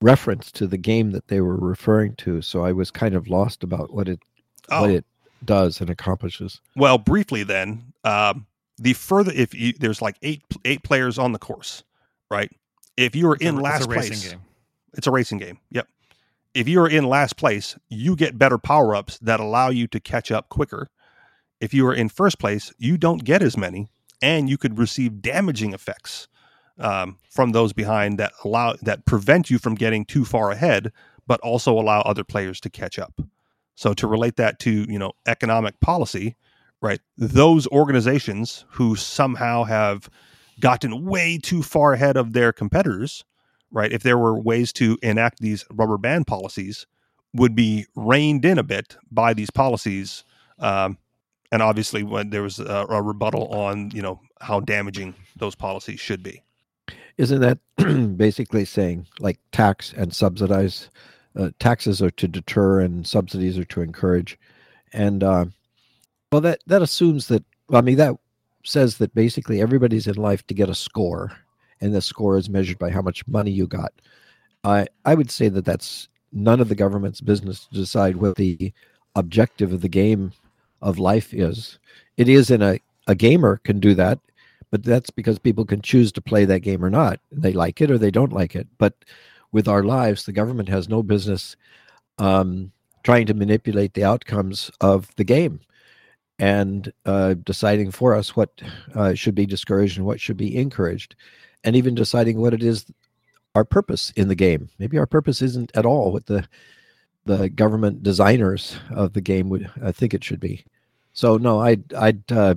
reference 0.00 0.50
to 0.52 0.66
the 0.66 0.78
game 0.78 1.10
that 1.10 1.28
they 1.28 1.40
were 1.40 1.56
referring 1.56 2.14
to 2.16 2.40
so 2.40 2.64
i 2.64 2.72
was 2.72 2.90
kind 2.90 3.14
of 3.14 3.28
lost 3.28 3.62
about 3.62 3.92
what 3.92 4.08
it 4.08 4.18
oh, 4.70 4.82
what 4.82 4.90
it 4.90 5.04
does 5.44 5.80
and 5.80 5.90
accomplishes. 5.90 6.60
Well 6.76 6.98
briefly 6.98 7.42
then 7.42 7.92
um, 8.04 8.46
the 8.78 8.92
further 8.94 9.32
if 9.34 9.54
you 9.54 9.72
there's 9.78 10.02
like 10.02 10.16
eight 10.22 10.42
eight 10.64 10.82
players 10.82 11.18
on 11.18 11.32
the 11.32 11.38
course 11.38 11.82
right? 12.30 12.50
If 12.96 13.16
you 13.16 13.28
are 13.28 13.36
in 13.36 13.54
it's 13.54 13.58
a 13.58 13.62
last 13.62 13.88
racing 13.88 14.08
place 14.08 14.30
game. 14.30 14.40
it's 14.94 15.06
a 15.06 15.10
racing 15.10 15.38
game 15.38 15.58
yep. 15.70 15.88
If 16.52 16.66
you're 16.68 16.88
in 16.88 17.04
last 17.04 17.36
place 17.36 17.76
you 17.88 18.16
get 18.16 18.38
better 18.38 18.58
power-ups 18.58 19.18
that 19.18 19.40
allow 19.40 19.70
you 19.70 19.86
to 19.88 20.00
catch 20.00 20.30
up 20.30 20.48
quicker. 20.48 20.88
If 21.60 21.74
you 21.74 21.86
are 21.86 21.94
in 21.94 22.08
first 22.08 22.38
place 22.38 22.72
you 22.78 22.96
don't 22.98 23.24
get 23.24 23.42
as 23.42 23.56
many 23.56 23.88
and 24.22 24.48
you 24.48 24.58
could 24.58 24.78
receive 24.78 25.22
damaging 25.22 25.72
effects 25.72 26.28
um, 26.80 27.18
from 27.30 27.52
those 27.52 27.72
behind 27.72 28.18
that 28.18 28.32
allow 28.44 28.74
that 28.82 29.04
prevent 29.04 29.50
you 29.50 29.58
from 29.58 29.74
getting 29.74 30.04
too 30.04 30.24
far 30.24 30.50
ahead 30.50 30.92
but 31.26 31.40
also 31.42 31.78
allow 31.78 32.00
other 32.00 32.24
players 32.24 32.60
to 32.60 32.68
catch 32.68 32.98
up. 32.98 33.20
So 33.76 33.94
to 33.94 34.08
relate 34.08 34.36
that 34.36 34.58
to 34.60 34.84
you 34.88 34.98
know 34.98 35.12
economic 35.26 35.78
policy 35.80 36.36
right 36.80 37.00
those 37.16 37.66
organizations 37.68 38.64
who 38.70 38.96
somehow 38.96 39.64
have 39.64 40.08
gotten 40.60 41.04
way 41.04 41.38
too 41.38 41.62
far 41.62 41.92
ahead 41.92 42.16
of 42.16 42.32
their 42.32 42.52
competitors 42.52 43.24
right 43.70 43.92
if 43.92 44.02
there 44.02 44.18
were 44.18 44.38
ways 44.38 44.72
to 44.72 44.98
enact 45.02 45.40
these 45.40 45.64
rubber 45.70 45.98
band 45.98 46.26
policies 46.26 46.86
would 47.32 47.54
be 47.54 47.86
reined 47.94 48.44
in 48.44 48.58
a 48.58 48.62
bit 48.62 48.96
by 49.10 49.32
these 49.32 49.50
policies 49.50 50.24
um, 50.58 50.98
and 51.52 51.62
obviously 51.62 52.02
when 52.02 52.30
there 52.30 52.42
was 52.42 52.58
a, 52.58 52.86
a 52.88 53.02
rebuttal 53.02 53.46
on 53.48 53.90
you 53.92 54.02
know 54.02 54.20
how 54.40 54.60
damaging 54.60 55.14
those 55.36 55.54
policies 55.54 56.00
should 56.00 56.22
be 56.22 56.42
isn't 57.20 57.40
that 57.40 57.58
basically 58.16 58.64
saying 58.64 59.06
like 59.20 59.38
tax 59.52 59.92
and 59.96 60.14
subsidize 60.14 60.88
uh, 61.36 61.50
taxes 61.58 62.00
are 62.02 62.10
to 62.10 62.26
deter 62.26 62.80
and 62.80 63.06
subsidies 63.06 63.58
are 63.58 63.64
to 63.66 63.82
encourage? 63.82 64.38
And 64.92 65.22
uh, 65.22 65.44
well 66.32 66.40
that 66.40 66.60
that 66.66 66.82
assumes 66.82 67.28
that 67.28 67.44
i 67.72 67.80
mean 67.80 67.96
that 67.96 68.16
says 68.64 68.98
that 68.98 69.14
basically 69.14 69.60
everybody's 69.60 70.06
in 70.06 70.16
life 70.16 70.46
to 70.46 70.54
get 70.54 70.68
a 70.68 70.74
score 70.74 71.32
and 71.80 71.94
the 71.94 72.02
score 72.02 72.36
is 72.36 72.50
measured 72.50 72.78
by 72.78 72.90
how 72.90 73.00
much 73.00 73.26
money 73.26 73.50
you 73.50 73.66
got. 73.66 73.92
I 74.64 74.86
i 75.04 75.14
would 75.14 75.30
say 75.30 75.48
that 75.48 75.64
that's 75.64 76.08
none 76.32 76.60
of 76.60 76.68
the 76.68 76.74
government's 76.74 77.20
business 77.20 77.66
to 77.66 77.74
decide 77.74 78.16
what 78.16 78.36
the 78.36 78.72
objective 79.14 79.72
of 79.72 79.80
the 79.80 79.88
game 79.88 80.32
of 80.82 80.98
life 80.98 81.34
is. 81.34 81.78
It 82.16 82.28
is 82.28 82.50
in 82.50 82.62
a 82.62 82.78
a 83.06 83.14
gamer 83.14 83.58
can 83.64 83.80
do 83.80 83.94
that 83.94 84.20
but 84.70 84.84
that's 84.84 85.10
because 85.10 85.38
people 85.38 85.64
can 85.64 85.82
choose 85.82 86.12
to 86.12 86.20
play 86.20 86.44
that 86.44 86.60
game 86.60 86.84
or 86.84 86.90
not. 86.90 87.20
They 87.32 87.52
like 87.52 87.80
it 87.80 87.90
or 87.90 87.98
they 87.98 88.10
don't 88.10 88.32
like 88.32 88.54
it. 88.54 88.68
But 88.78 88.94
with 89.52 89.68
our 89.68 89.82
lives, 89.82 90.24
the 90.24 90.32
government 90.32 90.68
has 90.68 90.88
no 90.88 91.02
business 91.02 91.56
um, 92.18 92.70
trying 93.02 93.26
to 93.26 93.34
manipulate 93.34 93.94
the 93.94 94.04
outcomes 94.04 94.70
of 94.80 95.08
the 95.16 95.24
game 95.24 95.60
and 96.38 96.92
uh, 97.04 97.34
deciding 97.44 97.90
for 97.90 98.14
us 98.14 98.34
what 98.34 98.62
uh, 98.94 99.14
should 99.14 99.34
be 99.34 99.46
discouraged 99.46 99.98
and 99.98 100.06
what 100.06 100.20
should 100.20 100.36
be 100.36 100.56
encouraged, 100.56 101.14
and 101.64 101.76
even 101.76 101.94
deciding 101.94 102.40
what 102.40 102.54
it 102.54 102.62
is 102.62 102.86
our 103.54 103.64
purpose 103.64 104.10
in 104.16 104.28
the 104.28 104.34
game. 104.34 104.68
Maybe 104.78 104.96
our 104.98 105.06
purpose 105.06 105.42
isn't 105.42 105.70
at 105.74 105.86
all 105.86 106.12
what 106.12 106.26
the 106.26 106.46
the 107.26 107.50
government 107.50 108.02
designers 108.02 108.78
of 108.92 109.12
the 109.12 109.20
game 109.20 109.50
would 109.50 109.70
I 109.84 109.92
think 109.92 110.14
it 110.14 110.24
should 110.24 110.40
be. 110.40 110.64
So 111.12 111.36
no, 111.36 111.60
I'd 111.60 111.92
I'd 111.94 112.32
uh, 112.32 112.54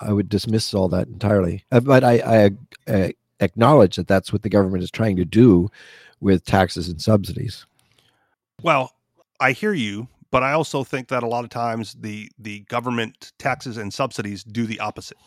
I 0.00 0.12
would 0.12 0.28
dismiss 0.28 0.72
all 0.74 0.88
that 0.88 1.08
entirely. 1.08 1.64
Uh, 1.70 1.80
but 1.80 2.04
I, 2.04 2.12
I, 2.18 2.50
I 2.88 3.14
acknowledge 3.40 3.96
that 3.96 4.08
that's 4.08 4.32
what 4.32 4.42
the 4.42 4.48
government 4.48 4.82
is 4.82 4.90
trying 4.90 5.16
to 5.16 5.24
do 5.24 5.70
with 6.20 6.44
taxes 6.44 6.88
and 6.88 7.00
subsidies. 7.00 7.66
Well, 8.62 8.92
I 9.40 9.52
hear 9.52 9.72
you, 9.72 10.08
but 10.30 10.42
I 10.42 10.52
also 10.52 10.84
think 10.84 11.08
that 11.08 11.22
a 11.22 11.26
lot 11.26 11.44
of 11.44 11.50
times 11.50 11.96
the 11.98 12.30
the 12.38 12.60
government 12.60 13.32
taxes 13.38 13.76
and 13.76 13.92
subsidies 13.92 14.44
do 14.44 14.66
the 14.66 14.80
opposite. 14.80 15.18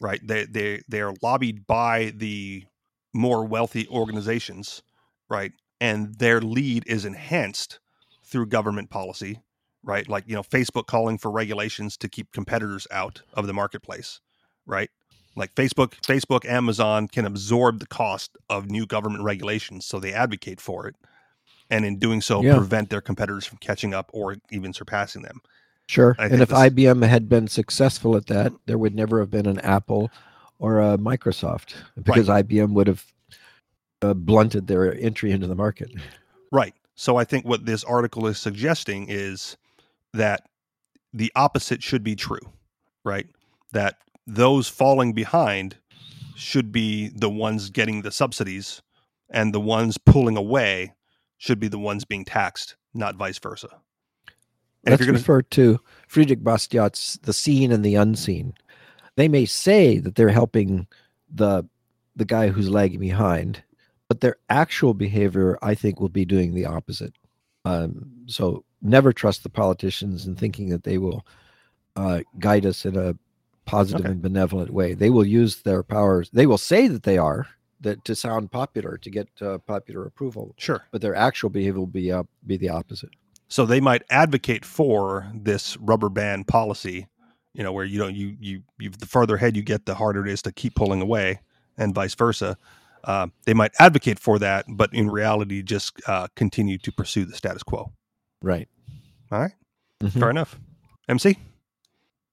Right? 0.00 0.20
They 0.26 0.44
they 0.46 0.82
they 0.88 1.00
are 1.00 1.14
lobbied 1.22 1.66
by 1.66 2.12
the 2.16 2.64
more 3.12 3.44
wealthy 3.44 3.86
organizations, 3.88 4.82
right? 5.28 5.52
And 5.80 6.14
their 6.16 6.40
lead 6.40 6.84
is 6.86 7.04
enhanced 7.04 7.78
through 8.24 8.46
government 8.46 8.90
policy, 8.90 9.40
right? 9.84 10.08
Like, 10.08 10.24
you 10.26 10.34
know, 10.34 10.42
Facebook 10.42 10.86
calling 10.86 11.18
for 11.18 11.30
regulations 11.30 11.96
to 11.98 12.08
keep 12.08 12.32
competitors 12.32 12.86
out 12.90 13.22
of 13.34 13.46
the 13.46 13.52
marketplace, 13.52 14.20
right? 14.66 14.90
Like 15.36 15.54
Facebook, 15.54 15.94
Facebook, 16.02 16.44
Amazon 16.44 17.08
can 17.08 17.26
absorb 17.26 17.80
the 17.80 17.86
cost 17.86 18.36
of 18.48 18.70
new 18.70 18.86
government 18.86 19.24
regulations, 19.24 19.84
so 19.84 19.98
they 19.98 20.12
advocate 20.12 20.60
for 20.60 20.86
it 20.86 20.96
and 21.70 21.84
in 21.84 21.98
doing 21.98 22.20
so 22.20 22.42
Yeah. 22.42 22.56
prevent 22.56 22.90
their 22.90 23.00
competitors 23.00 23.44
from 23.46 23.58
catching 23.58 23.94
up 23.94 24.10
or 24.12 24.36
even 24.50 24.72
surpassing 24.72 25.22
them. 25.22 25.40
Sure. 25.86 26.14
I 26.18 26.26
and 26.26 26.40
if 26.40 26.48
this- 26.48 26.58
IBM 26.58 27.02
had 27.06 27.28
been 27.28 27.48
successful 27.48 28.16
at 28.16 28.26
that, 28.26 28.52
there 28.66 28.78
would 28.78 28.94
never 28.94 29.20
have 29.20 29.30
been 29.30 29.46
an 29.46 29.58
Apple 29.60 30.10
or 30.58 30.80
a 30.80 30.96
Microsoft 30.96 31.74
because 32.00 32.28
IBM 32.28 32.72
would 32.72 32.86
have 32.86 33.04
uh, 34.02 34.14
blunted 34.14 34.66
their 34.66 34.94
entry 34.94 35.30
into 35.32 35.46
the 35.46 35.54
market. 35.54 35.90
Right. 36.52 36.74
So 36.94 37.16
I 37.16 37.24
think 37.24 37.44
what 37.44 37.66
this 37.66 37.82
article 37.84 38.26
is 38.26 38.38
suggesting 38.38 39.06
is 39.08 39.56
that 40.14 40.48
the 41.12 41.30
opposite 41.36 41.82
should 41.82 42.02
be 42.02 42.16
true, 42.16 42.40
right? 43.04 43.26
That 43.72 43.98
those 44.26 44.68
falling 44.68 45.12
behind 45.12 45.76
should 46.36 46.72
be 46.72 47.08
the 47.08 47.30
ones 47.30 47.70
getting 47.70 48.02
the 48.02 48.10
subsidies 48.10 48.82
and 49.30 49.52
the 49.52 49.60
ones 49.60 49.98
pulling 49.98 50.36
away 50.36 50.92
should 51.38 51.60
be 51.60 51.68
the 51.68 51.78
ones 51.78 52.04
being 52.04 52.24
taxed, 52.24 52.76
not 52.94 53.16
vice 53.16 53.38
versa. 53.38 53.68
And 54.84 54.92
if 54.92 55.00
Let's 55.00 55.00
you're 55.00 55.06
going 55.12 55.22
to 55.22 55.32
refer 55.32 55.42
to 55.42 55.80
Friedrich 56.08 56.42
Bastiat's 56.44 57.18
The 57.22 57.32
Seen 57.32 57.72
and 57.72 57.84
the 57.84 57.94
Unseen. 57.94 58.54
They 59.16 59.28
may 59.28 59.44
say 59.44 59.98
that 59.98 60.14
they're 60.14 60.28
helping 60.28 60.86
the 61.32 61.64
the 62.16 62.24
guy 62.24 62.48
who's 62.48 62.70
lagging 62.70 63.00
behind, 63.00 63.62
but 64.08 64.20
their 64.20 64.36
actual 64.48 64.94
behavior, 64.94 65.58
I 65.62 65.74
think, 65.74 65.98
will 65.98 66.08
be 66.08 66.24
doing 66.24 66.54
the 66.54 66.66
opposite. 66.66 67.14
Um, 67.64 68.12
so 68.26 68.64
never 68.84 69.12
trust 69.12 69.42
the 69.42 69.48
politicians 69.48 70.26
in 70.26 70.36
thinking 70.36 70.68
that 70.68 70.84
they 70.84 70.98
will 70.98 71.26
uh, 71.96 72.20
guide 72.38 72.66
us 72.66 72.84
in 72.84 72.96
a 72.96 73.16
positive 73.64 74.04
Okay. 74.04 74.12
and 74.12 74.22
benevolent 74.22 74.70
way. 74.70 74.94
They 74.94 75.10
will 75.10 75.24
use 75.24 75.62
their 75.62 75.82
powers. 75.82 76.30
They 76.32 76.46
will 76.46 76.58
say 76.58 76.86
that 76.88 77.02
they 77.02 77.18
are 77.18 77.48
that 77.80 78.04
to 78.04 78.14
sound 78.14 78.50
popular 78.50 78.98
to 78.98 79.10
get 79.10 79.28
uh, 79.40 79.58
popular 79.58 80.06
approval, 80.06 80.54
sure. 80.58 80.84
but 80.90 81.00
their 81.00 81.14
actual 81.14 81.50
behavior 81.50 81.80
will 81.80 81.86
be 81.86 82.12
uh, 82.12 82.24
be 82.46 82.56
the 82.56 82.68
opposite. 82.68 83.10
So 83.48 83.66
they 83.66 83.80
might 83.80 84.02
advocate 84.10 84.64
for 84.64 85.30
this 85.34 85.76
rubber 85.76 86.08
band 86.08 86.48
policy, 86.48 87.08
you 87.52 87.62
know, 87.62 87.72
where 87.72 87.84
you 87.84 87.98
don't 87.98 88.14
you 88.14 88.36
you 88.38 88.62
you 88.78 88.90
the 88.90 89.06
further 89.06 89.36
ahead 89.36 89.56
you 89.56 89.62
get, 89.62 89.86
the 89.86 89.94
harder 89.94 90.26
it 90.26 90.32
is 90.32 90.42
to 90.42 90.52
keep 90.52 90.74
pulling 90.74 91.00
away, 91.00 91.40
and 91.78 91.94
vice 91.94 92.14
versa. 92.14 92.56
Uh, 93.04 93.26
they 93.44 93.52
might 93.52 93.72
advocate 93.78 94.18
for 94.18 94.38
that, 94.38 94.64
but 94.68 94.92
in 94.94 95.10
reality, 95.10 95.62
just 95.62 96.00
uh, 96.08 96.26
continue 96.36 96.78
to 96.78 96.90
pursue 96.90 97.26
the 97.26 97.36
status 97.36 97.62
quo. 97.62 97.92
Right. 98.42 98.66
All 99.34 99.40
right. 99.40 99.52
Mm-hmm. 100.00 100.20
Fair 100.20 100.30
enough. 100.30 100.58
MC. 101.08 101.36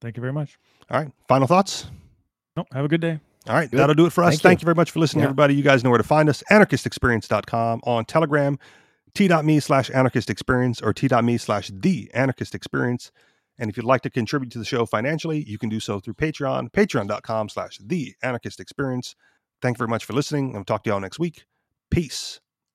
Thank 0.01 0.17
you 0.17 0.21
very 0.21 0.33
much. 0.33 0.59
All 0.91 0.99
right. 0.99 1.11
Final 1.27 1.47
thoughts? 1.47 1.87
No, 2.55 2.65
have 2.71 2.85
a 2.85 2.87
good 2.87 3.01
day. 3.01 3.19
All 3.47 3.55
right. 3.55 3.69
Good. 3.69 3.79
That'll 3.79 3.95
do 3.95 4.05
it 4.05 4.13
for 4.13 4.23
us. 4.23 4.33
Thank, 4.33 4.41
Thank 4.41 4.61
you. 4.61 4.65
very 4.65 4.75
much 4.75 4.91
for 4.91 4.99
listening, 4.99 5.21
yeah. 5.21 5.29
everybody. 5.29 5.55
You 5.55 5.63
guys 5.63 5.83
know 5.83 5.89
where 5.89 5.97
to 5.97 6.03
find 6.03 6.29
us 6.29 6.43
anarchistexperience.com 6.51 7.81
on 7.85 8.05
Telegram, 8.05 8.59
t.me 9.15 9.59
slash 9.59 9.89
anarchist 9.89 10.29
experience 10.29 10.79
or 10.79 10.93
t.me 10.93 11.37
slash 11.39 11.71
the 11.73 12.11
anarchist 12.13 12.53
experience. 12.53 13.11
And 13.57 13.69
if 13.69 13.77
you'd 13.77 13.85
like 13.85 14.01
to 14.01 14.09
contribute 14.11 14.51
to 14.51 14.59
the 14.59 14.65
show 14.65 14.85
financially, 14.85 15.43
you 15.43 15.57
can 15.57 15.69
do 15.69 15.79
so 15.79 15.99
through 15.99 16.15
Patreon, 16.15 16.71
patreon.com 16.71 17.49
slash 17.49 17.79
the 17.83 18.13
anarchist 18.21 18.59
experience. 18.59 19.15
Thank 19.61 19.77
you 19.77 19.79
very 19.79 19.89
much 19.89 20.05
for 20.05 20.13
listening. 20.13 20.55
I'll 20.55 20.63
talk 20.63 20.83
to 20.83 20.91
y'all 20.91 20.99
next 20.99 21.19
week. 21.19 21.45
Peace. 21.89 22.39